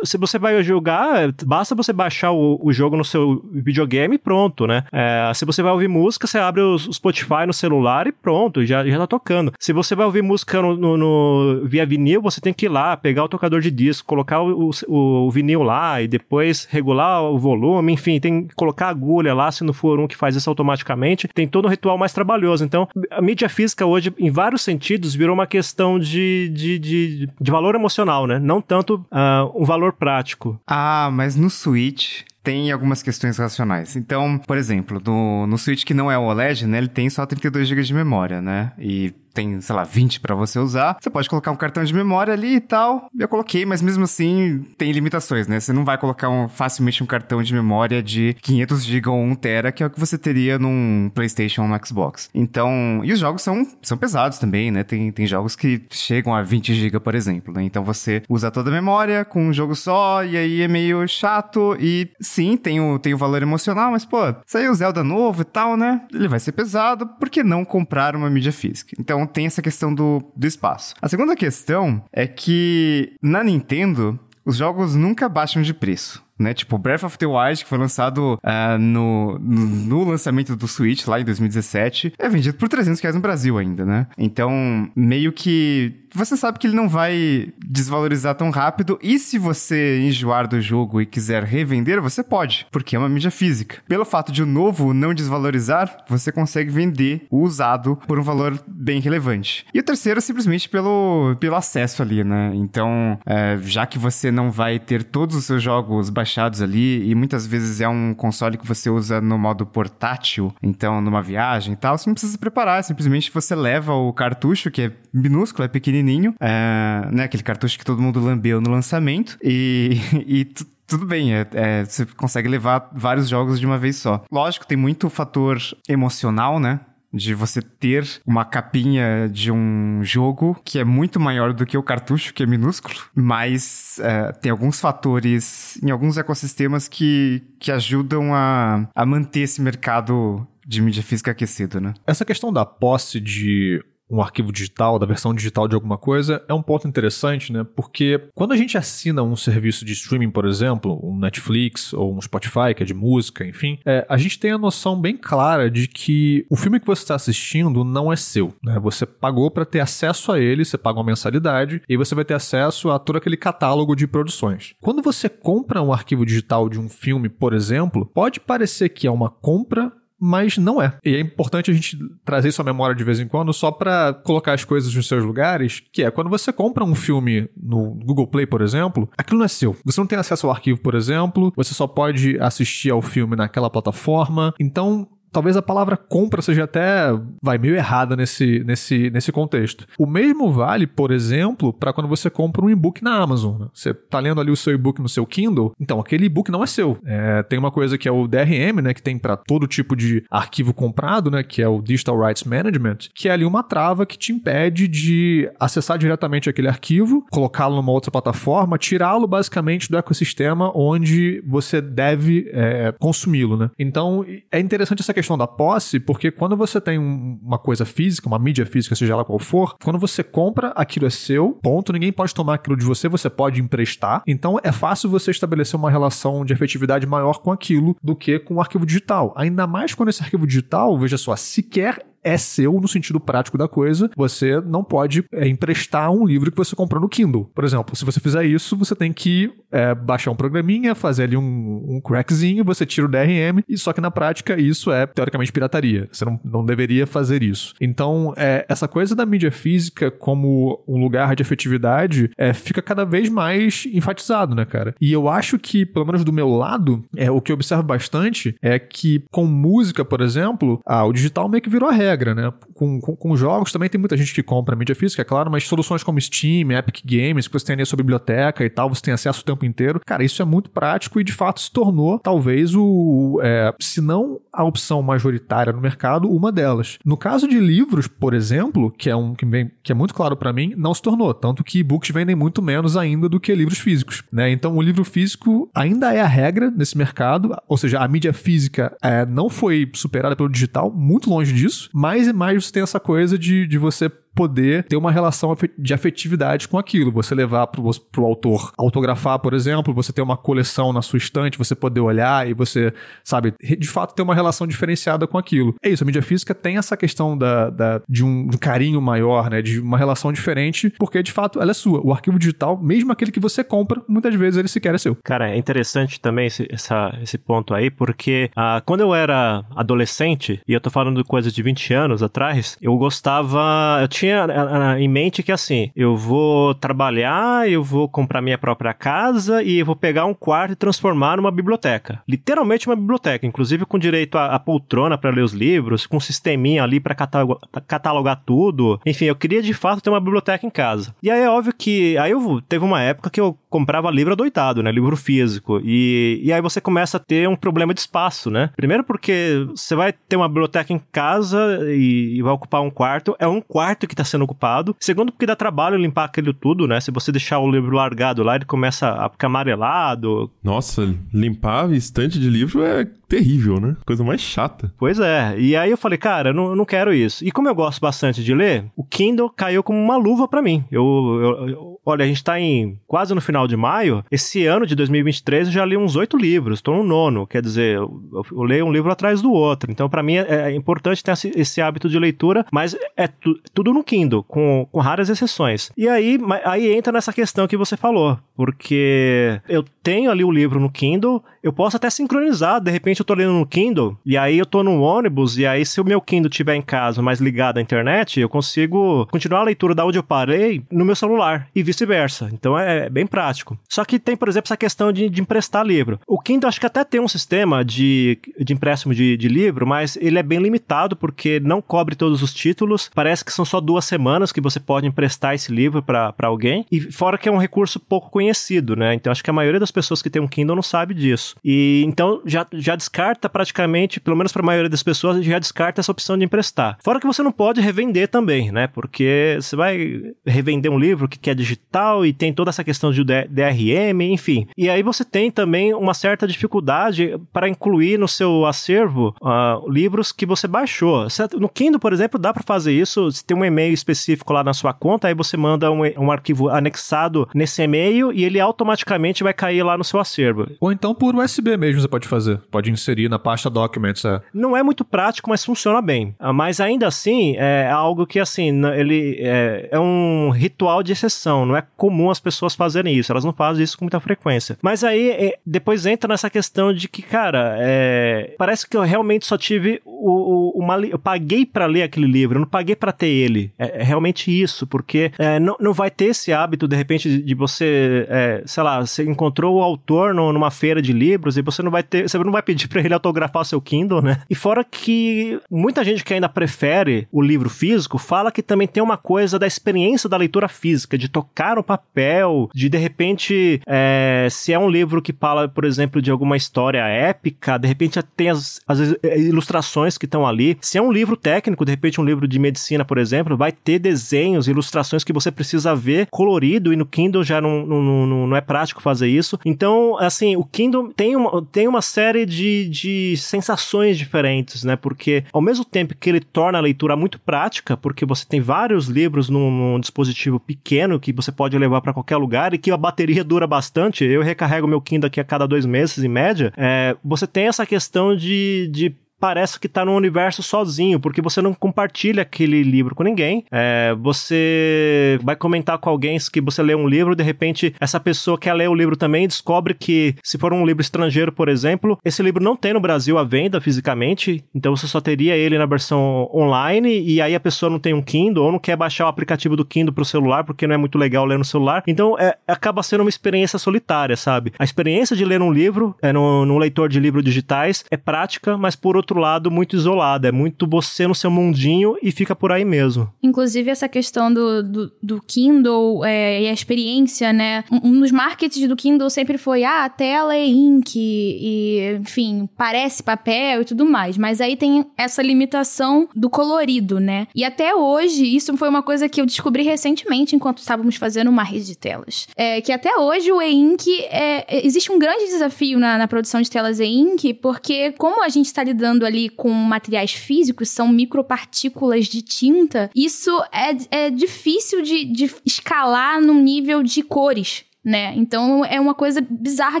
Se 0.04 0.16
você 0.16 0.38
vai 0.38 0.62
jogar, 0.62 1.32
basta 1.44 1.74
você 1.74 1.92
baixar 1.92 2.30
o, 2.30 2.57
o 2.60 2.72
jogo 2.72 2.96
no 2.96 3.04
seu 3.04 3.42
videogame 3.52 4.16
e 4.16 4.18
pronto, 4.18 4.66
né? 4.66 4.84
É, 4.92 5.30
se 5.34 5.44
você 5.44 5.62
vai 5.62 5.72
ouvir 5.72 5.88
música, 5.88 6.26
você 6.26 6.38
abre 6.38 6.60
o 6.60 6.78
Spotify 6.78 7.46
no 7.46 7.52
celular 7.52 8.06
e 8.06 8.12
pronto, 8.12 8.64
já, 8.64 8.84
já 8.86 8.98
tá 8.98 9.06
tocando. 9.06 9.52
Se 9.58 9.72
você 9.72 9.94
vai 9.94 10.06
ouvir 10.06 10.22
música 10.22 10.60
no, 10.60 10.76
no, 10.76 10.96
no 10.96 11.66
via 11.66 11.86
vinil, 11.86 12.20
você 12.22 12.40
tem 12.40 12.52
que 12.52 12.66
ir 12.66 12.68
lá, 12.68 12.96
pegar 12.96 13.24
o 13.24 13.28
tocador 13.28 13.60
de 13.60 13.70
disco, 13.70 14.06
colocar 14.06 14.40
o, 14.40 14.70
o, 14.86 15.26
o, 15.26 15.30
vinil 15.30 15.62
lá 15.62 16.00
e 16.02 16.08
depois 16.08 16.66
regular 16.70 17.22
o 17.22 17.38
volume, 17.38 17.92
enfim, 17.92 18.20
tem 18.20 18.46
que 18.46 18.54
colocar 18.54 18.88
agulha 18.88 19.34
lá, 19.34 19.50
se 19.50 19.64
não 19.64 19.72
for 19.72 19.98
um 20.00 20.06
que 20.06 20.16
faz 20.16 20.36
isso 20.36 20.48
automaticamente. 20.48 21.28
Tem 21.28 21.46
todo 21.46 21.66
um 21.66 21.70
ritual 21.70 21.98
mais 21.98 22.12
trabalhoso. 22.12 22.64
Então, 22.64 22.88
a 23.10 23.20
mídia 23.20 23.48
física 23.48 23.86
hoje, 23.86 24.12
em 24.18 24.30
vários 24.30 24.62
sentidos, 24.62 25.14
virou 25.14 25.34
uma 25.34 25.46
questão 25.46 25.98
de, 25.98 26.48
de, 26.48 26.78
de, 26.78 27.28
de 27.40 27.50
valor 27.50 27.74
emocional, 27.74 28.26
né? 28.26 28.38
Não 28.38 28.60
tanto 28.60 28.96
uh, 29.12 29.52
um 29.54 29.64
valor 29.64 29.92
prático. 29.92 30.60
Ah, 30.66 31.10
mas 31.12 31.36
no 31.36 31.50
Switch 31.50 32.22
tem 32.42 32.70
algumas 32.72 33.02
questões 33.02 33.36
racionais. 33.36 33.96
Então, 33.96 34.38
por 34.38 34.56
exemplo, 34.56 35.00
no, 35.04 35.46
no 35.46 35.58
Switch 35.58 35.84
que 35.84 35.94
não 35.94 36.10
é 36.10 36.16
o 36.16 36.22
OLED, 36.22 36.66
né, 36.66 36.78
ele 36.78 36.88
tem 36.88 37.10
só 37.10 37.26
32 37.26 37.68
GB 37.68 37.82
de 37.82 37.94
memória, 37.94 38.40
né? 38.40 38.72
E 38.78 39.12
tem, 39.38 39.60
sei 39.60 39.76
lá, 39.76 39.84
20 39.84 40.18
para 40.18 40.34
você 40.34 40.58
usar. 40.58 40.96
Você 41.00 41.08
pode 41.08 41.28
colocar 41.28 41.52
um 41.52 41.56
cartão 41.56 41.84
de 41.84 41.94
memória 41.94 42.34
ali 42.34 42.56
e 42.56 42.60
tal. 42.60 43.08
Eu 43.16 43.28
coloquei, 43.28 43.64
mas 43.64 43.80
mesmo 43.80 44.02
assim 44.02 44.66
tem 44.76 44.90
limitações, 44.90 45.46
né? 45.46 45.60
Você 45.60 45.72
não 45.72 45.84
vai 45.84 45.96
colocar 45.96 46.28
um, 46.28 46.48
facilmente 46.48 47.04
um 47.04 47.06
cartão 47.06 47.40
de 47.40 47.54
memória 47.54 48.02
de 48.02 48.34
500 48.42 48.84
GB 48.84 49.08
ou 49.08 49.16
1 49.16 49.34
TB, 49.36 49.72
que 49.72 49.82
é 49.84 49.86
o 49.86 49.90
que 49.90 50.00
você 50.00 50.18
teria 50.18 50.58
num 50.58 51.08
PlayStation 51.14 51.62
ou 51.62 51.68
no 51.68 51.86
Xbox. 51.86 52.28
Então, 52.34 53.00
e 53.04 53.12
os 53.12 53.20
jogos 53.20 53.42
são, 53.42 53.64
são 53.80 53.96
pesados 53.96 54.38
também, 54.38 54.72
né? 54.72 54.82
Tem, 54.82 55.12
tem 55.12 55.24
jogos 55.24 55.54
que 55.54 55.82
chegam 55.88 56.34
a 56.34 56.42
20 56.42 56.74
GB, 56.74 56.98
por 56.98 57.14
exemplo, 57.14 57.54
né? 57.54 57.62
Então 57.62 57.84
você 57.84 58.22
usa 58.28 58.50
toda 58.50 58.70
a 58.70 58.72
memória 58.72 59.24
com 59.24 59.46
um 59.46 59.52
jogo 59.52 59.76
só 59.76 60.24
e 60.24 60.36
aí 60.36 60.62
é 60.62 60.68
meio 60.68 61.06
chato 61.06 61.76
e 61.78 62.10
sim, 62.20 62.56
tem 62.56 62.80
o, 62.80 62.98
tem 62.98 63.14
o 63.14 63.18
valor 63.18 63.40
emocional, 63.40 63.92
mas 63.92 64.04
pô, 64.04 64.18
saiu 64.44 64.72
o 64.72 64.74
Zelda 64.74 65.04
novo 65.04 65.42
e 65.42 65.44
tal, 65.44 65.76
né? 65.76 66.00
Ele 66.12 66.26
vai 66.26 66.40
ser 66.40 66.50
pesado, 66.50 67.06
por 67.06 67.30
que 67.30 67.44
não 67.44 67.64
comprar 67.64 68.16
uma 68.16 68.28
mídia 68.28 68.50
física? 68.50 68.96
Então, 68.98 69.27
tem 69.28 69.46
essa 69.46 69.62
questão 69.62 69.94
do, 69.94 70.22
do 70.34 70.46
espaço. 70.46 70.94
A 71.00 71.08
segunda 71.08 71.36
questão 71.36 72.02
é 72.12 72.26
que 72.26 73.14
na 73.22 73.44
Nintendo, 73.44 74.18
os 74.44 74.56
jogos 74.56 74.94
nunca 74.94 75.28
baixam 75.28 75.62
de 75.62 75.74
preço 75.74 76.26
né? 76.38 76.54
Tipo, 76.54 76.78
Breath 76.78 77.02
of 77.02 77.18
the 77.18 77.26
Wild, 77.26 77.62
que 77.62 77.68
foi 77.68 77.78
lançado 77.78 78.34
uh, 78.34 78.78
no, 78.78 79.38
no, 79.38 79.66
no, 79.66 80.04
lançamento 80.04 80.54
do 80.54 80.68
Switch 80.68 81.06
lá 81.06 81.20
em 81.20 81.24
2017, 81.24 82.14
é 82.18 82.28
vendido 82.28 82.56
por 82.56 82.68
300 82.68 83.00
reais 83.00 83.14
no 83.14 83.20
Brasil 83.20 83.58
ainda, 83.58 83.84
né? 83.84 84.06
Então, 84.16 84.90
meio 84.94 85.32
que 85.32 85.94
você 86.14 86.36
sabe 86.36 86.58
que 86.58 86.66
ele 86.66 86.76
não 86.76 86.88
vai 86.88 87.52
desvalorizar 87.58 88.34
tão 88.34 88.48
rápido 88.48 88.98
e 89.02 89.18
se 89.18 89.38
você 89.38 90.00
enjoar 90.00 90.48
do 90.48 90.60
jogo 90.60 91.02
e 91.02 91.06
quiser 91.06 91.44
revender, 91.44 92.00
você 92.00 92.22
pode, 92.22 92.66
porque 92.72 92.96
é 92.96 92.98
uma 92.98 93.10
mídia 93.10 93.30
física. 93.30 93.82
Pelo 93.86 94.06
fato 94.06 94.32
de 94.32 94.42
o 94.42 94.46
novo 94.46 94.94
não 94.94 95.12
desvalorizar, 95.12 96.04
você 96.08 96.32
consegue 96.32 96.70
vender 96.70 97.26
o 97.30 97.42
usado 97.42 97.96
por 98.06 98.18
um 98.18 98.22
valor 98.22 98.58
bem 98.66 99.00
relevante. 99.00 99.66
E 99.74 99.78
o 99.78 99.82
terceiro, 99.82 100.20
simplesmente 100.20 100.68
pelo, 100.68 101.36
pelo 101.38 101.56
acesso 101.56 102.02
ali, 102.02 102.24
né? 102.24 102.52
Então, 102.54 103.18
é, 103.26 103.58
já 103.62 103.86
que 103.86 103.98
você 103.98 104.30
não 104.30 104.50
vai 104.50 104.78
ter 104.78 105.02
todos 105.02 105.36
os 105.36 105.44
seus 105.44 105.62
jogos 105.62 106.08
baixados 106.08 106.27
baixados 106.28 106.60
ali, 106.60 107.08
e 107.08 107.14
muitas 107.14 107.46
vezes 107.46 107.80
é 107.80 107.88
um 107.88 108.12
console 108.12 108.58
que 108.58 108.66
você 108.66 108.90
usa 108.90 109.20
no 109.20 109.38
modo 109.38 109.64
portátil, 109.64 110.54
então 110.62 111.00
numa 111.00 111.22
viagem 111.22 111.72
e 111.72 111.76
tal, 111.76 111.96
você 111.96 112.08
não 112.08 112.14
precisa 112.14 112.32
se 112.32 112.38
preparar, 112.38 112.84
simplesmente 112.84 113.32
você 113.32 113.54
leva 113.54 113.94
o 113.94 114.12
cartucho, 114.12 114.70
que 114.70 114.82
é 114.82 114.92
minúsculo, 115.12 115.64
é 115.64 115.68
pequenininho, 115.68 116.34
é, 116.38 117.08
né, 117.10 117.24
aquele 117.24 117.42
cartucho 117.42 117.78
que 117.78 117.84
todo 117.84 118.02
mundo 118.02 118.20
lambeu 118.20 118.60
no 118.60 118.70
lançamento, 118.70 119.38
e, 119.42 119.98
e 120.26 120.44
tudo 120.86 121.06
bem, 121.06 121.34
é, 121.34 121.46
é, 121.52 121.84
você 121.84 122.04
consegue 122.04 122.48
levar 122.48 122.90
vários 122.92 123.28
jogos 123.28 123.60
de 123.60 123.66
uma 123.66 123.78
vez 123.78 123.96
só. 123.96 124.24
Lógico, 124.30 124.66
tem 124.66 124.76
muito 124.76 125.10
fator 125.10 125.58
emocional, 125.86 126.58
né? 126.58 126.80
De 127.12 127.34
você 127.34 127.62
ter 127.62 128.06
uma 128.26 128.44
capinha 128.44 129.28
de 129.32 129.50
um 129.50 130.00
jogo 130.02 130.60
que 130.64 130.78
é 130.78 130.84
muito 130.84 131.18
maior 131.18 131.54
do 131.54 131.64
que 131.64 131.76
o 131.76 131.82
cartucho, 131.82 132.34
que 132.34 132.42
é 132.42 132.46
minúsculo, 132.46 132.96
mas 133.14 133.98
é, 134.00 134.32
tem 134.32 134.50
alguns 134.50 134.78
fatores 134.78 135.78
em 135.82 135.90
alguns 135.90 136.18
ecossistemas 136.18 136.86
que, 136.86 137.42
que 137.58 137.72
ajudam 137.72 138.34
a, 138.34 138.88
a 138.94 139.06
manter 139.06 139.40
esse 139.40 139.62
mercado 139.62 140.46
de 140.66 140.82
mídia 140.82 141.02
física 141.02 141.30
aquecido, 141.30 141.80
né? 141.80 141.94
Essa 142.06 142.26
questão 142.26 142.52
da 142.52 142.66
posse 142.66 143.18
de 143.18 143.82
um 144.10 144.20
arquivo 144.20 144.52
digital, 144.52 144.98
da 144.98 145.06
versão 145.06 145.34
digital 145.34 145.68
de 145.68 145.74
alguma 145.74 145.98
coisa, 145.98 146.42
é 146.48 146.54
um 146.54 146.62
ponto 146.62 146.88
interessante, 146.88 147.52
né? 147.52 147.64
Porque 147.76 148.28
quando 148.34 148.52
a 148.52 148.56
gente 148.56 148.78
assina 148.78 149.22
um 149.22 149.36
serviço 149.36 149.84
de 149.84 149.92
streaming, 149.92 150.30
por 150.30 150.46
exemplo, 150.46 150.98
um 151.02 151.18
Netflix 151.18 151.92
ou 151.92 152.16
um 152.16 152.20
Spotify, 152.20 152.74
que 152.74 152.82
é 152.82 152.86
de 152.86 152.94
música, 152.94 153.44
enfim, 153.44 153.78
é, 153.84 154.06
a 154.08 154.16
gente 154.16 154.38
tem 154.38 154.50
a 154.50 154.58
noção 154.58 155.00
bem 155.00 155.16
clara 155.16 155.70
de 155.70 155.86
que 155.86 156.46
o 156.50 156.56
filme 156.56 156.80
que 156.80 156.86
você 156.86 157.02
está 157.02 157.14
assistindo 157.14 157.84
não 157.84 158.12
é 158.12 158.16
seu, 158.16 158.54
né? 158.62 158.78
Você 158.80 159.04
pagou 159.04 159.50
para 159.50 159.64
ter 159.64 159.80
acesso 159.80 160.32
a 160.32 160.40
ele, 160.40 160.64
você 160.64 160.78
paga 160.78 160.98
uma 160.98 161.04
mensalidade 161.04 161.82
e 161.88 161.96
você 161.96 162.14
vai 162.14 162.24
ter 162.24 162.34
acesso 162.34 162.90
a 162.90 162.98
todo 162.98 163.16
aquele 163.16 163.36
catálogo 163.36 163.94
de 163.94 164.06
produções. 164.06 164.74
Quando 164.80 165.02
você 165.02 165.28
compra 165.28 165.82
um 165.82 165.92
arquivo 165.92 166.24
digital 166.24 166.68
de 166.68 166.78
um 166.78 166.88
filme, 166.88 167.28
por 167.28 167.52
exemplo, 167.52 168.06
pode 168.06 168.40
parecer 168.40 168.88
que 168.88 169.06
é 169.06 169.10
uma 169.10 169.30
compra 169.30 169.92
mas 170.20 170.58
não 170.58 170.82
é. 170.82 170.96
E 171.04 171.14
é 171.14 171.20
importante 171.20 171.70
a 171.70 171.74
gente 171.74 171.96
trazer 172.24 172.48
isso 172.48 172.60
à 172.60 172.64
memória 172.64 172.94
de 172.94 173.04
vez 173.04 173.20
em 173.20 173.28
quando, 173.28 173.52
só 173.52 173.70
para 173.70 174.12
colocar 174.12 174.52
as 174.52 174.64
coisas 174.64 174.94
nos 174.94 175.06
seus 175.06 175.24
lugares, 175.24 175.82
que 175.92 176.02
é 176.02 176.10
quando 176.10 176.30
você 176.30 176.52
compra 176.52 176.84
um 176.84 176.94
filme 176.94 177.48
no 177.56 177.94
Google 178.04 178.26
Play, 178.26 178.46
por 178.46 178.60
exemplo, 178.60 179.08
aquilo 179.16 179.38
não 179.38 179.44
é 179.44 179.48
seu. 179.48 179.76
Você 179.84 180.00
não 180.00 180.06
tem 180.06 180.18
acesso 180.18 180.46
ao 180.46 180.52
arquivo, 180.52 180.80
por 180.80 180.94
exemplo, 180.94 181.52
você 181.56 181.74
só 181.74 181.86
pode 181.86 182.38
assistir 182.40 182.90
ao 182.90 183.02
filme 183.02 183.36
naquela 183.36 183.70
plataforma. 183.70 184.54
Então, 184.58 185.08
talvez 185.32 185.56
a 185.56 185.62
palavra 185.62 185.96
compra 185.96 186.42
seja 186.42 186.64
até 186.64 187.08
vai 187.42 187.58
meio 187.58 187.74
errada 187.74 188.16
nesse, 188.16 188.62
nesse, 188.64 189.10
nesse 189.10 189.32
contexto. 189.32 189.86
O 189.98 190.06
mesmo 190.06 190.50
vale, 190.50 190.86
por 190.86 191.10
exemplo, 191.10 191.72
para 191.72 191.92
quando 191.92 192.08
você 192.08 192.30
compra 192.30 192.64
um 192.64 192.70
e-book 192.70 193.02
na 193.02 193.14
Amazon. 193.14 193.60
Né? 193.60 193.66
Você 193.72 193.92
tá 193.94 194.18
lendo 194.18 194.40
ali 194.40 194.50
o 194.50 194.56
seu 194.56 194.72
e-book 194.72 195.00
no 195.00 195.08
seu 195.08 195.26
Kindle, 195.26 195.72
então 195.80 196.00
aquele 196.00 196.26
e-book 196.26 196.50
não 196.50 196.62
é 196.62 196.66
seu. 196.66 196.98
É, 197.04 197.42
tem 197.42 197.58
uma 197.58 197.70
coisa 197.70 197.98
que 197.98 198.08
é 198.08 198.12
o 198.12 198.26
DRM, 198.26 198.80
né, 198.82 198.94
que 198.94 199.02
tem 199.02 199.18
para 199.18 199.36
todo 199.36 199.66
tipo 199.66 199.94
de 199.96 200.24
arquivo 200.30 200.72
comprado, 200.72 201.30
né, 201.30 201.42
que 201.42 201.62
é 201.62 201.68
o 201.68 201.80
Digital 201.80 202.18
Rights 202.18 202.44
Management, 202.44 202.98
que 203.14 203.28
é 203.28 203.32
ali 203.32 203.44
uma 203.44 203.62
trava 203.62 204.06
que 204.06 204.18
te 204.18 204.32
impede 204.32 204.88
de 204.88 205.50
acessar 205.58 205.98
diretamente 205.98 206.48
aquele 206.48 206.68
arquivo, 206.68 207.24
colocá-lo 207.30 207.76
numa 207.76 207.92
outra 207.92 208.10
plataforma, 208.10 208.78
tirá-lo 208.78 209.26
basicamente 209.26 209.90
do 209.90 209.96
ecossistema 209.96 210.70
onde 210.74 211.42
você 211.46 211.80
deve 211.80 212.50
é, 212.52 212.92
consumi-lo, 212.98 213.56
né? 213.56 213.70
Então 213.78 214.24
é 214.50 214.60
interessante 214.60 215.00
essa 215.00 215.12
questão 215.18 215.36
da 215.36 215.46
posse, 215.46 215.98
porque 215.98 216.30
quando 216.30 216.56
você 216.56 216.80
tem 216.80 216.98
um, 216.98 217.38
uma 217.42 217.58
coisa 217.58 217.84
física, 217.84 218.28
uma 218.28 218.38
mídia 218.38 218.64
física, 218.64 218.94
seja 218.94 219.12
ela 219.12 219.24
qual 219.24 219.38
for, 219.38 219.76
quando 219.82 219.98
você 219.98 220.22
compra, 220.22 220.68
aquilo 220.76 221.06
é 221.06 221.10
seu, 221.10 221.58
ponto, 221.60 221.92
ninguém 221.92 222.12
pode 222.12 222.32
tomar 222.32 222.54
aquilo 222.54 222.76
de 222.76 222.84
você, 222.84 223.08
você 223.08 223.28
pode 223.28 223.60
emprestar. 223.60 224.22
Então 224.26 224.60
é 224.62 224.70
fácil 224.70 225.10
você 225.10 225.32
estabelecer 225.32 225.78
uma 225.78 225.90
relação 225.90 226.44
de 226.44 226.52
efetividade 226.52 227.06
maior 227.06 227.40
com 227.40 227.50
aquilo 227.50 227.96
do 228.02 228.14
que 228.14 228.38
com 228.38 228.54
o 228.54 228.60
arquivo 228.60 228.86
digital. 228.86 229.34
Ainda 229.36 229.66
mais 229.66 229.92
quando 229.92 230.08
esse 230.10 230.22
arquivo 230.22 230.46
digital, 230.46 230.96
veja 230.96 231.18
só, 231.18 231.34
sequer 231.34 232.06
é 232.28 232.36
seu 232.36 232.74
no 232.74 232.86
sentido 232.86 233.18
prático 233.18 233.56
da 233.56 233.66
coisa. 233.66 234.10
Você 234.16 234.60
não 234.60 234.84
pode 234.84 235.24
é, 235.32 235.48
emprestar 235.48 236.10
um 236.10 236.26
livro 236.26 236.50
que 236.50 236.56
você 236.56 236.76
comprou 236.76 237.00
no 237.00 237.08
Kindle. 237.08 237.50
Por 237.54 237.64
exemplo, 237.64 237.96
se 237.96 238.04
você 238.04 238.20
fizer 238.20 238.44
isso, 238.44 238.76
você 238.76 238.94
tem 238.94 239.12
que 239.12 239.50
é, 239.72 239.94
baixar 239.94 240.30
um 240.30 240.36
programinha, 240.36 240.94
fazer 240.94 241.24
ali 241.24 241.36
um, 241.36 241.86
um 241.88 242.00
crackzinho, 242.00 242.64
você 242.64 242.84
tira 242.84 243.06
o 243.06 243.10
DRM, 243.10 243.62
e 243.68 243.78
só 243.78 243.92
que 243.92 244.00
na 244.00 244.10
prática 244.10 244.60
isso 244.60 244.92
é 244.92 245.06
teoricamente 245.06 245.52
pirataria. 245.52 246.08
Você 246.12 246.24
não, 246.24 246.38
não 246.44 246.64
deveria 246.64 247.06
fazer 247.06 247.42
isso. 247.42 247.74
Então, 247.80 248.34
é, 248.36 248.66
essa 248.68 248.86
coisa 248.86 249.14
da 249.14 249.24
mídia 249.24 249.50
física 249.50 250.10
como 250.10 250.82
um 250.86 251.00
lugar 251.00 251.34
de 251.34 251.42
efetividade 251.42 252.30
é, 252.36 252.52
fica 252.52 252.82
cada 252.82 253.04
vez 253.04 253.30
mais 253.30 253.86
enfatizado, 253.92 254.54
né, 254.54 254.64
cara? 254.64 254.94
E 255.00 255.12
eu 255.12 255.28
acho 255.28 255.58
que, 255.58 255.86
pelo 255.86 256.04
menos 256.04 256.24
do 256.24 256.32
meu 256.32 256.48
lado, 256.48 257.04
é, 257.16 257.30
o 257.30 257.40
que 257.40 257.52
eu 257.52 257.54
observo 257.54 257.82
bastante 257.82 258.54
é 258.60 258.78
que 258.78 259.24
com 259.30 259.46
música, 259.46 260.04
por 260.04 260.20
exemplo, 260.20 260.80
ah, 260.84 261.04
o 261.04 261.12
digital 261.12 261.48
meio 261.48 261.62
que 261.62 261.70
virou 261.70 261.88
a 261.88 261.92
regra 261.92 262.17
regra, 262.18 262.34
né? 262.34 262.52
Com, 262.74 263.00
com, 263.00 263.16
com, 263.16 263.36
jogos 263.36 263.70
também 263.72 263.88
tem 263.88 263.98
muita 263.98 264.16
gente 264.16 264.34
que 264.34 264.42
compra 264.42 264.74
mídia 264.74 264.94
física, 264.94 265.22
é 265.22 265.24
claro, 265.24 265.50
mas 265.50 265.64
soluções 265.64 266.02
como 266.02 266.20
Steam, 266.20 266.72
Epic 266.72 267.02
Games, 267.04 267.46
que 267.46 267.52
você 267.52 267.66
tem 267.66 267.74
ali 267.74 267.82
a 267.82 267.86
sua 267.86 267.96
biblioteca 267.96 268.64
e 268.64 268.70
tal, 268.70 268.88
você 268.88 269.02
tem 269.02 269.14
acesso 269.14 269.40
o 269.40 269.44
tempo 269.44 269.64
inteiro. 269.64 270.00
Cara, 270.04 270.24
isso 270.24 270.42
é 270.42 270.44
muito 270.44 270.70
prático 270.70 271.20
e 271.20 271.24
de 271.24 271.32
fato 271.32 271.60
se 271.60 271.70
tornou 271.70 272.18
talvez 272.18 272.74
o, 272.74 273.40
é, 273.42 273.72
se 273.80 274.00
não 274.00 274.40
a 274.52 274.64
opção 274.64 275.00
majoritária 275.02 275.72
no 275.72 275.80
mercado, 275.80 276.28
uma 276.28 276.50
delas. 276.50 276.98
No 277.04 277.16
caso 277.16 277.46
de 277.46 277.58
livros, 277.58 278.08
por 278.08 278.34
exemplo, 278.34 278.90
que 278.90 279.08
é 279.08 279.14
um 279.14 279.34
que, 279.34 279.46
vem, 279.46 279.70
que 279.82 279.92
é 279.92 279.94
muito 279.94 280.14
claro 280.14 280.36
para 280.36 280.52
mim, 280.52 280.74
não 280.76 280.92
se 280.92 281.02
tornou, 281.02 281.32
tanto 281.32 281.62
que 281.62 281.78
e-books 281.78 282.10
vendem 282.10 282.34
muito 282.34 282.60
menos 282.60 282.96
ainda 282.96 283.28
do 283.28 283.38
que 283.38 283.54
livros 283.54 283.78
físicos, 283.78 284.24
né? 284.32 284.50
Então 284.50 284.76
o 284.76 284.82
livro 284.82 285.04
físico 285.04 285.70
ainda 285.74 286.12
é 286.12 286.20
a 286.20 286.26
regra 286.26 286.70
nesse 286.70 286.98
mercado, 286.98 287.56
ou 287.68 287.76
seja, 287.76 288.00
a 288.00 288.08
mídia 288.08 288.32
física 288.32 288.96
é, 289.02 289.24
não 289.24 289.48
foi 289.48 289.88
superada 289.94 290.34
pelo 290.34 290.48
digital, 290.48 290.90
muito 290.90 291.30
longe 291.30 291.52
disso, 291.52 291.88
mais 291.98 292.28
e 292.28 292.32
mais 292.32 292.64
você 292.64 292.72
tem 292.72 292.82
essa 292.82 293.00
coisa 293.00 293.36
de, 293.36 293.66
de 293.66 293.76
você 293.76 294.08
poder 294.38 294.84
ter 294.84 294.96
uma 294.96 295.10
relação 295.10 295.56
de 295.76 295.92
afetividade 295.92 296.68
com 296.68 296.78
aquilo. 296.78 297.10
Você 297.10 297.34
levar 297.34 297.66
para 297.66 297.80
o 297.80 298.24
autor 298.24 298.70
autografar, 298.78 299.40
por 299.40 299.52
exemplo, 299.52 299.92
você 299.92 300.12
ter 300.12 300.22
uma 300.22 300.36
coleção 300.36 300.92
na 300.92 301.02
sua 301.02 301.16
estante, 301.16 301.58
você 301.58 301.74
poder 301.74 301.98
olhar 301.98 302.48
e 302.48 302.54
você, 302.54 302.92
sabe, 303.24 303.52
de 303.60 303.88
fato 303.88 304.14
ter 304.14 304.22
uma 304.22 304.36
relação 304.36 304.64
diferenciada 304.64 305.26
com 305.26 305.36
aquilo. 305.36 305.74
É 305.82 305.88
isso, 305.88 306.04
a 306.04 306.06
mídia 306.06 306.22
física 306.22 306.54
tem 306.54 306.76
essa 306.76 306.96
questão 306.96 307.36
da, 307.36 307.68
da 307.68 308.00
de, 308.08 308.24
um, 308.24 308.46
de 308.46 308.56
carinho 308.58 309.02
maior, 309.02 309.50
né, 309.50 309.60
de 309.60 309.80
uma 309.80 309.98
relação 309.98 310.32
diferente, 310.32 310.92
porque 311.00 311.20
de 311.20 311.32
fato 311.32 311.60
ela 311.60 311.72
é 311.72 311.74
sua. 311.74 312.00
O 312.04 312.12
arquivo 312.12 312.38
digital, 312.38 312.80
mesmo 312.80 313.10
aquele 313.10 313.32
que 313.32 313.40
você 313.40 313.64
compra, 313.64 314.00
muitas 314.08 314.32
vezes 314.36 314.56
ele 314.56 314.68
sequer 314.68 314.94
é 314.94 314.98
seu. 314.98 315.16
Cara, 315.24 315.50
é 315.50 315.56
interessante 315.56 316.20
também 316.20 316.46
esse, 316.46 316.68
essa, 316.70 317.12
esse 317.20 317.36
ponto 317.36 317.74
aí, 317.74 317.90
porque 317.90 318.50
ah, 318.54 318.80
quando 318.86 319.00
eu 319.00 319.12
era 319.12 319.64
adolescente, 319.74 320.60
e 320.66 320.72
eu 320.72 320.80
tô 320.80 320.90
falando 320.90 321.20
de 321.20 321.28
coisa 321.28 321.50
de 321.50 321.60
20 321.60 321.92
anos 321.92 322.22
atrás, 322.22 322.78
eu 322.80 322.96
gostava, 322.96 323.98
eu 324.00 324.06
tinha 324.06 324.27
tinha 324.28 324.96
em 324.98 325.08
mente 325.08 325.42
que 325.42 325.52
assim, 325.52 325.90
eu 325.96 326.16
vou 326.16 326.74
trabalhar, 326.74 327.68
eu 327.68 327.82
vou 327.82 328.08
comprar 328.08 328.42
minha 328.42 328.58
própria 328.58 328.92
casa 328.92 329.62
e 329.62 329.78
eu 329.78 329.86
vou 329.86 329.96
pegar 329.96 330.26
um 330.26 330.34
quarto 330.34 330.72
e 330.72 330.76
transformar 330.76 331.36
numa 331.36 331.50
biblioteca. 331.50 332.22
Literalmente 332.28 332.86
uma 332.86 332.96
biblioteca, 332.96 333.46
inclusive 333.46 333.86
com 333.86 333.98
direito 333.98 334.36
a, 334.36 334.58
poltrona 334.58 335.16
para 335.16 335.30
ler 335.30 335.42
os 335.42 335.52
livros, 335.52 336.06
com 336.06 336.16
um 336.16 336.20
sisteminha 336.20 336.82
ali 336.82 337.00
para 337.00 337.14
catalogar, 337.14 337.68
catalogar 337.86 338.42
tudo. 338.44 339.00
Enfim, 339.06 339.26
eu 339.26 339.36
queria 339.36 339.62
de 339.62 339.72
fato 339.72 340.00
ter 340.00 340.10
uma 340.10 340.20
biblioteca 340.20 340.66
em 340.66 340.70
casa. 340.70 341.14
E 341.22 341.30
aí 341.30 341.40
é 341.40 341.48
óbvio 341.48 341.72
que 341.76 342.18
aí 342.18 342.32
eu 342.32 342.62
teve 342.68 342.84
uma 342.84 343.00
época 343.00 343.30
que 343.30 343.40
eu 343.40 343.56
comprava 343.70 344.10
livro 344.10 344.32
adoitado, 344.32 344.82
né, 344.82 344.90
livro 344.90 345.16
físico. 345.16 345.80
E, 345.84 346.40
e 346.42 346.52
aí 346.52 346.60
você 346.60 346.80
começa 346.80 347.16
a 347.16 347.20
ter 347.20 347.48
um 347.48 347.56
problema 347.56 347.94
de 347.94 348.00
espaço, 348.00 348.50
né? 348.50 348.70
Primeiro 348.76 349.04
porque 349.04 349.66
você 349.70 349.94
vai 349.94 350.12
ter 350.12 350.36
uma 350.36 350.48
biblioteca 350.48 350.92
em 350.92 351.00
casa 351.12 351.78
e, 351.88 352.36
e 352.36 352.42
vai 352.42 352.52
ocupar 352.52 352.82
um 352.82 352.90
quarto, 352.90 353.36
é 353.38 353.46
um 353.46 353.60
quarto 353.60 354.06
que 354.06 354.14
está 354.20 354.24
sendo 354.24 354.44
ocupado. 354.44 354.94
Segundo, 355.00 355.32
porque 355.32 355.46
dá 355.46 355.56
trabalho 355.56 355.96
limpar 355.96 356.24
aquele 356.24 356.52
tudo, 356.52 356.86
né? 356.86 357.00
Se 357.00 357.10
você 357.10 357.32
deixar 357.32 357.58
o 357.58 357.70
livro 357.70 357.96
largado 357.96 358.42
lá, 358.42 358.56
ele 358.56 358.64
começa 358.64 359.08
a 359.08 359.28
ficar 359.28 359.46
amarelado. 359.46 360.50
Nossa, 360.62 361.14
limpar 361.32 361.92
estante 361.92 362.38
de 362.38 362.48
livro 362.48 362.82
é 362.82 363.06
terrível, 363.28 363.78
né? 363.78 363.96
Coisa 364.06 364.24
mais 364.24 364.40
chata. 364.40 364.92
Pois 364.98 365.20
é. 365.20 365.54
E 365.58 365.76
aí 365.76 365.90
eu 365.90 365.98
falei, 365.98 366.16
cara, 366.16 366.50
eu 366.50 366.54
não, 366.54 366.70
eu 366.70 366.76
não 366.76 366.84
quero 366.84 367.12
isso. 367.12 367.44
E 367.44 367.52
como 367.52 367.68
eu 367.68 367.74
gosto 367.74 368.00
bastante 368.00 368.42
de 368.42 368.54
ler, 368.54 368.86
o 368.96 369.04
Kindle 369.04 369.50
caiu 369.50 369.82
como 369.82 369.98
uma 369.98 370.16
luva 370.16 370.48
para 370.48 370.62
mim. 370.62 370.82
Eu, 370.90 371.04
eu, 371.04 371.68
eu, 371.68 372.00
olha, 372.04 372.24
a 372.24 372.26
gente 372.28 372.42
tá 372.42 372.58
em 372.58 372.98
quase 373.06 373.34
no 373.34 373.40
final 373.40 373.68
de 373.68 373.76
maio. 373.76 374.24
Esse 374.30 374.64
ano 374.66 374.86
de 374.86 374.94
2023 374.94 375.68
eu 375.68 375.72
já 375.72 375.84
li 375.84 375.96
uns 375.96 376.16
oito 376.16 376.36
livros. 376.36 376.80
Tô 376.80 376.96
no 376.96 377.04
nono. 377.04 377.46
Quer 377.46 377.60
dizer, 377.60 377.96
eu, 377.96 378.46
eu 378.50 378.62
leio 378.62 378.86
um 378.86 378.92
livro 378.92 379.12
atrás 379.12 379.42
do 379.42 379.52
outro. 379.52 379.92
Então, 379.92 380.08
para 380.08 380.22
mim 380.22 380.36
é, 380.36 380.70
é, 380.70 380.74
importante 380.74 381.22
ter 381.22 381.32
esse, 381.32 381.52
esse, 381.54 381.82
hábito 381.82 382.08
de 382.08 382.18
leitura, 382.18 382.64
mas 382.72 382.96
é 383.16 383.28
tu, 383.28 383.60
tudo 383.74 383.92
no 383.92 383.97
Kindle, 384.02 384.42
com, 384.42 384.86
com 384.90 385.00
raras 385.00 385.28
exceções. 385.28 385.90
E 385.96 386.08
aí, 386.08 386.38
aí 386.64 386.92
entra 386.92 387.12
nessa 387.12 387.32
questão 387.32 387.66
que 387.66 387.76
você 387.76 387.96
falou. 387.96 388.38
Porque 388.56 389.60
eu 389.68 389.84
tenho 390.02 390.30
ali 390.30 390.44
o 390.44 390.50
livro 390.50 390.80
no 390.80 390.90
Kindle, 390.90 391.42
eu 391.62 391.72
posso 391.72 391.96
até 391.96 392.08
sincronizar, 392.10 392.80
de 392.80 392.90
repente 392.90 393.20
eu 393.20 393.24
tô 393.24 393.34
lendo 393.34 393.52
no 393.52 393.66
Kindle, 393.66 394.16
e 394.24 394.36
aí 394.36 394.58
eu 394.58 394.66
tô 394.66 394.82
no 394.82 395.00
ônibus, 395.00 395.58
e 395.58 395.66
aí 395.66 395.84
se 395.84 396.00
o 396.00 396.04
meu 396.04 396.20
Kindle 396.20 396.50
estiver 396.50 396.74
em 396.74 396.82
casa, 396.82 397.22
mas 397.22 397.40
ligado 397.40 397.78
à 397.78 397.80
internet, 397.80 398.40
eu 398.40 398.48
consigo 398.48 399.26
continuar 399.30 399.60
a 399.60 399.64
leitura 399.64 399.94
da 399.94 400.04
onde 400.04 400.18
eu 400.18 400.22
parei 400.22 400.82
no 400.90 401.04
meu 401.04 401.16
celular, 401.16 401.68
e 401.74 401.82
vice-versa. 401.82 402.48
Então 402.52 402.78
é 402.78 403.08
bem 403.08 403.26
prático. 403.26 403.78
Só 403.88 404.04
que 404.04 404.18
tem, 404.18 404.36
por 404.36 404.48
exemplo, 404.48 404.66
essa 404.66 404.76
questão 404.76 405.12
de, 405.12 405.28
de 405.28 405.40
emprestar 405.40 405.84
livro. 405.84 406.20
O 406.26 406.40
Kindle 406.40 406.68
acho 406.68 406.80
que 406.80 406.86
até 406.86 407.04
tem 407.04 407.20
um 407.20 407.28
sistema 407.28 407.84
de, 407.84 408.38
de 408.58 408.72
empréstimo 408.72 409.14
de, 409.14 409.36
de 409.36 409.48
livro, 409.48 409.86
mas 409.86 410.16
ele 410.16 410.38
é 410.38 410.42
bem 410.42 410.58
limitado, 410.58 411.16
porque 411.16 411.60
não 411.60 411.80
cobre 411.80 412.14
todos 412.14 412.42
os 412.42 412.52
títulos. 412.52 413.10
Parece 413.14 413.44
que 413.44 413.52
são 413.52 413.64
só 413.64 413.80
duas 413.80 414.04
semanas 414.04 414.52
que 414.52 414.60
você 414.60 414.80
pode 414.80 415.06
emprestar 415.06 415.54
esse 415.54 415.72
livro 415.72 416.02
para 416.02 416.34
alguém, 416.42 416.84
e 416.90 417.00
fora 417.00 417.38
que 417.38 417.48
é 417.48 417.52
um 417.52 417.58
recurso 417.58 417.98
pouco 417.98 418.30
conhecido, 418.30 418.96
né? 418.96 419.14
Então 419.14 419.30
acho 419.30 419.42
que 419.42 419.50
a 419.50 419.52
maioria 419.52 419.80
das 419.80 419.90
pessoas 419.90 420.22
que 420.22 420.30
tem 420.30 420.40
um 420.42 420.48
Kindle 420.48 420.76
não 420.76 420.82
sabe 420.82 421.14
disso. 421.14 421.47
Isso. 421.48 421.56
E 421.64 422.02
então 422.06 422.40
já, 422.44 422.66
já 422.72 422.96
descarta 422.96 423.48
praticamente, 423.48 424.20
pelo 424.20 424.36
menos 424.36 424.52
para 424.52 424.62
a 424.62 424.66
maioria 424.66 424.90
das 424.90 425.02
pessoas, 425.02 425.44
já 425.44 425.58
descarta 425.58 426.00
essa 426.00 426.12
opção 426.12 426.36
de 426.36 426.44
emprestar. 426.44 426.98
Fora 427.02 427.20
que 427.20 427.26
você 427.26 427.42
não 427.42 427.52
pode 427.52 427.80
revender 427.80 428.28
também, 428.28 428.70
né? 428.70 428.86
Porque 428.86 429.56
você 429.60 429.76
vai 429.76 430.22
revender 430.46 430.90
um 430.90 430.98
livro 430.98 431.28
que 431.28 431.50
é 431.50 431.54
digital 431.54 432.26
e 432.26 432.32
tem 432.32 432.52
toda 432.52 432.70
essa 432.70 432.84
questão 432.84 433.12
de 433.12 433.24
DRM, 433.24 434.22
enfim. 434.22 434.66
E 434.76 434.88
aí 434.88 435.02
você 435.02 435.24
tem 435.24 435.50
também 435.50 435.94
uma 435.94 436.14
certa 436.14 436.46
dificuldade 436.46 437.38
para 437.52 437.68
incluir 437.68 438.18
no 438.18 438.28
seu 438.28 438.66
acervo 438.66 439.34
uh, 439.40 439.90
livros 439.90 440.32
que 440.32 440.46
você 440.46 440.66
baixou. 440.66 441.26
No 441.58 441.68
Kindle, 441.68 442.00
por 442.00 442.12
exemplo, 442.12 442.38
dá 442.38 442.52
para 442.52 442.62
fazer 442.62 442.92
isso. 442.92 443.30
Você 443.30 443.42
tem 443.44 443.56
um 443.56 443.64
e-mail 443.64 443.92
específico 443.92 444.52
lá 444.52 444.64
na 444.64 444.74
sua 444.74 444.92
conta, 444.92 445.28
aí 445.28 445.34
você 445.34 445.56
manda 445.56 445.90
um, 445.90 446.00
um 446.18 446.30
arquivo 446.30 446.68
anexado 446.68 447.48
nesse 447.54 447.82
e-mail 447.82 448.32
e 448.32 448.44
ele 448.44 448.60
automaticamente 448.60 449.42
vai 449.42 449.52
cair 449.52 449.82
lá 449.82 449.96
no 449.96 450.04
seu 450.04 450.20
acervo. 450.20 450.68
Ou 450.80 450.92
então 450.92 451.14
por 451.14 451.34
USB 451.38 451.76
mesmo 451.76 452.00
você 452.00 452.08
pode 452.08 452.28
fazer. 452.28 452.60
Pode 452.70 452.90
inserir 452.90 453.28
na 453.28 453.38
pasta 453.38 453.70
Documents. 453.70 454.24
É. 454.24 454.40
Não 454.52 454.76
é 454.76 454.82
muito 454.82 455.04
prático, 455.04 455.50
mas 455.50 455.64
funciona 455.64 456.00
bem. 456.00 456.34
Ah, 456.38 456.52
mas 456.52 456.80
ainda 456.80 457.06
assim, 457.06 457.56
é 457.56 457.90
algo 457.90 458.26
que 458.26 458.38
assim, 458.38 458.84
ele 458.86 459.38
é, 459.40 459.88
é 459.92 459.98
um 459.98 460.50
ritual 460.50 461.02
de 461.02 461.12
exceção. 461.12 461.66
Não 461.66 461.76
é 461.76 461.84
comum 461.96 462.30
as 462.30 462.40
pessoas 462.40 462.74
fazerem 462.74 463.16
isso. 463.16 463.32
Elas 463.32 463.44
não 463.44 463.52
fazem 463.52 463.84
isso 463.84 463.98
com 463.98 464.04
muita 464.04 464.20
frequência. 464.20 464.78
Mas 464.82 465.04
aí 465.04 465.30
é, 465.30 465.58
depois 465.64 466.06
entra 466.06 466.28
nessa 466.28 466.50
questão 466.50 466.92
de 466.92 467.08
que, 467.08 467.22
cara, 467.22 467.76
é, 467.78 468.54
parece 468.58 468.88
que 468.88 468.96
eu 468.96 469.02
realmente 469.02 469.46
só 469.46 469.56
tive 469.56 470.00
o, 470.04 470.76
o, 470.76 470.78
uma, 470.78 470.98
eu 471.06 471.18
paguei 471.18 471.64
para 471.64 471.86
ler 471.86 472.02
aquele 472.02 472.26
livro, 472.26 472.56
eu 472.56 472.60
não 472.60 472.68
paguei 472.68 472.96
para 472.96 473.12
ter 473.12 473.28
ele. 473.28 473.72
É, 473.78 474.00
é, 474.00 474.02
realmente 474.02 474.50
isso, 474.50 474.86
porque 474.86 475.32
é, 475.38 475.58
não, 475.58 475.76
não 475.80 475.92
vai 475.92 476.10
ter 476.10 476.26
esse 476.26 476.52
hábito, 476.52 476.88
de 476.88 476.96
repente, 476.96 477.28
de, 477.28 477.42
de 477.42 477.54
você, 477.54 478.26
é, 478.28 478.62
sei 478.66 478.82
lá, 478.82 479.00
você 479.00 479.24
encontrou 479.24 479.76
o 479.76 479.82
autor 479.82 480.34
no, 480.34 480.52
numa 480.52 480.70
feira 480.70 481.00
de 481.00 481.12
livros 481.12 481.27
e 481.34 481.62
você 481.62 481.82
não 481.82 481.90
vai 481.90 482.02
ter, 482.02 482.28
você 482.28 482.38
não 482.38 482.52
vai 482.52 482.62
pedir 482.62 482.88
para 482.88 483.00
ele 483.00 483.14
autografar 483.14 483.64
seu 483.64 483.80
Kindle, 483.80 484.22
né? 484.22 484.42
E 484.48 484.54
fora 484.54 484.84
que 484.84 485.60
muita 485.70 486.04
gente 486.04 486.24
que 486.24 486.34
ainda 486.34 486.48
prefere 486.48 487.28
o 487.30 487.42
livro 487.42 487.68
físico 487.68 488.18
fala 488.18 488.52
que 488.52 488.62
também 488.62 488.88
tem 488.88 489.02
uma 489.02 489.16
coisa 489.16 489.58
da 489.58 489.66
experiência 489.66 490.28
da 490.28 490.36
leitura 490.36 490.68
física, 490.68 491.18
de 491.18 491.28
tocar 491.28 491.78
o 491.78 491.82
papel, 491.82 492.68
de 492.74 492.88
de 492.88 492.98
repente, 492.98 493.80
é, 493.86 494.48
se 494.50 494.72
é 494.72 494.78
um 494.78 494.88
livro 494.88 495.22
que 495.22 495.32
fala, 495.32 495.68
por 495.68 495.84
exemplo, 495.84 496.20
de 496.20 496.30
alguma 496.30 496.56
história 496.56 497.06
épica, 497.06 497.78
de 497.78 497.86
repente 497.86 498.20
tem 498.36 498.50
as, 498.50 498.80
as 498.86 498.98
ilustrações 499.22 500.16
que 500.16 500.24
estão 500.24 500.46
ali. 500.46 500.78
Se 500.80 500.98
é 500.98 501.02
um 501.02 501.12
livro 501.12 501.36
técnico, 501.36 501.84
de 501.84 501.90
repente 501.90 502.20
um 502.20 502.24
livro 502.24 502.48
de 502.48 502.58
medicina, 502.58 503.04
por 503.04 503.18
exemplo, 503.18 503.56
vai 503.56 503.72
ter 503.72 503.98
desenhos, 503.98 504.68
ilustrações 504.68 505.24
que 505.24 505.32
você 505.32 505.50
precisa 505.50 505.94
ver 505.94 506.28
colorido 506.30 506.92
e 506.92 506.96
no 506.96 507.06
Kindle 507.06 507.44
já 507.44 507.60
não, 507.60 507.84
não, 507.86 508.02
não, 508.02 508.46
não 508.46 508.56
é 508.56 508.60
prático 508.60 509.02
fazer 509.02 509.28
isso. 509.28 509.58
Então, 509.64 510.16
assim, 510.18 510.56
o 510.56 510.64
Kindle 510.64 511.12
tem 511.18 511.34
uma, 511.34 511.66
tem 511.72 511.88
uma 511.88 512.00
série 512.00 512.46
de, 512.46 512.88
de 512.88 513.36
sensações 513.36 514.16
diferentes, 514.16 514.84
né? 514.84 514.94
Porque 514.94 515.42
ao 515.52 515.60
mesmo 515.60 515.84
tempo 515.84 516.14
que 516.14 516.30
ele 516.30 516.38
torna 516.38 516.78
a 516.78 516.80
leitura 516.80 517.16
muito 517.16 517.40
prática, 517.40 517.96
porque 517.96 518.24
você 518.24 518.46
tem 518.46 518.60
vários 518.60 519.08
livros 519.08 519.48
num, 519.48 519.68
num 519.68 519.98
dispositivo 519.98 520.60
pequeno 520.60 521.18
que 521.18 521.32
você 521.32 521.50
pode 521.50 521.76
levar 521.76 522.00
para 522.02 522.12
qualquer 522.12 522.36
lugar 522.36 522.72
e 522.72 522.78
que 522.78 522.92
a 522.92 522.96
bateria 522.96 523.42
dura 523.42 523.66
bastante. 523.66 524.24
Eu 524.24 524.42
recarrego 524.42 524.86
meu 524.86 525.00
Kindle 525.00 525.26
aqui 525.26 525.40
a 525.40 525.44
cada 525.44 525.66
dois 525.66 525.84
meses, 525.84 526.22
em 526.22 526.28
média. 526.28 526.72
É, 526.76 527.16
você 527.24 527.48
tem 527.48 527.66
essa 527.66 527.84
questão 527.84 528.36
de, 528.36 528.88
de 528.92 529.12
parece 529.38 529.78
que 529.78 529.88
tá 529.88 530.04
num 530.04 530.14
universo 530.14 530.62
sozinho, 530.62 531.20
porque 531.20 531.42
você 531.42 531.60
não 531.60 531.74
compartilha 531.74 532.42
aquele 532.42 532.82
livro 532.82 533.14
com 533.14 533.22
ninguém. 533.22 533.64
É, 533.70 534.14
você 534.18 535.38
vai 535.42 535.56
comentar 535.56 535.98
com 535.98 536.10
alguém 536.10 536.38
que 536.52 536.60
você 536.60 536.82
lê 536.82 536.94
um 536.94 537.08
livro, 537.08 537.34
de 537.34 537.42
repente 537.42 537.94
essa 538.00 538.20
pessoa 538.20 538.58
quer 538.58 538.74
ler 538.74 538.88
o 538.88 538.94
livro 538.94 539.16
também 539.16 539.46
descobre 539.46 539.94
que, 539.94 540.34
se 540.42 540.58
for 540.58 540.72
um 540.72 540.84
livro 540.84 541.00
estrangeiro, 541.02 541.52
por 541.52 541.68
exemplo, 541.68 542.18
esse 542.24 542.42
livro 542.42 542.62
não 542.62 542.76
tem 542.76 542.92
no 542.92 543.00
Brasil 543.00 543.38
à 543.38 543.44
venda 543.44 543.80
fisicamente, 543.80 544.64
então 544.74 544.94
você 544.94 545.06
só 545.06 545.20
teria 545.20 545.56
ele 545.56 545.78
na 545.78 545.86
versão 545.86 546.48
online, 546.54 547.22
e 547.22 547.40
aí 547.40 547.54
a 547.54 547.60
pessoa 547.60 547.90
não 547.90 547.98
tem 547.98 548.14
um 548.14 548.22
Kindle 548.22 548.64
ou 548.64 548.72
não 548.72 548.78
quer 548.78 548.96
baixar 548.96 549.24
o 549.26 549.28
aplicativo 549.28 549.76
do 549.76 549.84
Kindle 549.84 550.14
pro 550.14 550.24
celular, 550.24 550.64
porque 550.64 550.86
não 550.86 550.94
é 550.94 550.98
muito 550.98 551.18
legal 551.18 551.44
ler 551.44 551.58
no 551.58 551.64
celular. 551.64 552.02
Então 552.06 552.38
é, 552.38 552.56
acaba 552.66 553.02
sendo 553.02 553.22
uma 553.22 553.28
experiência 553.28 553.78
solitária, 553.78 554.36
sabe? 554.36 554.72
A 554.78 554.84
experiência 554.84 555.36
de 555.36 555.44
ler 555.44 555.60
um 555.60 555.72
livro, 555.72 556.14
é 556.22 556.32
no 556.32 556.78
leitor 556.78 557.08
de 557.08 557.18
livros 557.18 557.44
digitais, 557.44 558.04
é 558.10 558.16
prática, 558.16 558.76
mas 558.76 558.94
por 558.94 559.16
outro 559.16 559.27
outro 559.28 559.38
lado 559.38 559.70
muito 559.70 559.94
isolado. 559.94 560.46
É 560.46 560.52
muito 560.52 560.86
você 560.86 561.26
no 561.26 561.34
seu 561.34 561.50
mundinho 561.50 562.16
e 562.22 562.32
fica 562.32 562.56
por 562.56 562.72
aí 562.72 562.84
mesmo. 562.84 563.30
Inclusive, 563.42 563.90
essa 563.90 564.08
questão 564.08 564.52
do, 564.52 564.82
do, 564.82 565.12
do 565.22 565.42
Kindle 565.46 566.24
é, 566.24 566.62
e 566.62 566.68
a 566.68 566.72
experiência, 566.72 567.52
né? 567.52 567.84
Um 567.90 568.18
dos 568.20 568.32
markets 568.32 568.88
do 568.88 568.96
Kindle 568.96 569.28
sempre 569.28 569.58
foi, 569.58 569.84
ah, 569.84 570.04
a 570.04 570.08
tela 570.08 570.54
é 570.54 570.66
ink 570.66 571.12
e, 571.16 572.18
enfim, 572.20 572.68
parece 572.76 573.22
papel 573.22 573.82
e 573.82 573.84
tudo 573.84 574.06
mais. 574.06 574.38
Mas 574.38 574.60
aí 574.60 574.76
tem 574.76 575.04
essa 575.16 575.42
limitação 575.42 576.28
do 576.34 576.48
colorido, 576.48 577.20
né? 577.20 577.46
E 577.54 577.64
até 577.64 577.94
hoje, 577.94 578.44
isso 578.44 578.76
foi 578.76 578.88
uma 578.88 579.02
coisa 579.02 579.28
que 579.28 579.40
eu 579.40 579.46
descobri 579.46 579.82
recentemente 579.82 580.56
enquanto 580.56 580.78
estávamos 580.78 581.16
fazendo 581.16 581.48
uma 581.48 581.62
rede 581.62 581.86
de 581.86 581.98
telas. 581.98 582.46
É 582.56 582.80
que 582.80 582.92
até 582.92 583.16
hoje 583.16 583.52
o 583.52 583.60
e-ink 583.60 584.08
é, 584.30 584.86
existe 584.86 585.12
um 585.12 585.18
grande 585.18 585.46
desafio 585.46 585.98
na, 585.98 586.16
na 586.16 586.28
produção 586.28 586.62
de 586.62 586.70
telas 586.70 587.00
e-ink, 587.00 587.54
porque 587.54 588.12
como 588.12 588.42
a 588.42 588.48
gente 588.48 588.66
está 588.66 588.82
lidando 588.82 589.17
lidando 589.18 589.26
ali 589.26 589.48
com 589.48 589.70
materiais 589.70 590.32
físicos, 590.32 590.88
são 590.88 591.08
micropartículas 591.08 592.26
de 592.26 592.42
tinta, 592.42 593.10
isso 593.14 593.50
é, 593.72 594.26
é 594.26 594.30
difícil 594.30 595.02
de, 595.02 595.24
de 595.24 595.50
escalar 595.66 596.40
no 596.40 596.54
nível 596.54 597.02
de 597.02 597.22
cores 597.22 597.84
né? 598.04 598.32
Então 598.36 598.84
é 598.84 599.00
uma 599.00 599.14
coisa 599.14 599.40
bizarra 599.40 600.00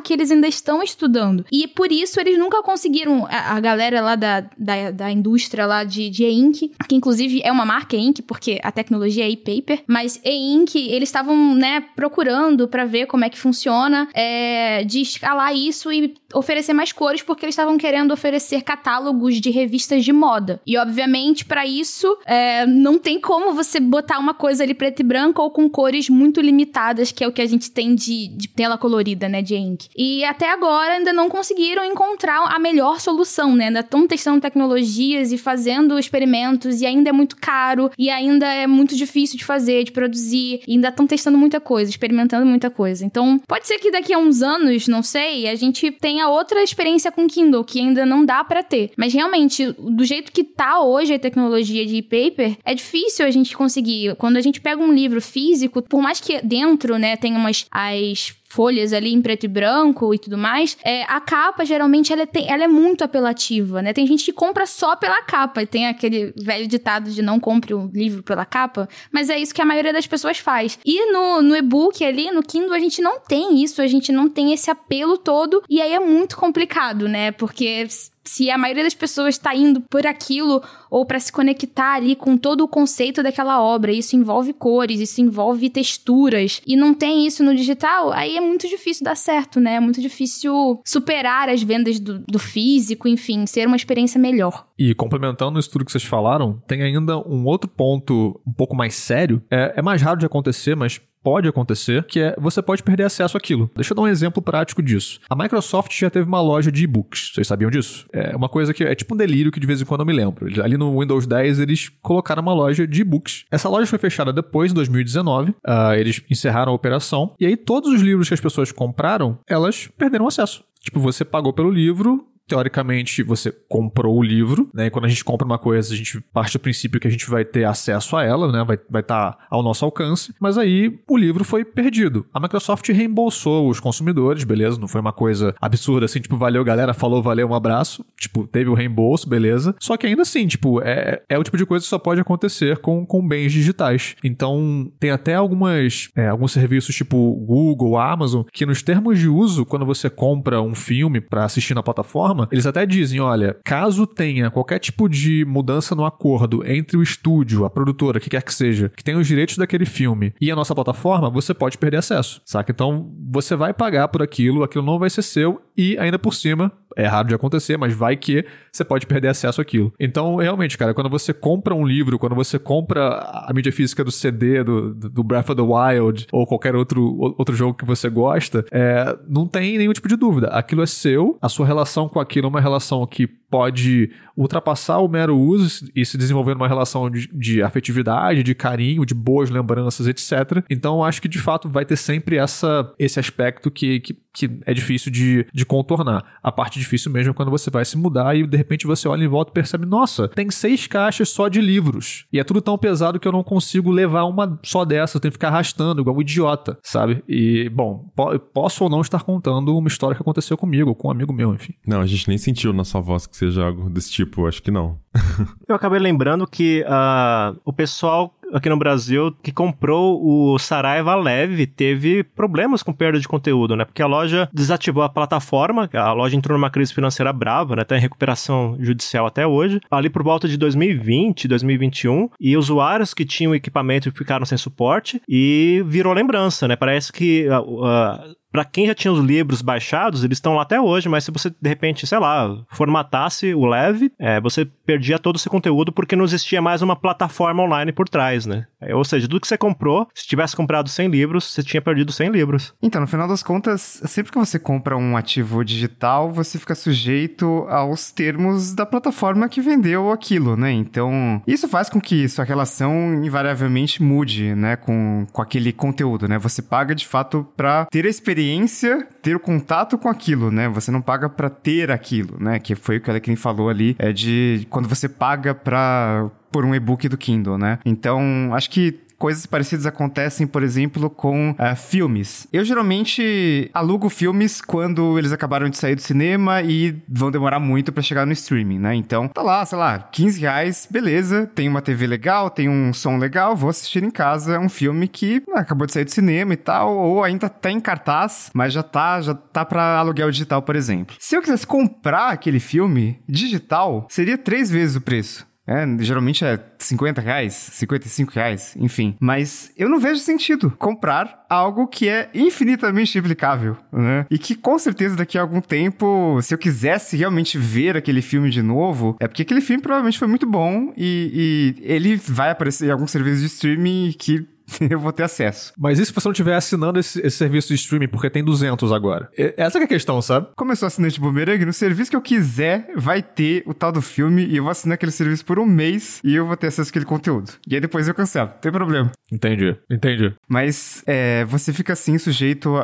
que 0.00 0.12
eles 0.12 0.30
ainda 0.30 0.48
estão 0.48 0.82
estudando. 0.82 1.44
E 1.52 1.66
por 1.66 1.92
isso 1.92 2.20
eles 2.20 2.38
nunca 2.38 2.62
conseguiram, 2.62 3.26
a, 3.26 3.56
a 3.56 3.60
galera 3.60 4.00
lá 4.00 4.16
da, 4.16 4.40
da, 4.56 4.90
da, 4.90 5.10
indústria 5.10 5.66
lá 5.66 5.84
de, 5.84 6.08
de 6.08 6.24
e-ink, 6.24 6.72
que 6.88 6.94
inclusive 6.94 7.40
é 7.44 7.52
uma 7.52 7.64
marca 7.64 7.96
e-ink, 7.96 8.22
porque 8.22 8.58
a 8.62 8.72
tecnologia 8.72 9.24
é 9.24 9.30
e-paper, 9.30 9.82
mas 9.86 10.20
e-ink, 10.24 10.78
eles 10.78 11.08
estavam, 11.08 11.54
né, 11.54 11.84
procurando 11.94 12.68
para 12.68 12.84
ver 12.84 13.06
como 13.06 13.24
é 13.24 13.28
que 13.28 13.38
funciona, 13.38 14.08
é, 14.14 14.84
de 14.84 15.00
escalar 15.00 15.54
isso 15.54 15.92
e 15.92 16.14
oferecer 16.34 16.72
mais 16.72 16.92
cores, 16.92 17.22
porque 17.22 17.44
eles 17.44 17.54
estavam 17.54 17.76
querendo 17.76 18.12
oferecer 18.12 18.62
catálogos 18.62 19.40
de 19.40 19.50
revistas 19.50 20.04
de 20.04 20.12
moda. 20.12 20.60
E 20.66 20.76
obviamente, 20.78 21.44
para 21.44 21.66
isso, 21.66 22.16
é, 22.26 22.66
não 22.66 22.98
tem 22.98 23.20
como 23.20 23.52
você 23.52 23.80
botar 23.80 24.18
uma 24.18 24.34
coisa 24.34 24.62
ali 24.62 24.74
preto 24.74 25.00
e 25.00 25.04
branco 25.04 25.42
ou 25.42 25.50
com 25.50 25.68
cores 25.68 26.08
muito 26.08 26.40
limitadas, 26.40 27.12
que 27.12 27.24
é 27.24 27.28
o 27.28 27.32
que 27.32 27.42
a 27.42 27.46
gente 27.46 27.70
tem 27.70 27.87
de, 27.94 28.28
de 28.28 28.48
tela 28.48 28.78
colorida, 28.78 29.28
né, 29.28 29.42
de 29.42 29.56
ink. 29.56 29.88
E 29.96 30.24
até 30.24 30.50
agora 30.50 30.94
ainda 30.94 31.12
não 31.12 31.28
conseguiram 31.28 31.84
encontrar 31.84 32.44
a 32.54 32.58
melhor 32.58 33.00
solução, 33.00 33.54
né? 33.54 33.66
Ainda 33.66 33.80
estão 33.80 34.06
testando 34.06 34.40
tecnologias 34.40 35.32
e 35.32 35.38
fazendo 35.38 35.98
experimentos 35.98 36.80
e 36.80 36.86
ainda 36.86 37.10
é 37.10 37.12
muito 37.12 37.36
caro 37.36 37.90
e 37.98 38.10
ainda 38.10 38.46
é 38.46 38.66
muito 38.66 38.96
difícil 38.96 39.38
de 39.38 39.44
fazer, 39.44 39.84
de 39.84 39.92
produzir. 39.92 40.60
E 40.66 40.72
ainda 40.72 40.88
estão 40.88 41.06
testando 41.06 41.38
muita 41.38 41.60
coisa, 41.60 41.90
experimentando 41.90 42.46
muita 42.46 42.70
coisa. 42.70 43.04
Então, 43.04 43.40
pode 43.46 43.66
ser 43.66 43.78
que 43.78 43.90
daqui 43.90 44.12
a 44.12 44.18
uns 44.18 44.42
anos, 44.42 44.88
não 44.88 45.02
sei, 45.02 45.48
a 45.48 45.54
gente 45.54 45.90
tenha 45.90 46.28
outra 46.28 46.62
experiência 46.62 47.10
com 47.10 47.26
Kindle 47.26 47.64
que 47.64 47.80
ainda 47.80 48.04
não 48.04 48.24
dá 48.24 48.42
para 48.44 48.62
ter. 48.62 48.90
Mas 48.96 49.12
realmente, 49.12 49.72
do 49.78 50.04
jeito 50.04 50.32
que 50.32 50.44
tá 50.44 50.80
hoje 50.80 51.14
a 51.14 51.18
tecnologia 51.18 51.84
de 51.86 51.96
e-paper, 51.96 52.56
é 52.64 52.74
difícil 52.74 53.26
a 53.26 53.30
gente 53.30 53.56
conseguir. 53.56 54.14
Quando 54.16 54.36
a 54.36 54.40
gente 54.40 54.60
pega 54.60 54.82
um 54.82 54.92
livro 54.92 55.20
físico, 55.20 55.82
por 55.82 56.00
mais 56.00 56.20
que 56.20 56.40
dentro, 56.42 56.98
né, 56.98 57.16
tenha 57.16 57.38
umas 57.38 57.66
as 57.78 58.34
folhas 58.48 58.92
ali 58.92 59.12
em 59.12 59.22
preto 59.22 59.44
e 59.44 59.48
branco 59.48 60.12
e 60.12 60.18
tudo 60.18 60.36
mais, 60.36 60.76
é, 60.82 61.04
a 61.04 61.20
capa 61.20 61.64
geralmente 61.64 62.12
ela 62.12 62.22
é, 62.22 62.26
tem, 62.26 62.50
ela 62.50 62.64
é 62.64 62.66
muito 62.66 63.04
apelativa, 63.04 63.80
né? 63.80 63.92
Tem 63.92 64.04
gente 64.04 64.24
que 64.24 64.32
compra 64.32 64.66
só 64.66 64.96
pela 64.96 65.22
capa, 65.22 65.64
tem 65.64 65.86
aquele 65.86 66.32
velho 66.36 66.66
ditado 66.66 67.10
de 67.10 67.22
não 67.22 67.38
compre 67.38 67.72
um 67.74 67.88
livro 67.94 68.22
pela 68.22 68.44
capa, 68.44 68.88
mas 69.12 69.30
é 69.30 69.38
isso 69.38 69.54
que 69.54 69.62
a 69.62 69.66
maioria 69.66 69.92
das 69.92 70.08
pessoas 70.08 70.38
faz. 70.38 70.76
E 70.84 71.12
no, 71.12 71.40
no 71.40 71.54
e-book 71.54 72.04
ali, 72.04 72.32
no 72.32 72.42
Kindle, 72.42 72.74
a 72.74 72.80
gente 72.80 73.00
não 73.00 73.20
tem 73.20 73.62
isso, 73.62 73.80
a 73.80 73.86
gente 73.86 74.10
não 74.10 74.28
tem 74.28 74.52
esse 74.52 74.70
apelo 74.70 75.16
todo, 75.16 75.62
e 75.68 75.80
aí 75.80 75.92
é 75.92 76.00
muito 76.00 76.36
complicado, 76.36 77.06
né? 77.06 77.30
Porque 77.30 77.86
se 78.28 78.50
a 78.50 78.58
maioria 78.58 78.84
das 78.84 78.94
pessoas 78.94 79.36
está 79.36 79.54
indo 79.54 79.80
por 79.80 80.06
aquilo 80.06 80.62
ou 80.90 81.04
para 81.04 81.20
se 81.20 81.32
conectar 81.32 81.94
ali 81.94 82.14
com 82.16 82.36
todo 82.36 82.62
o 82.62 82.68
conceito 82.68 83.22
daquela 83.22 83.62
obra, 83.62 83.92
isso 83.92 84.16
envolve 84.16 84.52
cores, 84.52 85.00
isso 85.00 85.20
envolve 85.20 85.70
texturas, 85.70 86.60
e 86.66 86.76
não 86.76 86.94
tem 86.94 87.26
isso 87.26 87.42
no 87.42 87.54
digital, 87.54 88.12
aí 88.12 88.36
é 88.36 88.40
muito 88.40 88.68
difícil 88.68 89.04
dar 89.04 89.16
certo, 89.16 89.60
né? 89.60 89.74
É 89.74 89.80
muito 89.80 90.00
difícil 90.00 90.80
superar 90.84 91.48
as 91.48 91.62
vendas 91.62 92.00
do, 92.00 92.18
do 92.20 92.38
físico, 92.38 93.08
enfim, 93.08 93.46
ser 93.46 93.66
uma 93.66 93.76
experiência 93.76 94.20
melhor. 94.20 94.66
E 94.78 94.94
complementando 94.94 95.58
isso 95.58 95.70
tudo 95.70 95.84
que 95.84 95.92
vocês 95.92 96.04
falaram, 96.04 96.62
tem 96.66 96.82
ainda 96.82 97.18
um 97.18 97.44
outro 97.44 97.68
ponto 97.68 98.40
um 98.46 98.52
pouco 98.52 98.76
mais 98.76 98.94
sério. 98.94 99.42
É, 99.50 99.74
é 99.76 99.82
mais 99.82 100.00
raro 100.00 100.18
de 100.18 100.26
acontecer, 100.26 100.74
mas 100.74 101.00
pode 101.22 101.46
acontecer, 101.46 102.04
que 102.04 102.20
é 102.20 102.34
você 102.38 102.62
pode 102.62 102.82
perder 102.82 103.02
acesso 103.02 103.36
àquilo. 103.36 103.70
Deixa 103.74 103.92
eu 103.92 103.96
dar 103.96 104.02
um 104.02 104.08
exemplo 104.08 104.40
prático 104.40 104.82
disso. 104.82 105.20
A 105.28 105.36
Microsoft 105.36 105.92
já 105.92 106.08
teve 106.08 106.26
uma 106.26 106.40
loja 106.40 106.72
de 106.72 106.84
e-books. 106.84 107.32
Vocês 107.34 107.46
sabiam 107.46 107.70
disso? 107.70 108.06
É 108.14 108.34
uma 108.34 108.48
coisa 108.48 108.72
que 108.72 108.82
é 108.82 108.94
tipo 108.94 109.14
um 109.14 109.16
delírio 109.16 109.52
que 109.52 109.60
de 109.60 109.66
vez 109.66 109.82
em 109.82 109.84
quando 109.84 110.00
eu 110.00 110.06
me 110.06 110.12
lembro. 110.14 110.46
Ali 110.62 110.77
no 110.78 110.98
Windows 110.98 111.26
10 111.26 111.60
eles 111.60 111.90
colocaram 112.00 112.42
uma 112.42 112.54
loja 112.54 112.86
de 112.86 113.02
e-books. 113.02 113.44
Essa 113.50 113.68
loja 113.68 113.86
foi 113.86 113.98
fechada 113.98 114.32
depois, 114.32 114.70
em 114.70 114.74
2019. 114.74 115.50
Uh, 115.50 115.54
ah, 115.66 115.98
eles 115.98 116.22
encerraram 116.30 116.72
a 116.72 116.74
operação. 116.74 117.34
E 117.38 117.46
aí 117.46 117.56
todos 117.56 117.92
os 117.92 118.00
livros 118.00 118.28
que 118.28 118.34
as 118.34 118.40
pessoas 118.40 118.72
compraram, 118.72 119.38
elas 119.46 119.88
perderam 119.98 120.26
acesso. 120.26 120.64
Tipo, 120.80 121.00
você 121.00 121.24
pagou 121.24 121.52
pelo 121.52 121.70
livro, 121.70 122.26
teoricamente, 122.48 123.22
você 123.22 123.52
comprou 123.68 124.16
o 124.16 124.22
livro, 124.22 124.68
né? 124.72 124.86
E 124.86 124.90
quando 124.90 125.04
a 125.04 125.08
gente 125.08 125.24
compra 125.24 125.46
uma 125.46 125.58
coisa, 125.58 125.92
a 125.92 125.96
gente 125.96 126.20
parte 126.32 126.54
do 126.54 126.60
princípio 126.60 126.98
que 126.98 127.06
a 127.06 127.10
gente 127.10 127.28
vai 127.28 127.44
ter 127.44 127.64
acesso 127.64 128.16
a 128.16 128.24
ela, 128.24 128.50
né? 128.50 128.64
Vai 128.64 128.76
estar 128.76 128.86
vai 128.90 129.02
tá 129.02 129.38
ao 129.50 129.62
nosso 129.62 129.84
alcance. 129.84 130.34
Mas 130.40 130.58
aí 130.58 130.98
o 131.08 131.16
livro 131.16 131.44
foi 131.44 131.64
perdido. 131.64 132.26
A 132.32 132.40
Microsoft 132.40 132.88
reembolsou 132.88 133.68
os 133.68 133.80
consumidores, 133.80 134.44
beleza? 134.44 134.80
Não 134.80 134.88
foi 134.88 135.00
uma 135.00 135.12
coisa 135.12 135.54
absurda 135.60 136.06
assim, 136.06 136.20
tipo, 136.20 136.36
valeu 136.36 136.64
galera, 136.64 136.94
falou, 136.94 137.22
valeu, 137.22 137.48
um 137.48 137.54
abraço. 137.54 138.04
Tipo, 138.18 138.46
teve 138.46 138.70
o 138.70 138.74
reembolso, 138.74 139.28
beleza. 139.28 139.74
Só 139.80 139.96
que 139.96 140.06
ainda 140.06 140.22
assim, 140.22 140.46
tipo, 140.46 140.80
é, 140.82 141.22
é 141.28 141.38
o 141.38 141.42
tipo 141.42 141.56
de 141.56 141.66
coisa 141.66 141.84
que 141.84 141.88
só 141.88 141.98
pode 141.98 142.20
acontecer 142.20 142.78
com, 142.78 143.04
com 143.04 143.26
bens 143.26 143.52
digitais. 143.52 144.16
Então, 144.24 144.90
tem 144.98 145.10
até 145.10 145.34
algumas, 145.34 146.08
é, 146.16 146.28
alguns 146.28 146.52
serviços 146.52 146.94
tipo 146.94 147.34
Google, 147.46 147.98
Amazon, 147.98 148.42
que 148.52 148.66
nos 148.66 148.82
termos 148.82 149.18
de 149.18 149.28
uso, 149.28 149.64
quando 149.64 149.86
você 149.86 150.10
compra 150.10 150.60
um 150.60 150.74
filme 150.74 151.20
para 151.20 151.44
assistir 151.44 151.74
na 151.74 151.82
plataforma, 151.82 152.37
eles 152.50 152.66
até 152.66 152.84
dizem: 152.84 153.20
olha, 153.20 153.56
caso 153.64 154.06
tenha 154.06 154.50
qualquer 154.50 154.78
tipo 154.78 155.08
de 155.08 155.44
mudança 155.46 155.94
no 155.94 156.04
acordo 156.04 156.66
entre 156.66 156.96
o 156.96 157.02
estúdio, 157.02 157.64
a 157.64 157.70
produtora, 157.70 158.20
que 158.20 158.30
quer 158.30 158.42
que 158.42 158.54
seja, 158.54 158.90
que 158.94 159.02
tenha 159.02 159.18
os 159.18 159.26
direitos 159.26 159.56
daquele 159.56 159.86
filme 159.86 160.34
e 160.40 160.50
a 160.50 160.56
nossa 160.56 160.74
plataforma, 160.74 161.30
você 161.30 161.54
pode 161.54 161.78
perder 161.78 161.98
acesso, 161.98 162.40
saca? 162.44 162.70
Então 162.70 163.10
você 163.30 163.56
vai 163.56 163.72
pagar 163.72 164.08
por 164.08 164.22
aquilo, 164.22 164.62
aquilo 164.62 164.84
não 164.84 164.98
vai 164.98 165.10
ser 165.10 165.22
seu 165.22 165.60
e 165.76 165.96
ainda 165.98 166.18
por 166.18 166.34
cima 166.34 166.72
é 166.96 167.06
raro 167.06 167.28
de 167.28 167.34
acontecer, 167.34 167.76
mas 167.76 167.94
vai 167.94 168.16
que 168.16 168.44
você 168.72 168.84
pode 168.84 169.06
perder 169.06 169.28
acesso 169.28 169.60
àquilo. 169.60 169.92
Então, 169.98 170.36
realmente, 170.36 170.76
cara, 170.76 170.94
quando 170.94 171.08
você 171.08 171.32
compra 171.32 171.74
um 171.74 171.86
livro, 171.86 172.18
quando 172.18 172.34
você 172.34 172.58
compra 172.58 173.08
a 173.08 173.52
mídia 173.54 173.72
física 173.72 174.04
do 174.04 174.10
CD, 174.10 174.62
do, 174.64 174.94
do 174.94 175.22
Breath 175.22 175.50
of 175.50 175.56
the 175.56 175.62
Wild, 175.62 176.26
ou 176.32 176.46
qualquer 176.46 176.74
outro, 176.74 177.34
outro 177.36 177.54
jogo 177.54 177.74
que 177.74 177.84
você 177.84 178.08
gosta, 178.08 178.64
é, 178.70 179.16
não 179.28 179.46
tem 179.46 179.78
nenhum 179.78 179.92
tipo 179.92 180.08
de 180.08 180.16
dúvida. 180.16 180.48
Aquilo 180.48 180.82
é 180.82 180.86
seu, 180.86 181.38
a 181.40 181.48
sua 181.48 181.66
relação 181.66 182.08
com 182.08 182.20
aquilo 182.20 182.46
é 182.46 182.50
uma 182.50 182.60
relação 182.60 183.06
que 183.06 183.26
pode 183.50 184.10
ultrapassar 184.36 184.98
o 184.98 185.08
mero 185.08 185.36
uso 185.36 185.90
e 185.94 186.04
se 186.04 186.16
desenvolver 186.16 186.54
numa 186.54 186.68
relação 186.68 187.10
de, 187.10 187.28
de, 187.32 187.62
afetividade, 187.62 188.42
de 188.42 188.54
carinho, 188.54 189.04
de 189.04 189.14
boas 189.14 189.50
lembranças, 189.50 190.06
etc. 190.06 190.62
Então, 190.70 191.02
acho 191.02 191.20
que 191.20 191.28
de 191.28 191.38
fato 191.38 191.68
vai 191.68 191.84
ter 191.84 191.96
sempre 191.96 192.36
essa, 192.36 192.92
esse 192.98 193.18
aspecto 193.18 193.70
que, 193.70 194.00
que, 194.00 194.16
que 194.38 194.60
é 194.64 194.72
difícil 194.72 195.10
de, 195.10 195.46
de 195.52 195.66
contornar. 195.66 196.24
A 196.42 196.52
parte 196.52 196.78
difícil 196.78 197.10
mesmo 197.10 197.30
é 197.30 197.34
quando 197.34 197.50
você 197.50 197.70
vai 197.70 197.84
se 197.84 197.96
mudar 197.96 198.36
e 198.36 198.46
de 198.46 198.56
repente 198.56 198.86
você 198.86 199.08
olha 199.08 199.24
em 199.24 199.28
volta 199.28 199.50
e 199.50 199.54
percebe: 199.54 199.84
nossa, 199.84 200.28
tem 200.28 200.50
seis 200.50 200.86
caixas 200.86 201.28
só 201.30 201.48
de 201.48 201.60
livros. 201.60 202.26
E 202.32 202.38
é 202.38 202.44
tudo 202.44 202.60
tão 202.60 202.78
pesado 202.78 203.18
que 203.18 203.26
eu 203.26 203.32
não 203.32 203.42
consigo 203.42 203.90
levar 203.90 204.24
uma 204.24 204.58
só 204.62 204.84
dessa, 204.84 205.16
eu 205.16 205.20
tenho 205.20 205.32
que 205.32 205.36
ficar 205.36 205.48
arrastando, 205.48 206.00
igual 206.00 206.16
um 206.16 206.20
idiota, 206.20 206.78
sabe? 206.82 207.22
E, 207.28 207.68
bom, 207.70 208.10
po 208.14 208.38
posso 208.38 208.84
ou 208.84 208.90
não 208.90 209.00
estar 209.00 209.22
contando 209.22 209.76
uma 209.76 209.88
história 209.88 210.14
que 210.14 210.22
aconteceu 210.22 210.56
comigo, 210.56 210.94
com 210.94 211.08
um 211.08 211.10
amigo 211.10 211.32
meu, 211.32 211.54
enfim. 211.54 211.74
Não, 211.86 212.00
a 212.00 212.06
gente 212.06 212.28
nem 212.28 212.38
sentiu 212.38 212.72
na 212.72 212.84
sua 212.84 213.00
voz 213.00 213.26
que 213.26 213.36
seja 213.36 213.66
algo 213.66 213.88
desse 213.90 214.10
tipo, 214.10 214.46
acho 214.46 214.62
que 214.62 214.70
não. 214.70 214.98
eu 215.68 215.74
acabei 215.74 215.98
lembrando 215.98 216.46
que 216.46 216.84
uh, 216.84 217.58
o 217.64 217.72
pessoal 217.72 218.34
aqui 218.52 218.68
no 218.68 218.76
Brasil 218.76 219.34
que 219.42 219.52
comprou 219.52 220.20
o 220.22 220.58
Saraiva 220.58 221.14
Leve 221.14 221.66
teve 221.66 222.22
problemas 222.22 222.82
com 222.82 222.92
perda 222.92 223.18
de 223.18 223.28
conteúdo, 223.28 223.76
né? 223.76 223.84
Porque 223.84 224.02
a 224.02 224.06
loja 224.06 224.48
desativou 224.52 225.02
a 225.02 225.08
plataforma, 225.08 225.88
a 225.92 226.12
loja 226.12 226.36
entrou 226.36 226.56
numa 226.58 226.70
crise 226.70 226.94
financeira 226.94 227.32
brava, 227.32 227.76
né? 227.76 227.84
Tá 227.84 227.96
em 227.96 228.00
recuperação 228.00 228.76
judicial 228.80 229.26
até 229.26 229.46
hoje. 229.46 229.80
Ali 229.90 230.10
por 230.10 230.22
volta 230.22 230.48
de 230.48 230.56
2020, 230.56 231.48
2021, 231.48 232.28
e 232.40 232.56
usuários 232.56 233.14
que 233.14 233.24
tinham 233.24 233.54
equipamento 233.54 234.10
ficaram 234.12 234.46
sem 234.46 234.58
suporte 234.58 235.20
e 235.28 235.82
virou 235.86 236.12
lembrança, 236.12 236.66
né? 236.66 236.76
Parece 236.76 237.12
que 237.12 237.48
uh, 237.48 237.84
uh, 237.84 238.36
para 238.50 238.64
quem 238.64 238.86
já 238.86 238.94
tinha 238.94 239.12
os 239.12 239.20
livros 239.20 239.62
baixados, 239.62 240.24
eles 240.24 240.38
estão 240.38 240.54
lá 240.54 240.62
até 240.62 240.80
hoje, 240.80 241.08
mas 241.08 241.24
se 241.24 241.30
você, 241.30 241.50
de 241.50 241.68
repente, 241.68 242.06
sei 242.06 242.18
lá, 242.18 242.64
formatasse 242.70 243.54
o 243.54 243.66
Leve, 243.66 244.10
é, 244.18 244.40
você 244.40 244.64
perdia 244.64 245.18
todo 245.18 245.36
esse 245.36 245.48
conteúdo 245.48 245.92
porque 245.92 246.16
não 246.16 246.24
existia 246.24 246.62
mais 246.62 246.80
uma 246.80 246.96
plataforma 246.96 247.62
online 247.62 247.92
por 247.92 248.08
trás, 248.08 248.46
né? 248.46 248.66
É, 248.80 248.94
ou 248.94 249.04
seja, 249.04 249.28
tudo 249.28 249.40
que 249.40 249.48
você 249.48 249.58
comprou, 249.58 250.08
se 250.14 250.26
tivesse 250.26 250.54
comprado 250.54 250.88
100 250.88 251.08
livros, 251.08 251.44
você 251.44 251.62
tinha 251.62 251.82
perdido 251.82 252.12
100 252.12 252.30
livros. 252.30 252.74
Então, 252.82 253.00
no 253.00 253.06
final 253.06 253.26
das 253.26 253.42
contas, 253.42 254.00
sempre 254.06 254.32
que 254.32 254.38
você 254.38 254.58
compra 254.58 254.96
um 254.96 255.16
ativo 255.16 255.64
digital, 255.64 256.30
você 256.30 256.58
fica 256.58 256.74
sujeito 256.74 257.66
aos 257.68 258.10
termos 258.10 258.74
da 258.74 258.86
plataforma 258.86 259.48
que 259.48 259.60
vendeu 259.60 260.12
aquilo, 260.12 260.56
né? 260.56 260.70
Então, 260.70 261.42
isso 261.46 261.68
faz 261.68 261.88
com 261.90 262.00
que 262.00 262.28
sua 262.28 262.44
relação 262.44 263.24
invariavelmente 263.24 264.02
mude, 264.02 264.54
né, 264.54 264.76
com, 264.76 265.26
com 265.32 265.42
aquele 265.42 265.72
conteúdo, 265.72 266.28
né? 266.28 266.38
Você 266.38 266.62
paga 266.62 266.94
de 266.94 267.06
fato 267.06 267.46
para 267.56 267.86
ter 267.86 268.06
a 268.06 268.08
experiência 268.08 269.06
ter 269.22 269.36
o 269.36 269.40
contato 269.40 269.98
com 269.98 270.08
aquilo, 270.08 270.50
né? 270.50 270.68
Você 270.68 270.90
não 270.90 271.02
paga 271.02 271.28
para 271.28 271.50
ter 271.50 271.90
aquilo, 271.90 272.36
né? 272.40 272.58
Que 272.58 272.74
foi 272.74 272.96
o 272.96 273.00
que 273.00 273.10
a 273.10 273.12
Alequim 273.12 273.36
falou 273.36 273.68
ali, 273.68 273.94
é 273.98 274.12
de 274.12 274.66
quando 274.70 274.88
você 274.88 275.08
paga 275.08 275.54
para 275.54 276.30
por 276.50 276.64
um 276.64 276.74
e-book 276.74 277.08
do 277.08 277.16
Kindle, 277.16 277.58
né? 277.58 277.78
Então, 277.84 278.50
acho 278.52 278.70
que 278.70 279.00
Coisas 279.18 279.46
parecidas 279.46 279.84
acontecem, 279.84 280.46
por 280.46 280.62
exemplo, 280.62 281.10
com 281.10 281.50
uh, 281.50 281.74
filmes. 281.76 282.46
Eu 282.52 282.64
geralmente 282.64 283.68
alugo 283.74 284.08
filmes 284.08 284.60
quando 284.60 285.18
eles 285.18 285.32
acabaram 285.32 285.68
de 285.68 285.76
sair 285.76 285.96
do 285.96 286.00
cinema 286.00 286.62
e 286.62 287.02
vão 287.08 287.28
demorar 287.28 287.58
muito 287.58 287.90
para 287.90 288.00
chegar 288.00 288.24
no 288.24 288.32
streaming, 288.32 288.78
né? 288.78 288.94
Então, 288.94 289.26
tá 289.26 289.42
lá, 289.42 289.66
sei 289.66 289.76
lá, 289.76 289.98
15 289.98 290.40
reais, 290.40 290.88
beleza, 290.88 291.50
tem 291.52 291.68
uma 291.68 291.82
TV 291.82 292.06
legal, 292.06 292.48
tem 292.48 292.68
um 292.68 292.92
som 292.92 293.18
legal, 293.18 293.56
vou 293.56 293.70
assistir 293.70 294.04
em 294.04 294.10
casa 294.10 294.60
um 294.60 294.68
filme 294.68 295.08
que 295.08 295.42
ah, 295.52 295.60
acabou 295.60 295.84
de 295.84 295.94
sair 295.94 296.04
do 296.04 296.12
cinema 296.12 296.54
e 296.54 296.56
tal, 296.56 296.96
ou 296.96 297.24
ainda 297.24 297.48
tá 297.48 297.72
em 297.72 297.80
cartaz, 297.80 298.52
mas 298.54 298.72
já 298.72 298.84
tá, 298.84 299.20
já 299.20 299.34
tá 299.34 299.64
pra 299.64 299.98
aluguel 299.98 300.30
digital, 300.30 300.62
por 300.62 300.76
exemplo. 300.76 301.16
Se 301.18 301.34
eu 301.34 301.42
quisesse 301.42 301.66
comprar 301.66 302.28
aquele 302.28 302.60
filme 302.60 303.18
digital, 303.28 304.06
seria 304.08 304.38
três 304.38 304.70
vezes 304.70 304.94
o 304.94 305.00
preço. 305.00 305.47
É, 305.68 305.86
geralmente 306.02 306.44
é 306.44 306.58
50 306.78 307.20
reais, 307.20 307.52
55 307.52 308.32
reais, 308.32 308.74
enfim. 308.78 309.14
Mas 309.20 309.70
eu 309.76 309.88
não 309.88 310.00
vejo 310.00 310.18
sentido 310.20 310.72
comprar 310.78 311.44
algo 311.48 311.86
que 311.86 312.08
é 312.08 312.30
infinitamente 312.32 313.14
replicável, 313.14 313.76
né? 313.92 314.24
E 314.30 314.38
que 314.38 314.54
com 314.54 314.78
certeza 314.78 315.14
daqui 315.14 315.36
a 315.36 315.42
algum 315.42 315.60
tempo, 315.60 316.40
se 316.40 316.54
eu 316.54 316.58
quisesse 316.58 317.16
realmente 317.16 317.58
ver 317.58 317.96
aquele 317.96 318.22
filme 318.22 318.48
de 318.48 318.62
novo, 318.62 319.16
é 319.20 319.28
porque 319.28 319.42
aquele 319.42 319.60
filme 319.60 319.82
provavelmente 319.82 320.18
foi 320.18 320.28
muito 320.28 320.46
bom 320.46 320.92
e, 320.96 321.76
e 321.78 321.82
ele 321.82 322.16
vai 322.16 322.50
aparecer 322.50 322.86
em 322.86 322.90
algum 322.90 323.06
serviço 323.06 323.40
de 323.40 323.46
streaming 323.46 324.14
que 324.18 324.46
eu 324.88 324.98
vou 324.98 325.12
ter 325.12 325.22
acesso. 325.22 325.72
Mas 325.76 325.98
e 325.98 326.06
se 326.06 326.12
você 326.12 326.28
não 326.28 326.32
estiver 326.32 326.54
assinando 326.54 326.98
esse, 326.98 327.20
esse, 327.20 327.36
serviço 327.36 327.68
de 327.68 327.74
streaming, 327.74 328.08
porque 328.08 328.28
tem 328.28 328.44
200 328.44 328.92
agora? 328.92 329.30
Essa 329.56 329.78
é 329.78 329.82
a 329.82 329.86
questão, 329.86 330.20
sabe? 330.20 330.48
Como 330.56 330.72
eu 330.72 330.76
sou 330.76 330.86
assinante 330.86 331.20
Boomerang, 331.20 331.64
no 331.64 331.72
serviço 331.72 332.10
que 332.10 332.16
eu 332.16 332.20
quiser, 332.20 332.88
vai 332.96 333.22
ter 333.22 333.62
o 333.66 333.72
tal 333.72 333.92
do 333.92 334.02
filme 334.02 334.44
e 334.44 334.56
eu 334.56 334.64
vou 334.64 334.70
assinar 334.70 334.94
aquele 334.94 335.12
serviço 335.12 335.44
por 335.44 335.58
um 335.58 335.66
mês 335.66 336.20
e 336.24 336.34
eu 336.34 336.46
vou 336.46 336.56
ter 336.56 336.68
acesso 336.68 336.90
àquele 336.90 337.04
conteúdo. 337.04 337.52
E 337.66 337.74
aí 337.74 337.80
depois 337.80 338.08
eu 338.08 338.14
cancelo, 338.14 338.48
não 338.48 338.58
tem 338.58 338.72
problema. 338.72 339.12
Entendi, 339.32 339.76
entendi. 339.90 340.34
Mas 340.48 341.02
é, 341.06 341.44
você 341.44 341.72
fica 341.72 341.92
assim 341.92 342.18
sujeito 342.18 342.74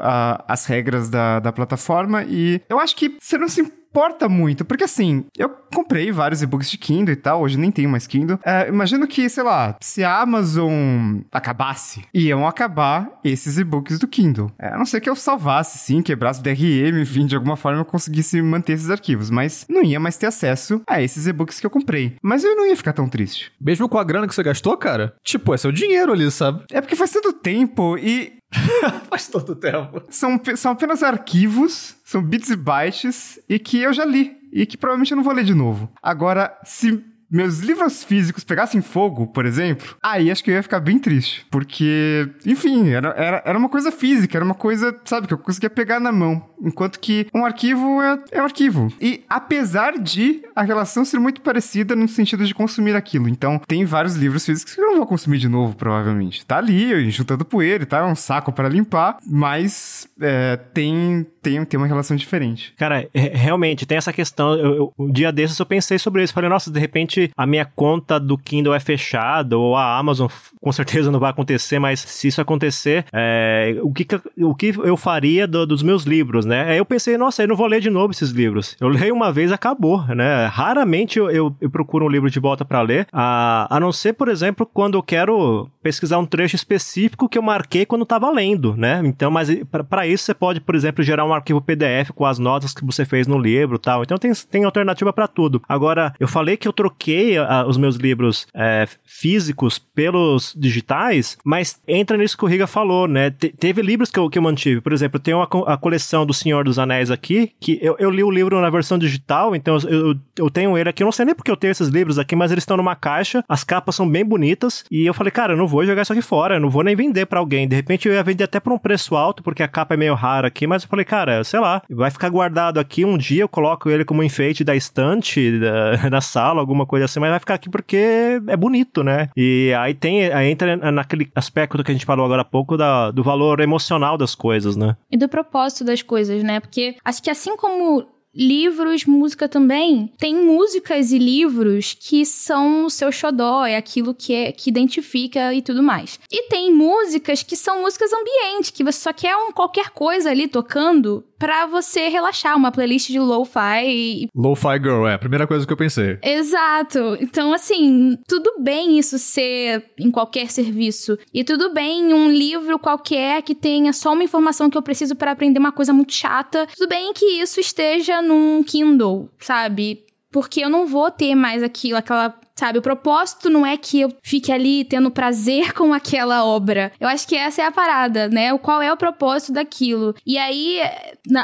às 0.47 0.67
regras 0.67 1.09
da, 1.09 1.41
da 1.41 1.53
plataforma 1.53 2.25
e 2.25 2.61
eu 2.69 2.79
acho 2.79 2.97
que 2.97 3.17
você 3.21 3.39
não 3.39 3.49
se 3.49 3.63
importa 3.95 4.29
muito, 4.29 4.65
porque 4.65 4.83
assim, 4.83 5.25
eu 5.39 5.49
comprei 5.49 6.11
vários 6.11 6.43
e-books 6.43 6.69
de 6.69 6.77
Kindle 6.77 7.13
e 7.13 7.17
tal, 7.17 7.41
hoje 7.41 7.57
nem 7.57 7.71
tenho 7.71 7.89
mais 7.89 8.09
Kindle. 8.09 8.41
É, 8.45 8.67
imagino 8.69 9.07
que, 9.07 9.29
sei 9.29 9.45
lá, 9.45 9.77
se 9.81 10.03
a 10.03 10.21
Amazon 10.21 11.21
acabasse, 11.31 12.03
iam 12.13 12.45
acabar 12.45 13.09
esses 13.23 13.57
e-books 13.57 14.01
do 14.01 14.09
Kindle. 14.09 14.51
É, 14.59 14.75
a 14.75 14.77
não 14.77 14.85
ser 14.85 15.01
que 15.01 15.09
eu 15.09 15.15
salvasse, 15.15 15.79
sim, 15.79 16.03
quebrasse 16.03 16.41
o 16.41 16.43
DRM, 16.43 17.01
enfim, 17.01 17.25
de 17.25 17.37
alguma 17.37 17.57
forma 17.57 17.83
eu 17.83 17.85
conseguisse 17.85 18.43
manter 18.43 18.73
esses 18.73 18.91
arquivos, 18.91 19.31
mas 19.31 19.65
não 19.69 19.85
ia 19.85 20.01
mais 20.01 20.17
ter 20.17 20.27
acesso 20.27 20.83
a 20.89 21.01
esses 21.01 21.29
e-books 21.29 21.61
que 21.61 21.67
eu 21.67 21.71
comprei. 21.71 22.17
Mas 22.21 22.43
eu 22.43 22.57
não 22.57 22.67
ia 22.67 22.77
ficar 22.77 22.93
tão 22.93 23.09
triste. 23.09 23.53
Mesmo 23.61 23.89
com 23.89 23.99
a 23.99 24.05
grana 24.05 24.27
que 24.27 24.35
você 24.35 24.43
gastou, 24.43 24.77
cara? 24.77 25.15
Tipo, 25.23 25.55
é 25.55 25.57
seu 25.57 25.71
dinheiro 25.71 26.13
ali, 26.13 26.29
sabe? 26.33 26.65
É 26.73 26.81
porque 26.81 26.97
faz 26.97 27.13
tanto 27.13 27.33
tempo 27.33 27.97
e 27.97 28.33
Faz 29.09 29.29
todo 29.29 29.55
tempo. 29.55 30.03
São, 30.09 30.41
são 30.57 30.73
apenas 30.73 31.03
arquivos, 31.03 31.97
são 32.05 32.23
bits 32.23 32.51
e 32.51 32.57
bytes, 32.57 33.39
e 33.49 33.59
que 33.59 33.79
eu 33.81 33.93
já 33.93 34.05
li. 34.05 34.37
E 34.53 34.67
que 34.67 34.77
provavelmente 34.77 35.13
eu 35.13 35.17
não 35.17 35.25
vou 35.25 35.33
ler 35.33 35.45
de 35.45 35.55
novo. 35.55 35.91
Agora, 36.01 36.57
se 36.65 37.05
meus 37.35 37.59
livros 37.59 38.05
físicos 38.05 38.45
pegassem 38.45 38.81
fogo, 38.81 39.27
por 39.27 39.45
exemplo, 39.45 39.97
aí 40.01 40.31
acho 40.31 40.45
que 40.45 40.53
eu 40.53 40.55
ia 40.55 40.63
ficar 40.63 40.79
bem 40.79 41.01
triste. 41.01 41.45
Porque, 41.51 42.29
enfim, 42.47 42.91
era, 42.91 43.09
era, 43.17 43.43
era 43.45 43.59
uma 43.59 43.69
coisa 43.69 43.91
física, 43.91 44.39
era 44.39 44.45
uma 44.45 44.55
coisa, 44.55 44.97
sabe, 45.05 45.27
que 45.27 45.35
eu 45.35 45.39
conseguia 45.39 45.69
pegar 45.69 45.99
na 45.99 46.13
mão. 46.13 46.49
Enquanto 46.63 47.01
que 47.01 47.27
um 47.35 47.45
arquivo 47.45 48.01
é, 48.01 48.21
é 48.31 48.41
um 48.41 48.45
arquivo. 48.45 48.93
E 49.01 49.25
apesar 49.29 49.99
de 49.99 50.43
a 50.55 50.63
relação 50.63 51.05
ser 51.05 51.19
muito 51.19 51.41
parecida 51.41 51.97
no 51.97 52.07
sentido 52.07 52.45
de 52.47 52.55
consumir 52.55 52.95
aquilo. 52.95 53.29
Então, 53.29 53.61
tem 53.67 53.85
vários 53.85 54.15
livros 54.15 54.47
físicos 54.47 54.73
que 54.73 54.81
eu 54.81 54.87
não 54.87 54.97
vou 54.99 55.07
consumir 55.07 55.39
de 55.39 55.49
novo, 55.49 55.75
provavelmente. 55.75 56.47
Tá 56.47 56.59
ali, 56.59 57.11
juntando 57.11 57.45
poeira 57.45 57.83
e 57.83 57.87
tal, 57.87 58.09
é 58.09 58.13
um 58.13 58.15
saco 58.15 58.53
para 58.53 58.69
limpar, 58.69 59.17
mas 59.27 60.09
é, 60.21 60.57
tem, 60.73 61.27
tem, 61.43 61.65
tem 61.65 61.79
uma 61.79 61.89
relação 61.89 62.17
diferente. 62.17 62.73
Cara, 62.77 63.09
é, 63.13 63.37
realmente, 63.37 63.85
tem 63.85 63.99
essa 63.99 64.13
questão. 64.13 64.55
Eu, 64.55 64.75
eu, 64.77 64.93
um 64.97 65.11
dia 65.11 65.33
desses 65.33 65.59
eu 65.59 65.67
pensei 65.67 65.99
sobre 65.99 66.23
isso. 66.23 66.33
Falei, 66.33 66.49
nossa, 66.49 66.71
de 66.71 66.79
repente 66.79 67.24
a 67.37 67.47
minha 67.47 67.65
conta 67.65 68.19
do 68.19 68.37
Kindle 68.37 68.75
é 68.75 68.81
fechada, 68.81 69.57
ou 69.57 69.77
a 69.77 69.99
Amazon 69.99 70.29
com 70.61 70.73
certeza 70.73 71.11
não 71.11 71.21
vai 71.21 71.31
acontecer, 71.31 71.79
mas 71.79 72.01
se 72.01 72.29
isso 72.29 72.41
acontecer, 72.41 73.05
é, 73.13 73.77
o, 73.83 73.93
que, 73.93 74.07
o 74.39 74.55
que 74.55 74.75
eu 74.83 74.97
faria 74.97 75.47
do, 75.47 75.67
dos 75.67 75.83
meus 75.83 76.05
livros, 76.05 76.47
né? 76.47 76.71
Aí 76.71 76.79
eu 76.79 76.85
pensei, 76.85 77.19
nossa, 77.19 77.43
eu 77.43 77.49
não 77.49 77.57
vou 77.57 77.67
ler 77.67 77.81
de 77.81 77.91
novo 77.91 78.13
esses 78.13 78.31
livros. 78.31 78.77
Eu 78.81 78.89
leio 78.89 79.15
uma 79.15 79.33
vez, 79.33 79.53
acabou, 79.53 80.03
né? 80.07 80.47
Raramente 80.47 81.19
eu, 81.19 81.31
eu, 81.31 81.55
eu 81.61 81.71
procuro 81.71 82.07
um 82.07 82.09
livro 82.09 82.31
de 82.31 82.41
volta 82.41 82.65
para 82.65 82.81
ler, 82.81 83.07
a, 83.13 83.67
a 83.69 83.79
não 83.79 83.93
ser, 83.93 84.15
por 84.15 84.29
exemplo, 84.29 84.67
quando 84.67 84.97
eu 84.97 85.03
quero 85.03 85.69
pesquisar 85.83 86.19
um 86.19 86.27
trecho 86.27 86.57
específico 86.57 87.29
que 87.29 87.37
eu 87.37 87.43
marquei 87.43 87.85
quando 87.85 88.03
estava 88.03 88.31
lendo, 88.31 88.75
né? 88.75 89.03
Então, 89.05 89.31
mas 89.31 89.49
para 89.89 90.07
isso 90.07 90.25
você 90.25 90.35
pode, 90.35 90.61
por 90.61 90.75
exemplo, 90.75 91.05
gerar 91.05 91.25
um 91.27 91.35
arquivo 91.35 91.61
PDF 91.61 92.11
com 92.15 92.25
as 92.25 92.39
notas 92.39 92.73
que 92.73 92.85
você 92.85 93.05
fez 93.05 93.27
no 93.27 93.39
livro 93.39 93.79
tal. 93.79 94.03
Então 94.03 94.17
tem, 94.17 94.33
tem 94.51 94.65
alternativa 94.65 95.13
para 95.13 95.29
tudo. 95.29 95.63
Agora, 95.69 96.15
eu 96.19 96.27
falei 96.27 96.57
que 96.57 96.67
eu 96.67 96.73
troquei 96.73 97.04
a, 97.39 97.67
os 97.67 97.77
meus 97.77 97.97
livros 97.97 98.47
é, 98.55 98.87
físicos 99.05 99.79
pelos 99.79 100.55
digitais, 100.57 101.37
mas 101.45 101.81
entra 101.87 102.17
nisso 102.17 102.37
que 102.37 102.45
o 102.45 102.49
Riga 102.49 102.67
falou, 102.67 103.07
né? 103.07 103.31
Te, 103.31 103.49
teve 103.49 103.83
livros 103.83 104.11
que 104.11 104.19
eu, 104.19 104.29
que 104.29 104.39
eu 104.39 104.43
mantive. 104.43 104.81
Por 104.81 104.93
exemplo, 104.93 105.17
eu 105.17 105.23
tenho 105.23 105.41
a, 105.41 105.49
a 105.73 105.77
coleção 105.77 106.27
do 106.27 106.35
Senhor 106.35 106.65
dos 106.65 106.79
Anéis 106.79 107.11
aqui, 107.11 107.53
que 107.61 107.79
eu, 107.81 107.97
eu 107.99 108.11
li 108.11 108.23
o 108.23 108.31
livro 108.31 108.61
na 108.61 108.71
versão 108.71 108.99
digital, 108.99 109.55
então 109.55 109.77
eu, 109.89 110.15
eu 110.39 110.51
tenho 110.51 110.77
ele 110.77 110.89
aqui. 110.89 111.03
Eu 111.03 111.07
não 111.07 111.13
sei 111.13 111.25
nem 111.25 111.35
porque 111.35 111.51
eu 111.51 111.57
tenho 111.57 111.71
esses 111.71 111.89
livros 111.89 112.19
aqui, 112.19 112.35
mas 112.35 112.51
eles 112.51 112.63
estão 112.63 112.77
numa 112.77 112.97
caixa, 112.97 113.45
as 113.49 113.65
capas 113.65 113.95
são 113.95 114.09
bem 114.09 114.25
bonitas, 114.25 114.85
e 114.91 115.07
eu 115.07 115.15
falei, 115.15 115.31
cara, 115.31 115.53
eu 115.53 115.57
não 115.57 115.67
vou 115.67 115.85
jogar 115.85 116.03
isso 116.03 116.13
aqui 116.13 116.23
fora, 116.23 116.57
eu 116.57 116.61
não 116.61 116.71
vou 116.71 116.83
nem 116.83 116.97
vender 116.97 117.27
para 117.27 117.41
alguém. 117.41 117.69
De 117.69 117.77
repente 117.77 118.09
eu 118.09 118.15
ia 118.15 118.23
vender 118.23 118.45
até 118.45 118.59
por 118.61 118.73
um 118.73 118.79
preço 118.79 119.17
alto, 119.17 119.43
porque 119.43 119.63
a 119.63 119.69
capa 119.69 119.95
é 119.95 119.97
meio 119.97 120.15
rara 120.15 120.49
aqui, 120.49 120.67
mas 120.67 120.83
eu 120.83 120.89
falei, 120.89 121.05
cara, 121.05 121.45
sei 121.45 121.61
lá, 121.61 121.83
vai 121.91 122.11
ficar 122.11 122.29
guardado 122.29 122.79
aqui. 122.79 123.05
Um 123.05 123.19
dia 123.19 123.43
eu 123.43 123.49
coloco 123.49 123.91
ele 123.91 124.05
como 124.05 124.23
enfeite 124.23 124.65
da 124.65 124.75
estante, 124.75 125.59
da, 125.59 126.09
da 126.11 126.21
sala, 126.21 126.61
alguma 126.61 126.87
coisa 126.87 126.94
assim, 127.03 127.21
mas 127.21 127.31
vai 127.31 127.41
ficar 127.41 127.55
aqui 127.55 127.69
porque 127.69 128.41
é 128.47 128.57
bonito, 128.57 129.03
né? 129.03 129.29
E 129.37 129.73
aí 129.79 129.95
tem, 129.95 130.33
aí 130.33 130.51
entra 130.51 130.77
naquele 130.93 131.31
aspecto 131.35 131.83
que 131.83 131.91
a 131.91 131.95
gente 131.95 132.07
falou 132.07 132.25
agora 132.25 132.43
há 132.43 132.45
pouco 132.45 132.77
da, 132.77 133.11
do 133.11 133.23
valor 133.23 133.61
emocional 133.61 134.17
das 134.17 134.35
coisas, 134.35 134.77
né? 134.77 134.97
E 135.11 135.17
do 135.17 135.29
propósito 135.29 135.85
das 135.85 136.03
coisas, 136.03 136.43
né? 136.43 136.61
Porque 136.61 136.97
acho 137.05 137.23
que 137.23 137.31
assim 137.31 137.57
como 137.57 138.07
livros, 138.35 139.05
música 139.05 139.49
também. 139.49 140.13
Tem 140.19 140.35
músicas 140.35 141.13
e 141.13 141.19
livros 141.19 141.97
que 141.99 142.25
são 142.25 142.87
o 142.87 142.91
seu 142.91 143.11
xodó, 143.13 143.65
é 143.65 143.77
aquilo 143.77 144.15
que, 144.15 144.35
é, 144.35 144.53
que 144.53 144.71
identifica 144.71 145.55
e 145.55 145.63
tudo 145.63 145.83
mais. 145.83 146.19
E 146.31 146.49
tem 146.49 146.73
músicas 146.73 147.43
que 147.43 147.57
são 147.57 147.83
músicas 147.83 148.11
ambiente, 148.13 148.73
que 148.73 148.85
você 148.85 148.99
só 148.99 149.13
quer 149.13 149.37
um 149.37 149.53
qualquer 149.53 149.91
coisa 149.91 150.31
ali 150.31 150.49
tocando 150.49 151.25
para 151.39 151.67
você 151.67 152.09
relaxar, 152.09 152.57
uma 152.57 152.73
playlist 152.73 153.09
de 153.09 153.19
lo-fi. 153.19 154.29
Lo-fi 154.35 154.79
girl, 154.83 155.07
é 155.07 155.15
a 155.15 155.19
primeira 155.19 155.47
coisa 155.47 155.67
que 155.67 155.73
eu 155.73 155.77
pensei. 155.77 156.19
Exato. 156.23 157.19
Então, 157.21 157.53
assim, 157.53 158.17
tudo 158.27 158.55
bem 158.61 158.99
isso 158.99 159.19
ser 159.19 159.85
em 159.99 160.11
qualquer 160.11 160.51
serviço. 160.51 161.19
E 161.35 161.45
tudo 161.45 161.73
bem 161.73 162.15
um 162.15 162.31
livro 162.31 162.79
qualquer 162.79 163.43
que 163.43 163.55
tenha 163.55 163.93
só 163.93 164.13
uma 164.13 164.25
informação 164.25 164.71
que 164.71 164.79
eu 164.79 164.83
preciso 164.83 165.15
para 165.15 165.33
aprender 165.33 165.59
uma 165.59 165.73
coisa 165.73 165.93
muito 165.93 166.15
chata. 166.15 166.67
Tudo 166.75 166.89
bem 166.89 167.13
que 167.13 167.27
isso 167.27 167.61
esteja 167.61 168.23
num 168.25 168.63
Kindle, 168.63 169.31
sabe? 169.39 170.05
Porque 170.33 170.61
eu 170.61 170.69
não 170.69 170.87
vou 170.87 171.11
ter 171.11 171.35
mais 171.35 171.63
aquilo, 171.63 171.97
aquela 171.97 172.35
sabe? 172.55 172.79
O 172.79 172.83
propósito 172.83 173.51
não 173.51 173.67
é 173.67 173.77
que 173.77 174.01
eu 174.01 174.13
fique 174.23 174.53
ali 174.53 174.85
tendo 174.85 175.11
prazer 175.11 175.73
com 175.75 175.93
aquela 175.93 176.45
obra. 176.45 176.93
Eu 177.01 177.09
acho 177.09 177.27
que 177.27 177.37
essa 177.37 177.63
é 177.63 177.67
a 177.67 177.73
parada, 177.73 178.29
né? 178.29 178.53
O 178.53 178.59
qual 178.59 178.81
é 178.81 178.93
o 178.93 178.97
propósito 178.97 179.53
daquilo. 179.53 180.15
E 180.25 180.39
aí, 180.39 180.81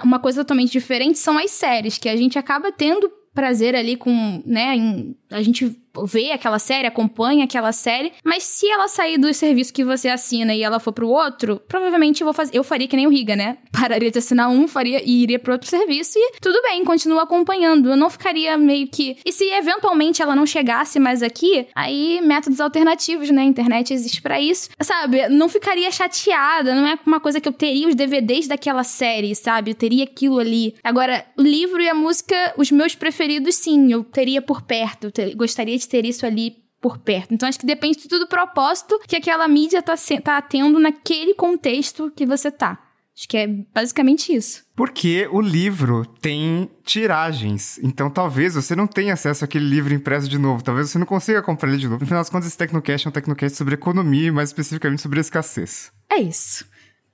uma 0.04 0.18
coisa 0.18 0.42
totalmente 0.42 0.72
diferente 0.72 1.18
são 1.18 1.36
as 1.38 1.50
séries, 1.50 1.98
que 1.98 2.08
a 2.08 2.16
gente 2.16 2.38
acaba 2.38 2.72
tendo 2.72 3.10
prazer 3.34 3.76
ali 3.76 3.96
com, 3.96 4.42
né, 4.44 4.76
em, 4.76 5.16
a 5.30 5.42
gente 5.42 5.76
vê 6.04 6.32
aquela 6.32 6.58
série, 6.58 6.86
acompanha 6.86 7.44
aquela 7.44 7.72
série, 7.72 8.12
mas 8.24 8.44
se 8.44 8.68
ela 8.68 8.88
sair 8.88 9.18
do 9.18 9.32
serviço 9.34 9.72
que 9.72 9.84
você 9.84 10.08
assina 10.08 10.54
e 10.54 10.62
ela 10.62 10.78
for 10.78 10.92
pro 10.92 11.08
outro, 11.08 11.60
provavelmente 11.68 12.20
eu 12.20 12.24
vou 12.24 12.34
fazer, 12.34 12.56
eu 12.56 12.62
faria 12.62 12.86
que 12.86 12.96
nem 12.96 13.06
o 13.06 13.10
Riga, 13.10 13.34
né? 13.34 13.58
Pararia 13.72 14.10
de 14.10 14.18
assinar 14.18 14.48
um, 14.48 14.68
faria 14.68 15.02
e 15.04 15.22
iria 15.22 15.38
pro 15.38 15.52
outro 15.52 15.68
serviço 15.68 16.18
e 16.18 16.32
tudo 16.40 16.60
bem, 16.62 16.84
continua 16.84 17.22
acompanhando. 17.22 17.90
Eu 17.90 17.96
não 17.96 18.10
ficaria 18.10 18.56
meio 18.56 18.88
que 18.88 19.16
E 19.24 19.32
se 19.32 19.44
eventualmente 19.50 20.22
ela 20.22 20.36
não 20.36 20.46
chegasse 20.46 20.98
mais 20.98 21.22
aqui, 21.22 21.66
aí 21.74 22.20
métodos 22.22 22.60
alternativos, 22.60 23.30
né? 23.30 23.42
A 23.42 23.44
internet 23.44 23.92
existe 23.92 24.22
para 24.22 24.40
isso. 24.40 24.70
Sabe? 24.80 25.28
Não 25.28 25.48
ficaria 25.48 25.90
chateada, 25.90 26.74
não 26.74 26.86
é 26.86 26.98
uma 27.06 27.20
coisa 27.20 27.40
que 27.40 27.48
eu 27.48 27.52
teria 27.52 27.88
os 27.88 27.94
DVDs 27.94 28.46
daquela 28.46 28.84
série, 28.84 29.34
sabe? 29.34 29.72
Eu 29.72 29.74
teria 29.74 30.04
aquilo 30.04 30.38
ali. 30.38 30.74
Agora, 30.84 31.24
o 31.36 31.42
livro 31.42 31.80
e 31.80 31.88
a 31.88 31.94
música, 31.94 32.54
os 32.56 32.70
meus 32.70 32.94
preferidos 32.94 33.54
sim, 33.56 33.92
eu 33.92 34.04
teria 34.04 34.42
por 34.42 34.62
perto, 34.62 35.04
eu 35.04 35.10
gostaria 35.34 35.76
de 35.76 35.88
ter 35.88 36.04
isso 36.04 36.26
ali 36.26 36.56
por 36.80 36.98
perto. 36.98 37.34
Então 37.34 37.48
acho 37.48 37.58
que 37.58 37.66
depende 37.66 37.98
de 37.98 38.08
tudo 38.08 38.20
do 38.20 38.28
propósito 38.28 38.98
que 39.06 39.16
aquela 39.16 39.46
mídia 39.46 39.82
tá, 39.82 39.94
tá 40.22 40.40
tendo 40.42 40.78
naquele 40.78 41.34
contexto 41.34 42.10
que 42.14 42.24
você 42.24 42.50
tá. 42.50 42.78
Acho 43.16 43.28
que 43.28 43.36
é 43.36 43.46
basicamente 43.46 44.34
isso. 44.34 44.64
Porque 44.74 45.28
o 45.30 45.42
livro 45.42 46.06
tem 46.06 46.70
tiragens. 46.84 47.78
Então 47.82 48.08
talvez 48.08 48.54
você 48.54 48.74
não 48.74 48.86
tenha 48.86 49.12
acesso 49.12 49.44
àquele 49.44 49.68
livro 49.68 49.92
impresso 49.92 50.26
de 50.26 50.38
novo. 50.38 50.64
Talvez 50.64 50.90
você 50.90 50.98
não 50.98 51.04
consiga 51.04 51.42
comprar 51.42 51.68
ele 51.68 51.78
de 51.78 51.86
novo. 51.86 52.00
No 52.00 52.06
final 52.06 52.20
das 52.20 52.30
contas, 52.30 52.46
esse 52.48 52.56
Tecnocast 52.56 53.06
é 53.06 53.10
um 53.10 53.12
Tecnocast 53.12 53.58
sobre 53.58 53.74
economia 53.74 54.28
e 54.28 54.30
mais 54.30 54.48
especificamente 54.48 55.02
sobre 55.02 55.20
escassez. 55.20 55.92
É 56.10 56.16
isso. 56.16 56.64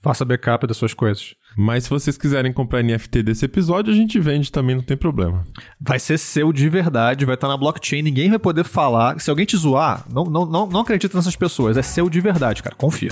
Faça 0.07 0.23
backup 0.23 0.65
das 0.65 0.77
suas 0.77 0.93
coisas. 0.93 1.35
Mas 1.57 1.83
se 1.83 1.89
vocês 1.89 2.17
quiserem 2.17 2.53
comprar 2.53 2.81
NFT 2.81 3.23
desse 3.23 3.43
episódio, 3.43 3.91
a 3.91 3.95
gente 3.95 4.17
vende 4.21 4.49
também, 4.49 4.73
não 4.73 4.81
tem 4.81 4.95
problema. 4.95 5.43
Vai 5.81 5.99
ser 5.99 6.17
seu 6.17 6.53
de 6.53 6.69
verdade, 6.69 7.25
vai 7.25 7.35
estar 7.35 7.49
na 7.49 7.57
blockchain, 7.57 8.01
ninguém 8.03 8.29
vai 8.29 8.39
poder 8.39 8.63
falar. 8.63 9.19
Se 9.19 9.29
alguém 9.29 9.45
te 9.45 9.57
zoar, 9.57 10.05
não, 10.09 10.23
não, 10.23 10.45
não, 10.45 10.65
não 10.65 10.79
acredita 10.79 11.17
nessas 11.17 11.35
pessoas. 11.35 11.75
É 11.75 11.81
seu 11.81 12.09
de 12.09 12.21
verdade, 12.21 12.63
cara. 12.63 12.73
Confia. 12.73 13.09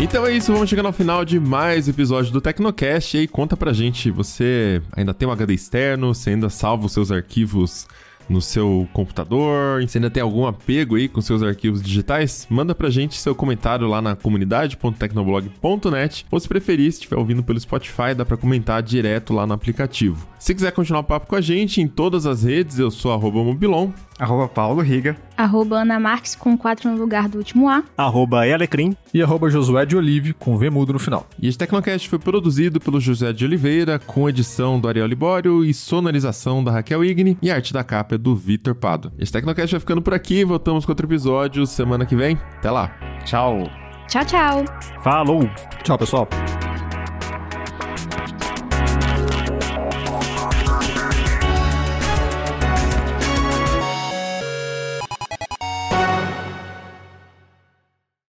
Então 0.00 0.26
é 0.26 0.32
isso, 0.32 0.50
vamos 0.50 0.70
chegando 0.70 0.86
ao 0.86 0.94
final 0.94 1.26
de 1.26 1.38
mais 1.38 1.88
episódio 1.88 2.32
do 2.32 2.40
Tecnocast. 2.40 3.18
E 3.18 3.20
aí, 3.20 3.28
conta 3.28 3.54
pra 3.54 3.74
gente, 3.74 4.10
você 4.10 4.80
ainda 4.96 5.12
tem 5.12 5.28
um 5.28 5.32
HD 5.32 5.52
externo? 5.52 6.14
Você 6.14 6.30
ainda 6.30 6.48
salva 6.48 6.86
os 6.86 6.92
seus 6.92 7.12
arquivos 7.12 7.86
no 8.28 8.40
seu 8.40 8.88
computador? 8.92 9.82
Você 9.82 9.98
ainda 9.98 10.10
tem 10.10 10.22
algum 10.22 10.46
apego 10.46 10.96
aí 10.96 11.08
com 11.08 11.20
seus 11.20 11.42
arquivos 11.42 11.82
digitais? 11.82 12.46
Manda 12.48 12.74
pra 12.74 12.90
gente 12.90 13.18
seu 13.18 13.34
comentário 13.34 13.86
lá 13.86 14.00
na 14.00 14.16
comunidade.tecnoblog.net 14.16 16.26
ou 16.30 16.40
se 16.40 16.48
preferir, 16.48 16.92
se 16.92 16.98
estiver 16.98 17.16
ouvindo 17.16 17.42
pelo 17.42 17.60
Spotify, 17.60 18.14
dá 18.16 18.24
pra 18.24 18.36
comentar 18.36 18.82
direto 18.82 19.32
lá 19.32 19.46
no 19.46 19.54
aplicativo. 19.54 20.26
Se 20.38 20.54
quiser 20.54 20.72
continuar 20.72 21.00
o 21.00 21.04
papo 21.04 21.26
com 21.26 21.36
a 21.36 21.40
gente 21.40 21.80
em 21.80 21.86
todas 21.86 22.26
as 22.26 22.42
redes, 22.42 22.78
eu 22.78 22.90
sou 22.90 23.12
arroba 23.12 23.42
Mobilon. 23.42 23.90
Arroba 24.22 24.46
Paulo 24.46 24.80
Riga. 24.80 25.16
Arroba 25.36 25.80
Ana 25.80 25.98
Marques 25.98 26.36
com 26.36 26.56
4 26.56 26.88
no 26.88 26.96
lugar 26.96 27.28
do 27.28 27.38
último 27.38 27.68
A. 27.68 27.82
Arroba 27.98 28.46
Elecrim. 28.46 28.96
E 29.12 29.20
arroba 29.20 29.50
Josué 29.50 29.84
de 29.84 29.96
Olive 29.96 30.32
com 30.32 30.56
V 30.56 30.70
mudo 30.70 30.92
no 30.92 31.00
final. 31.00 31.26
E 31.40 31.48
este 31.48 31.58
Tecnocast 31.58 32.08
foi 32.08 32.20
produzido 32.20 32.78
pelo 32.78 33.00
José 33.00 33.32
de 33.32 33.44
Oliveira, 33.44 33.98
com 33.98 34.28
edição 34.28 34.78
do 34.78 34.86
Ariel 34.86 35.08
Libório 35.08 35.64
e 35.64 35.74
sonorização 35.74 36.62
da 36.62 36.70
Raquel 36.70 37.04
Igni 37.04 37.36
e 37.42 37.50
arte 37.50 37.72
da 37.72 37.82
capa 37.82 38.14
é 38.14 38.18
do 38.18 38.36
Vitor 38.36 38.76
Pado. 38.76 39.12
Este 39.18 39.32
Tecnocast 39.32 39.72
vai 39.72 39.80
ficando 39.80 40.00
por 40.00 40.14
aqui, 40.14 40.44
voltamos 40.44 40.86
com 40.86 40.92
outro 40.92 41.06
episódio 41.08 41.66
semana 41.66 42.06
que 42.06 42.14
vem. 42.14 42.38
Até 42.58 42.70
lá. 42.70 42.92
Tchau. 43.24 43.68
Tchau, 44.06 44.24
tchau. 44.24 44.64
Falou. 45.02 45.50
Tchau, 45.82 45.98
pessoal. 45.98 46.28